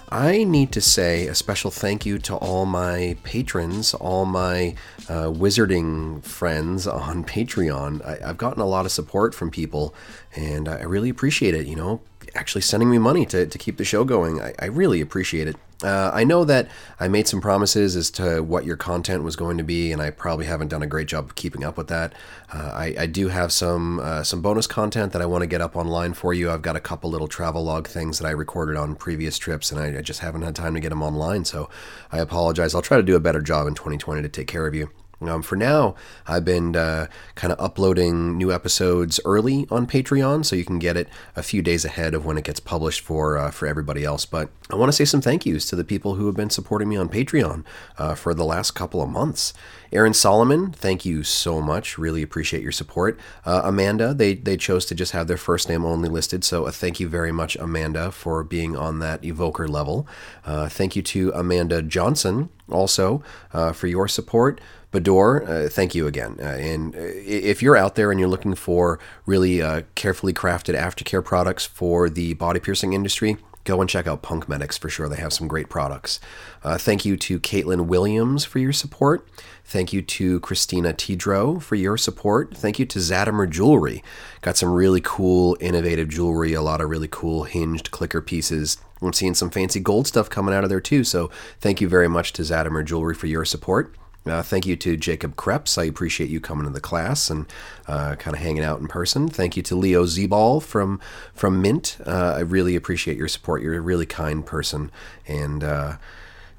I 0.10 0.44
need 0.44 0.72
to 0.74 0.82
say 0.82 1.28
a 1.28 1.36
special 1.36 1.72
thank 1.72 2.06
you 2.06 2.20
to 2.20 2.36
all 2.36 2.66
my 2.66 3.18
patrons, 3.24 3.94
all 3.94 4.26
my 4.26 4.76
uh, 5.08 5.26
wizarding 5.26 6.24
friends 6.24 6.88
on 6.88 7.24
Patreon. 7.26 8.06
I, 8.06 8.28
have 8.28 8.38
gotten 8.38 8.62
a 8.62 8.68
lot 8.68 8.86
of 8.86 8.92
support 8.92 9.34
from 9.34 9.52
people, 9.52 9.94
and 10.36 10.70
I 10.70 10.84
really 10.84 11.10
appreciate 11.10 11.54
it. 11.56 11.68
You 11.68 11.76
know, 11.76 12.02
actually 12.36 12.62
sending 12.62 12.90
me 12.90 12.98
money 12.98 13.26
to, 13.28 13.46
to 13.46 13.58
keep 13.58 13.78
the 13.78 13.86
show 13.86 14.04
going. 14.04 14.42
I, 14.42 14.54
I 14.60 14.66
really 14.66 15.02
appreciate 15.02 15.48
it. 15.48 15.56
Uh, 15.82 16.12
I 16.14 16.26
know 16.26 16.44
that 16.44 16.68
I 17.00 17.08
made 17.08 17.26
some 17.28 17.40
promises 17.40 17.96
as 17.96 18.12
to 18.12 18.42
what 18.42 18.66
your 18.66 18.76
content 18.76 19.24
was 19.24 19.38
going 19.38 19.58
to 19.60 19.64
be, 19.64 19.94
and 19.94 20.02
I 20.02 20.10
probably 20.10 20.46
haven't 20.46 20.68
done 20.68 20.82
a 20.82 20.88
great 20.88 21.08
job 21.08 21.26
of 21.26 21.36
keeping 21.36 21.64
up 21.64 21.78
with 21.78 21.88
that. 21.88 22.14
Uh, 22.54 22.72
I, 22.74 22.96
I, 23.00 23.06
do 23.06 23.30
have 23.30 23.54
some 23.54 24.00
uh, 24.00 24.24
some 24.24 24.42
bonus 24.42 24.68
content 24.68 25.14
that 25.14 25.22
I 25.22 25.26
want 25.26 25.44
to 25.44 25.48
get 25.48 25.62
up 25.62 25.78
online 25.78 26.14
for 26.14 26.34
you. 26.34 26.52
I've 26.52 26.62
got 26.62 26.76
a 26.76 26.82
couple 26.82 27.10
little 27.10 27.30
travel 27.30 27.64
log 27.64 27.88
things 27.88 28.20
that 28.20 28.28
I 28.28 28.32
recorded 28.32 28.76
on 28.76 28.96
previous 28.96 29.38
trips, 29.38 29.72
and 29.72 29.80
I, 29.80 30.00
I 30.00 30.02
just 30.02 30.20
haven't 30.20 30.42
had 30.42 30.54
time 30.54 30.74
to 30.74 30.82
get 30.82 30.90
them 30.90 31.02
online. 31.02 31.46
So 31.46 31.70
I 32.12 32.20
apologize. 32.20 32.76
I'll 32.76 32.82
try 32.82 32.98
to 32.98 33.04
do 33.04 33.16
a 33.16 33.22
better 33.22 33.42
job 33.42 33.66
in 33.66 33.74
2020 33.74 34.22
to 34.22 34.28
take 34.28 34.48
care 34.48 34.68
of 34.68 34.76
you. 34.76 34.90
Um, 35.22 35.42
for 35.42 35.58
now, 35.58 35.96
I've 36.28 36.46
been 36.46 36.76
uh, 36.76 37.08
kind 37.36 37.52
of 37.52 37.60
uploading 37.60 38.38
new 38.38 38.54
episodes 38.54 39.20
early 39.26 39.68
on 39.70 39.86
Patreon, 39.86 40.46
so 40.46 40.56
you 40.56 40.64
can 40.64 40.80
get 40.80 40.96
it 40.96 41.10
a 41.36 41.44
few 41.44 41.62
days 41.62 41.84
ahead 41.84 42.14
of 42.14 42.26
when 42.26 42.38
it 42.38 42.46
gets 42.46 42.60
published 42.60 43.02
for 43.02 43.38
uh, 43.38 43.52
for 43.52 43.68
everybody 43.68 44.06
else. 44.06 44.26
But 44.26 44.50
I 44.72 44.76
want 44.76 44.90
to 44.90 44.94
say 44.96 45.06
some 45.06 45.22
thank 45.22 45.46
yous 45.46 45.66
to 45.70 45.76
the 45.76 45.84
people 45.84 46.16
who 46.16 46.26
have 46.28 46.36
been 46.36 46.50
supporting 46.50 46.88
me 46.88 46.96
on 46.96 47.10
Patreon 47.10 47.66
uh, 47.98 48.16
for 48.16 48.34
the 48.34 48.46
last 48.46 48.72
couple 48.72 49.02
of 49.02 49.10
months. 49.10 49.54
Aaron 49.92 50.14
Solomon, 50.14 50.72
thank 50.72 51.04
you 51.04 51.24
so 51.24 51.62
much. 51.62 51.98
Really 51.98 52.22
appreciate 52.22 52.64
your 52.64 52.72
support. 52.72 53.20
Uh, 53.46 53.62
Amanda, 53.66 54.14
they 54.14 54.36
they 54.36 54.56
chose 54.56 54.86
to 54.86 54.96
just 54.96 55.12
have 55.12 55.28
their 55.28 55.38
first 55.38 55.68
name 55.68 55.84
only 55.84 56.08
listed, 56.08 56.46
so 56.46 56.66
a 56.66 56.72
thank 56.72 57.00
you 57.00 57.10
very 57.10 57.34
much, 57.34 57.58
Amanda, 57.58 58.12
for 58.12 58.44
being 58.44 58.78
on 58.78 59.00
that 59.00 59.26
evoker 59.26 59.68
level. 59.68 60.08
Uh, 60.46 60.70
thank 60.70 60.96
you 60.96 61.02
to 61.02 61.32
Amanda 61.36 61.82
Johnson 61.82 62.50
also 62.72 63.24
uh, 63.54 63.72
for 63.74 63.88
your 63.88 64.08
support. 64.08 64.62
Bador, 64.92 65.48
uh, 65.48 65.70
thank 65.70 65.94
you 65.94 66.08
again. 66.08 66.38
Uh, 66.40 66.46
and 66.46 66.96
uh, 66.96 67.00
if 67.00 67.62
you're 67.62 67.78
out 67.78 67.96
there 67.96 68.10
and 68.10 68.20
you're 68.20 68.30
looking 68.30 68.56
for 68.56 69.00
really 69.26 69.62
uh, 69.62 69.84
carefully 69.96 70.34
crafted 70.34 70.76
aftercare 70.76 71.24
products 71.24 71.66
for 71.66 72.10
the 72.10 72.34
body 72.34 72.60
piercing 72.60 72.94
industry, 72.94 73.38
go 73.66 73.82
and 73.82 73.90
check 73.90 74.08
out 74.08 74.24
Punk 74.24 74.50
Medics 74.50 74.80
for 74.80 74.90
sure. 74.90 75.08
They 75.08 75.18
have 75.18 75.32
some 75.32 75.48
great 75.48 75.70
products. 75.70 76.20
Uh, 76.64 76.80
thank 76.80 77.06
you 77.06 77.18
to 77.18 77.40
Caitlin 77.40 77.86
Williams 77.86 78.46
for 78.46 78.58
your 78.58 78.74
support. 78.74 79.30
Thank 79.64 79.94
you 79.94 80.02
to 80.02 80.40
Christina 80.40 80.92
Tidro 80.94 81.62
for 81.62 81.76
your 81.76 81.96
support. 81.96 82.58
Thank 82.58 82.80
you 82.80 82.88
to 82.88 82.98
Zadimer 82.98 83.48
Jewelry. 83.48 84.04
Got 84.42 84.58
some 84.58 84.72
really 84.72 85.02
cool, 85.04 85.56
innovative 85.60 86.10
jewelry, 86.10 86.54
a 86.54 86.64
lot 86.64 86.82
of 86.82 86.90
really 86.90 87.08
cool 87.08 87.44
hinged 87.44 87.92
clicker 87.92 88.22
pieces. 88.22 88.78
I'm 89.04 89.14
seeing 89.14 89.36
some 89.36 89.52
fancy 89.52 89.80
gold 89.80 90.08
stuff 90.08 90.32
coming 90.32 90.56
out 90.56 90.64
of 90.64 90.72
there 90.72 90.82
too. 90.82 91.04
So 91.04 91.30
thank 91.60 91.80
you 91.80 91.88
very 91.88 92.08
much 92.08 92.34
to 92.34 92.42
Zadimer 92.42 92.84
Jewelry 92.84 93.14
for 93.14 93.28
your 93.28 93.46
support. 93.46 93.96
Uh, 94.30 94.44
thank 94.44 94.66
you 94.66 94.76
to 94.76 94.96
Jacob 94.96 95.36
Krebs. 95.36 95.78
I 95.78 95.86
appreciate 95.86 96.30
you 96.30 96.40
coming 96.40 96.66
to 96.66 96.72
the 96.72 96.80
class 96.80 97.30
and 97.30 97.46
uh, 97.88 98.16
kind 98.16 98.36
of 98.36 98.42
hanging 98.42 98.64
out 98.64 98.80
in 98.80 98.88
person. 98.88 99.28
Thank 99.28 99.58
you 99.58 99.64
to 99.64 99.76
Leo 99.76 100.06
Zebal 100.06 100.62
from 100.62 101.00
from 101.34 101.62
Mint. 101.62 101.98
Uh, 102.06 102.36
I 102.38 102.40
really 102.40 102.76
appreciate 102.76 103.18
your 103.18 103.28
support. 103.28 103.62
You're 103.62 103.76
a 103.76 103.82
really 103.82 104.06
kind 104.06 104.46
person, 104.46 104.92
and 105.28 105.64
uh, 105.64 105.98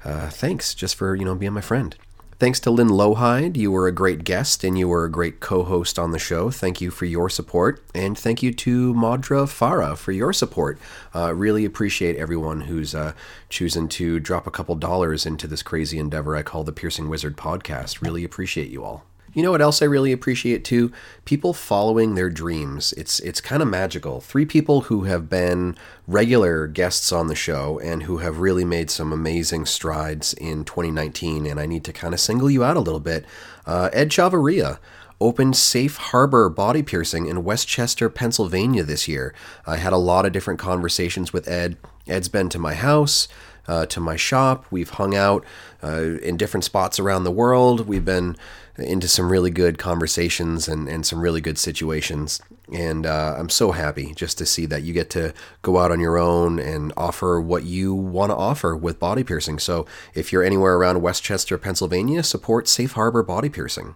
uh, 0.03 0.29
thanks 0.29 0.73
just 0.73 0.95
for 0.95 1.15
you 1.15 1.25
know 1.25 1.35
being 1.35 1.53
my 1.53 1.61
friend. 1.61 1.95
Thanks 2.41 2.59
to 2.61 2.71
Lynn 2.71 2.87
Loheide. 2.87 3.55
You 3.55 3.71
were 3.71 3.85
a 3.85 3.91
great 3.91 4.23
guest 4.23 4.63
and 4.63 4.75
you 4.75 4.87
were 4.87 5.05
a 5.05 5.11
great 5.11 5.41
co 5.41 5.61
host 5.61 5.99
on 5.99 6.09
the 6.09 6.17
show. 6.17 6.49
Thank 6.49 6.81
you 6.81 6.89
for 6.89 7.05
your 7.05 7.29
support. 7.29 7.83
And 7.93 8.17
thank 8.17 8.41
you 8.41 8.51
to 8.51 8.95
Madra 8.95 9.45
Farah 9.45 9.95
for 9.95 10.11
your 10.11 10.33
support. 10.33 10.79
Uh, 11.13 11.35
really 11.35 11.65
appreciate 11.65 12.15
everyone 12.15 12.61
who's 12.61 12.95
uh, 12.95 13.13
choosing 13.49 13.87
to 13.89 14.19
drop 14.19 14.47
a 14.47 14.51
couple 14.51 14.73
dollars 14.73 15.27
into 15.27 15.45
this 15.45 15.61
crazy 15.61 15.99
endeavor 15.99 16.35
I 16.35 16.41
call 16.41 16.63
the 16.63 16.71
Piercing 16.71 17.09
Wizard 17.09 17.37
podcast. 17.37 18.01
Really 18.01 18.23
appreciate 18.23 18.71
you 18.71 18.83
all. 18.83 19.05
You 19.33 19.43
know 19.43 19.51
what 19.51 19.61
else 19.61 19.81
I 19.81 19.85
really 19.85 20.11
appreciate 20.11 20.65
too? 20.65 20.91
People 21.23 21.53
following 21.53 22.15
their 22.15 22.29
dreams. 22.29 22.93
It's 22.93 23.19
it's 23.21 23.39
kind 23.39 23.61
of 23.61 23.69
magical. 23.69 24.19
Three 24.19 24.45
people 24.45 24.81
who 24.81 25.03
have 25.03 25.29
been 25.29 25.77
regular 26.05 26.67
guests 26.67 27.11
on 27.13 27.27
the 27.27 27.35
show 27.35 27.79
and 27.79 28.03
who 28.03 28.17
have 28.17 28.39
really 28.39 28.65
made 28.65 28.89
some 28.91 29.13
amazing 29.13 29.65
strides 29.65 30.33
in 30.33 30.65
2019, 30.65 31.45
and 31.45 31.59
I 31.59 31.65
need 31.65 31.85
to 31.85 31.93
kind 31.93 32.13
of 32.13 32.19
single 32.19 32.51
you 32.51 32.63
out 32.63 32.75
a 32.75 32.81
little 32.81 32.99
bit. 32.99 33.25
Uh, 33.65 33.89
Ed 33.93 34.09
Chavarria 34.09 34.79
opened 35.21 35.55
Safe 35.55 35.95
Harbor 35.95 36.49
Body 36.49 36.81
Piercing 36.81 37.27
in 37.27 37.43
West 37.43 37.67
Chester, 37.67 38.09
Pennsylvania 38.09 38.83
this 38.83 39.07
year. 39.07 39.33
I 39.65 39.77
had 39.77 39.93
a 39.93 39.97
lot 39.97 40.25
of 40.25 40.33
different 40.33 40.59
conversations 40.59 41.31
with 41.31 41.47
Ed. 41.47 41.77
Ed's 42.07 42.27
been 42.27 42.49
to 42.49 42.59
my 42.59 42.73
house 42.73 43.27
uh, 43.67 43.85
to 43.87 43.99
my 43.99 44.15
shop. 44.15 44.65
We've 44.71 44.89
hung 44.89 45.15
out 45.15 45.45
uh, 45.83 46.17
in 46.21 46.37
different 46.37 46.63
spots 46.63 46.99
around 46.99 47.23
the 47.23 47.31
world. 47.31 47.87
We've 47.87 48.05
been 48.05 48.35
into 48.77 49.07
some 49.07 49.31
really 49.31 49.51
good 49.51 49.77
conversations 49.77 50.67
and, 50.67 50.87
and 50.87 51.05
some 51.05 51.19
really 51.19 51.41
good 51.41 51.57
situations. 51.57 52.41
And 52.73 53.05
uh, 53.05 53.35
I'm 53.37 53.49
so 53.49 53.71
happy 53.71 54.13
just 54.13 54.37
to 54.37 54.45
see 54.45 54.65
that 54.67 54.83
you 54.83 54.93
get 54.93 55.09
to 55.11 55.33
go 55.61 55.77
out 55.77 55.91
on 55.91 55.99
your 55.99 56.17
own 56.17 56.59
and 56.59 56.93
offer 56.95 57.39
what 57.41 57.63
you 57.63 57.93
want 57.93 58.31
to 58.31 58.35
offer 58.35 58.75
with 58.75 58.99
body 58.99 59.23
piercing. 59.23 59.59
So 59.59 59.85
if 60.13 60.31
you're 60.31 60.43
anywhere 60.43 60.77
around 60.77 61.01
West 61.01 61.23
Chester, 61.23 61.57
Pennsylvania, 61.57 62.23
support 62.23 62.67
Safe 62.67 62.93
Harbor 62.93 63.23
Body 63.23 63.49
Piercing. 63.49 63.95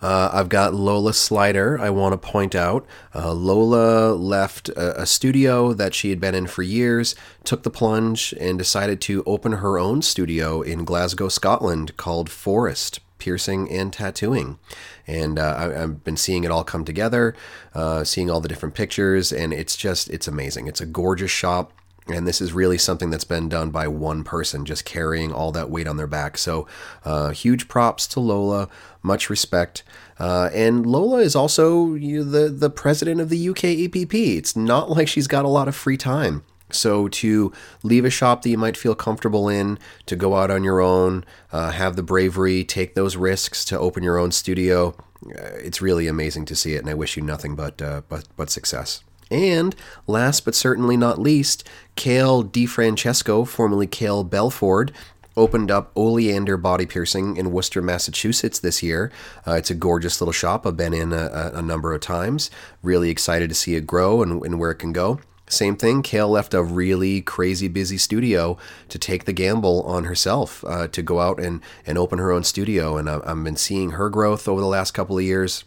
Uh, 0.00 0.30
I've 0.32 0.48
got 0.48 0.74
Lola 0.74 1.12
Slider. 1.12 1.78
I 1.80 1.90
want 1.90 2.12
to 2.12 2.28
point 2.28 2.54
out 2.54 2.86
uh, 3.14 3.32
Lola 3.32 4.12
left 4.14 4.68
a, 4.70 5.02
a, 5.02 5.06
studio 5.06 5.72
that 5.72 5.94
she 5.94 6.10
had 6.10 6.20
been 6.20 6.34
in 6.34 6.46
for 6.46 6.62
years, 6.62 7.14
took 7.44 7.62
the 7.62 7.70
plunge, 7.70 8.32
and 8.38 8.58
decided 8.58 9.00
to 9.02 9.24
open 9.26 9.52
her 9.52 9.78
own 9.78 10.02
studio 10.02 10.62
in 10.62 10.84
Glasgow, 10.84 11.28
Scotland 11.28 11.96
called 11.96 12.30
Forest 12.30 13.00
Piercing 13.18 13.70
and 13.70 13.92
Tattooing. 13.92 14.58
And 15.06 15.38
uh, 15.38 15.54
I, 15.58 15.80
have 15.80 16.04
been 16.04 16.16
seeing 16.16 16.44
it 16.44 16.50
all 16.50 16.64
come 16.64 16.84
together, 16.84 17.34
uh, 17.74 18.04
seeing 18.04 18.30
all 18.30 18.40
the 18.40 18.48
different 18.48 18.74
pictures, 18.74 19.32
and 19.32 19.52
it's 19.52 19.76
just, 19.76 20.08
it's 20.10 20.28
amazing. 20.28 20.66
It's 20.66 20.80
a 20.80 20.86
gorgeous 20.86 21.30
shop. 21.30 21.72
And 22.08 22.26
this 22.26 22.40
is 22.40 22.52
really 22.54 22.78
something 22.78 23.10
that's 23.10 23.24
been 23.24 23.48
done 23.48 23.70
by 23.70 23.86
one 23.86 24.24
person, 24.24 24.64
just 24.64 24.84
carrying 24.84 25.32
all 25.32 25.52
that 25.52 25.70
weight 25.70 25.86
on 25.86 25.98
their 25.98 26.06
back. 26.06 26.38
So, 26.38 26.66
uh, 27.04 27.30
huge 27.30 27.68
props 27.68 28.06
to 28.08 28.20
Lola, 28.20 28.68
much 29.02 29.28
respect. 29.28 29.82
Uh, 30.18 30.48
and 30.54 30.86
Lola 30.86 31.18
is 31.18 31.36
also 31.36 31.94
you 31.94 32.24
know, 32.24 32.30
the 32.30 32.48
the 32.48 32.70
president 32.70 33.20
of 33.20 33.28
the 33.28 33.48
UK 33.50 33.64
APP. 33.64 34.14
It's 34.14 34.56
not 34.56 34.90
like 34.96 35.08
she's 35.08 35.26
got 35.26 35.44
a 35.44 35.48
lot 35.48 35.68
of 35.68 35.76
free 35.76 35.98
time. 35.98 36.44
So 36.70 37.08
to 37.08 37.52
leave 37.82 38.04
a 38.04 38.10
shop 38.10 38.42
that 38.42 38.50
you 38.50 38.58
might 38.58 38.76
feel 38.76 38.94
comfortable 38.94 39.48
in, 39.48 39.78
to 40.06 40.16
go 40.16 40.36
out 40.36 40.50
on 40.50 40.64
your 40.64 40.80
own, 40.80 41.24
uh, 41.50 41.70
have 41.70 41.96
the 41.96 42.02
bravery, 42.02 42.62
take 42.62 42.94
those 42.94 43.16
risks 43.16 43.64
to 43.66 43.78
open 43.78 44.02
your 44.02 44.18
own 44.18 44.32
studio, 44.32 44.94
uh, 45.26 45.56
it's 45.56 45.82
really 45.82 46.06
amazing 46.06 46.44
to 46.46 46.54
see 46.54 46.74
it, 46.74 46.78
and 46.78 46.88
I 46.88 46.94
wish 46.94 47.16
you 47.16 47.22
nothing 47.22 47.56
but 47.56 47.82
uh, 47.82 48.02
but 48.08 48.28
but 48.36 48.50
success. 48.50 49.02
And 49.30 49.74
last 50.06 50.44
but 50.44 50.54
certainly 50.54 50.96
not 50.96 51.20
least, 51.20 51.64
Kale 51.96 52.44
DiFrancesco, 52.44 53.46
formerly 53.46 53.86
Kale 53.86 54.24
Belford, 54.24 54.92
opened 55.36 55.70
up 55.70 55.92
Oleander 55.94 56.56
Body 56.56 56.84
Piercing 56.84 57.36
in 57.36 57.52
Worcester, 57.52 57.80
Massachusetts 57.80 58.58
this 58.58 58.82
year. 58.82 59.12
Uh, 59.46 59.52
it's 59.52 59.70
a 59.70 59.74
gorgeous 59.74 60.20
little 60.20 60.32
shop. 60.32 60.66
I've 60.66 60.76
been 60.76 60.92
in 60.92 61.12
a, 61.12 61.52
a, 61.54 61.62
number 61.62 61.94
of 61.94 62.00
times. 62.00 62.50
Really 62.82 63.08
excited 63.08 63.48
to 63.48 63.54
see 63.54 63.76
it 63.76 63.86
grow 63.86 64.20
and, 64.20 64.42
and 64.42 64.58
where 64.58 64.72
it 64.72 64.80
can 64.80 64.92
go. 64.92 65.20
Same 65.48 65.76
thing, 65.76 66.02
Kale 66.02 66.28
left 66.28 66.52
a 66.52 66.62
really 66.62 67.22
crazy 67.22 67.68
busy 67.68 67.96
studio 67.96 68.58
to 68.88 68.98
take 68.98 69.24
the 69.24 69.32
gamble 69.32 69.82
on 69.84 70.04
herself 70.04 70.62
uh, 70.66 70.88
to 70.88 71.02
go 71.02 71.20
out 71.20 71.40
and, 71.40 71.62
and 71.86 71.96
open 71.96 72.18
her 72.18 72.30
own 72.30 72.44
studio. 72.44 72.98
And 72.98 73.08
I've 73.08 73.44
been 73.44 73.56
seeing 73.56 73.92
her 73.92 74.10
growth 74.10 74.46
over 74.46 74.60
the 74.60 74.66
last 74.66 74.90
couple 74.90 75.16
of 75.16 75.24
years 75.24 75.64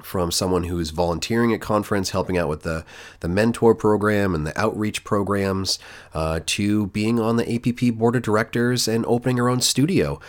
from 0.00 0.30
someone 0.30 0.64
who's 0.64 0.90
volunteering 0.90 1.52
at 1.52 1.60
conference, 1.60 2.10
helping 2.10 2.38
out 2.38 2.48
with 2.48 2.62
the, 2.62 2.84
the 3.20 3.28
mentor 3.28 3.74
program 3.74 4.34
and 4.34 4.46
the 4.46 4.58
outreach 4.58 5.04
programs, 5.04 5.78
uh, 6.14 6.40
to 6.46 6.86
being 6.88 7.20
on 7.20 7.36
the 7.36 7.54
APP 7.54 7.94
board 7.96 8.16
of 8.16 8.22
directors 8.22 8.88
and 8.88 9.04
opening 9.06 9.36
her 9.36 9.48
own 9.48 9.60
studio. 9.60 10.20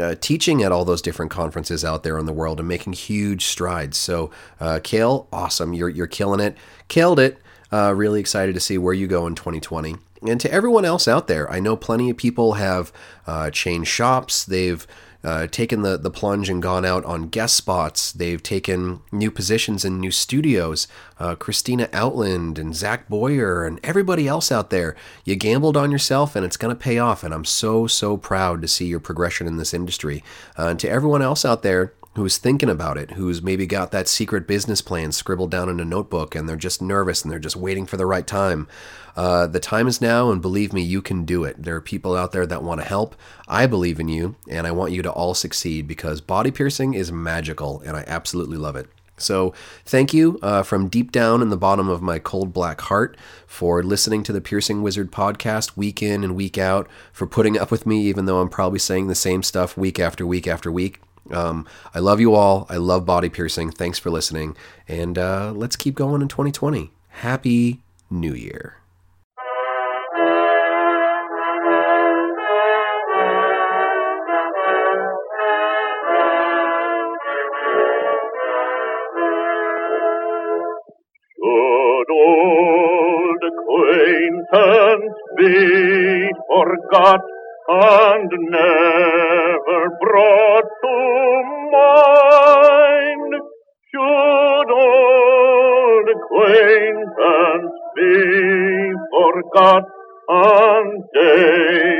Uh, 0.00 0.16
teaching 0.20 0.64
at 0.64 0.72
all 0.72 0.84
those 0.84 1.00
different 1.00 1.30
conferences 1.30 1.84
out 1.84 2.02
there 2.02 2.18
in 2.18 2.26
the 2.26 2.32
world 2.32 2.58
and 2.58 2.68
making 2.68 2.92
huge 2.92 3.44
strides. 3.44 3.96
So, 3.96 4.32
uh, 4.58 4.80
Kale, 4.82 5.28
awesome! 5.32 5.74
You're 5.74 5.88
you're 5.88 6.08
killing 6.08 6.40
it, 6.40 6.56
killed 6.88 7.20
it. 7.20 7.38
Uh, 7.72 7.94
really 7.94 8.18
excited 8.18 8.52
to 8.54 8.60
see 8.60 8.78
where 8.78 8.94
you 8.94 9.06
go 9.06 9.28
in 9.28 9.36
2020. 9.36 9.94
And 10.22 10.40
to 10.40 10.52
everyone 10.52 10.84
else 10.84 11.06
out 11.06 11.28
there, 11.28 11.50
I 11.50 11.60
know 11.60 11.76
plenty 11.76 12.10
of 12.10 12.16
people 12.16 12.54
have 12.54 12.92
uh, 13.28 13.50
changed 13.50 13.88
shops. 13.88 14.44
They've 14.44 14.84
uh, 15.26 15.48
taken 15.48 15.82
the, 15.82 15.96
the 15.96 16.10
plunge 16.10 16.48
and 16.48 16.62
gone 16.62 16.84
out 16.84 17.04
on 17.04 17.28
guest 17.28 17.56
spots. 17.56 18.12
They've 18.12 18.40
taken 18.40 19.00
new 19.10 19.32
positions 19.32 19.84
in 19.84 19.98
new 19.98 20.12
studios. 20.12 20.86
Uh, 21.18 21.34
Christina 21.34 21.88
Outland 21.92 22.60
and 22.60 22.76
Zach 22.76 23.08
Boyer 23.08 23.66
and 23.66 23.80
everybody 23.82 24.28
else 24.28 24.52
out 24.52 24.70
there. 24.70 24.94
You 25.24 25.34
gambled 25.34 25.76
on 25.76 25.90
yourself 25.90 26.36
and 26.36 26.46
it's 26.46 26.56
going 26.56 26.72
to 26.72 26.80
pay 26.80 26.98
off. 26.98 27.24
And 27.24 27.34
I'm 27.34 27.44
so, 27.44 27.88
so 27.88 28.16
proud 28.16 28.62
to 28.62 28.68
see 28.68 28.86
your 28.86 29.00
progression 29.00 29.48
in 29.48 29.56
this 29.56 29.74
industry. 29.74 30.22
Uh, 30.56 30.68
and 30.68 30.78
to 30.78 30.88
everyone 30.88 31.22
else 31.22 31.44
out 31.44 31.64
there 31.64 31.92
who's 32.16 32.38
thinking 32.38 32.70
about 32.70 32.96
it, 32.96 33.12
who's 33.12 33.42
maybe 33.42 33.66
got 33.66 33.92
that 33.92 34.08
secret 34.08 34.46
business 34.46 34.80
plan 34.80 35.12
scribbled 35.12 35.50
down 35.50 35.68
in 35.68 35.78
a 35.78 35.84
notebook 35.84 36.34
and 36.34 36.48
they're 36.48 36.56
just 36.56 36.80
nervous 36.80 37.22
and 37.22 37.30
they're 37.30 37.38
just 37.38 37.56
waiting 37.56 37.84
for 37.84 37.98
the 37.98 38.06
right 38.06 38.26
time. 38.26 38.66
Uh, 39.14 39.46
the 39.46 39.60
time 39.60 39.86
is 39.86 40.00
now, 40.00 40.30
and 40.30 40.42
believe 40.42 40.72
me, 40.72 40.82
you 40.82 41.00
can 41.00 41.24
do 41.24 41.44
it. 41.44 41.62
There 41.62 41.76
are 41.76 41.80
people 41.80 42.16
out 42.16 42.32
there 42.32 42.46
that 42.46 42.62
want 42.62 42.80
to 42.80 42.86
help. 42.86 43.16
I 43.48 43.66
believe 43.66 44.00
in 44.00 44.08
you, 44.08 44.34
and 44.48 44.66
I 44.66 44.72
want 44.72 44.92
you 44.92 45.02
to 45.02 45.10
all 45.10 45.34
succeed 45.34 45.86
because 45.86 46.20
body 46.20 46.50
piercing 46.50 46.94
is 46.94 47.10
magical, 47.10 47.80
and 47.86 47.96
I 47.96 48.04
absolutely 48.06 48.58
love 48.58 48.76
it. 48.76 48.88
So, 49.18 49.54
thank 49.86 50.12
you 50.12 50.38
uh, 50.42 50.62
from 50.62 50.88
deep 50.88 51.12
down 51.12 51.40
in 51.40 51.48
the 51.48 51.56
bottom 51.56 51.88
of 51.88 52.02
my 52.02 52.18
cold 52.18 52.52
black 52.52 52.82
heart 52.82 53.16
for 53.46 53.82
listening 53.82 54.22
to 54.24 54.32
the 54.32 54.42
Piercing 54.42 54.82
Wizard 54.82 55.10
podcast 55.10 55.74
week 55.78 56.02
in 56.02 56.22
and 56.22 56.36
week 56.36 56.58
out, 56.58 56.86
for 57.12 57.26
putting 57.26 57.58
up 57.58 57.70
with 57.70 57.86
me, 57.86 58.02
even 58.02 58.26
though 58.26 58.40
I'm 58.40 58.50
probably 58.50 58.78
saying 58.78 59.06
the 59.06 59.14
same 59.14 59.42
stuff 59.42 59.78
week 59.78 59.98
after 59.98 60.26
week 60.26 60.46
after 60.46 60.70
week. 60.70 61.00
Um, 61.30 61.66
I 61.94 61.98
love 61.98 62.20
you 62.20 62.34
all. 62.34 62.66
I 62.68 62.76
love 62.76 63.04
body 63.04 63.28
piercing. 63.28 63.70
Thanks 63.70 63.98
for 63.98 64.10
listening. 64.10 64.56
And 64.88 65.18
uh, 65.18 65.52
let's 65.54 65.76
keep 65.76 65.94
going 65.94 66.22
in 66.22 66.28
2020. 66.28 66.92
Happy 67.08 67.80
New 68.10 68.34
Year. 68.34 68.76
Old 81.42 82.06
acquaintance 83.42 85.14
be 85.36 86.30
forgot 86.48 87.20
and 87.68 88.30
never 88.50 89.90
brought 90.00 90.68
to 90.82 90.94
mind? 91.72 93.32
Should 93.90 94.70
old 94.70 96.08
acquaintance 96.16 97.74
be 97.96 98.92
forgot 99.10 99.84
and 100.28 101.02
days 101.14 101.95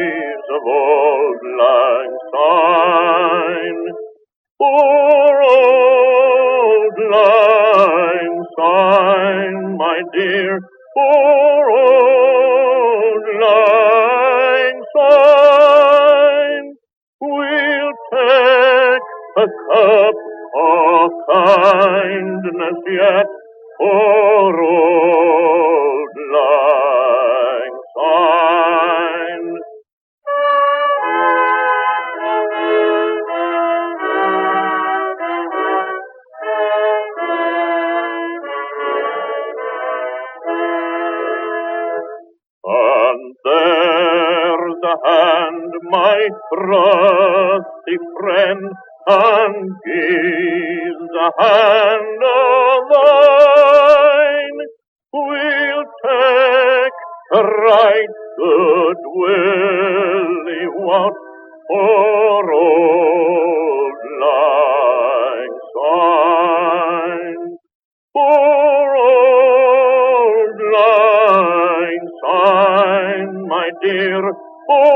Poor 68.16 68.88
old 68.96 70.58
lang 70.72 72.04
syne, 72.22 73.34
my 73.44 73.68
dear, 73.84 74.24
poor 74.66 74.95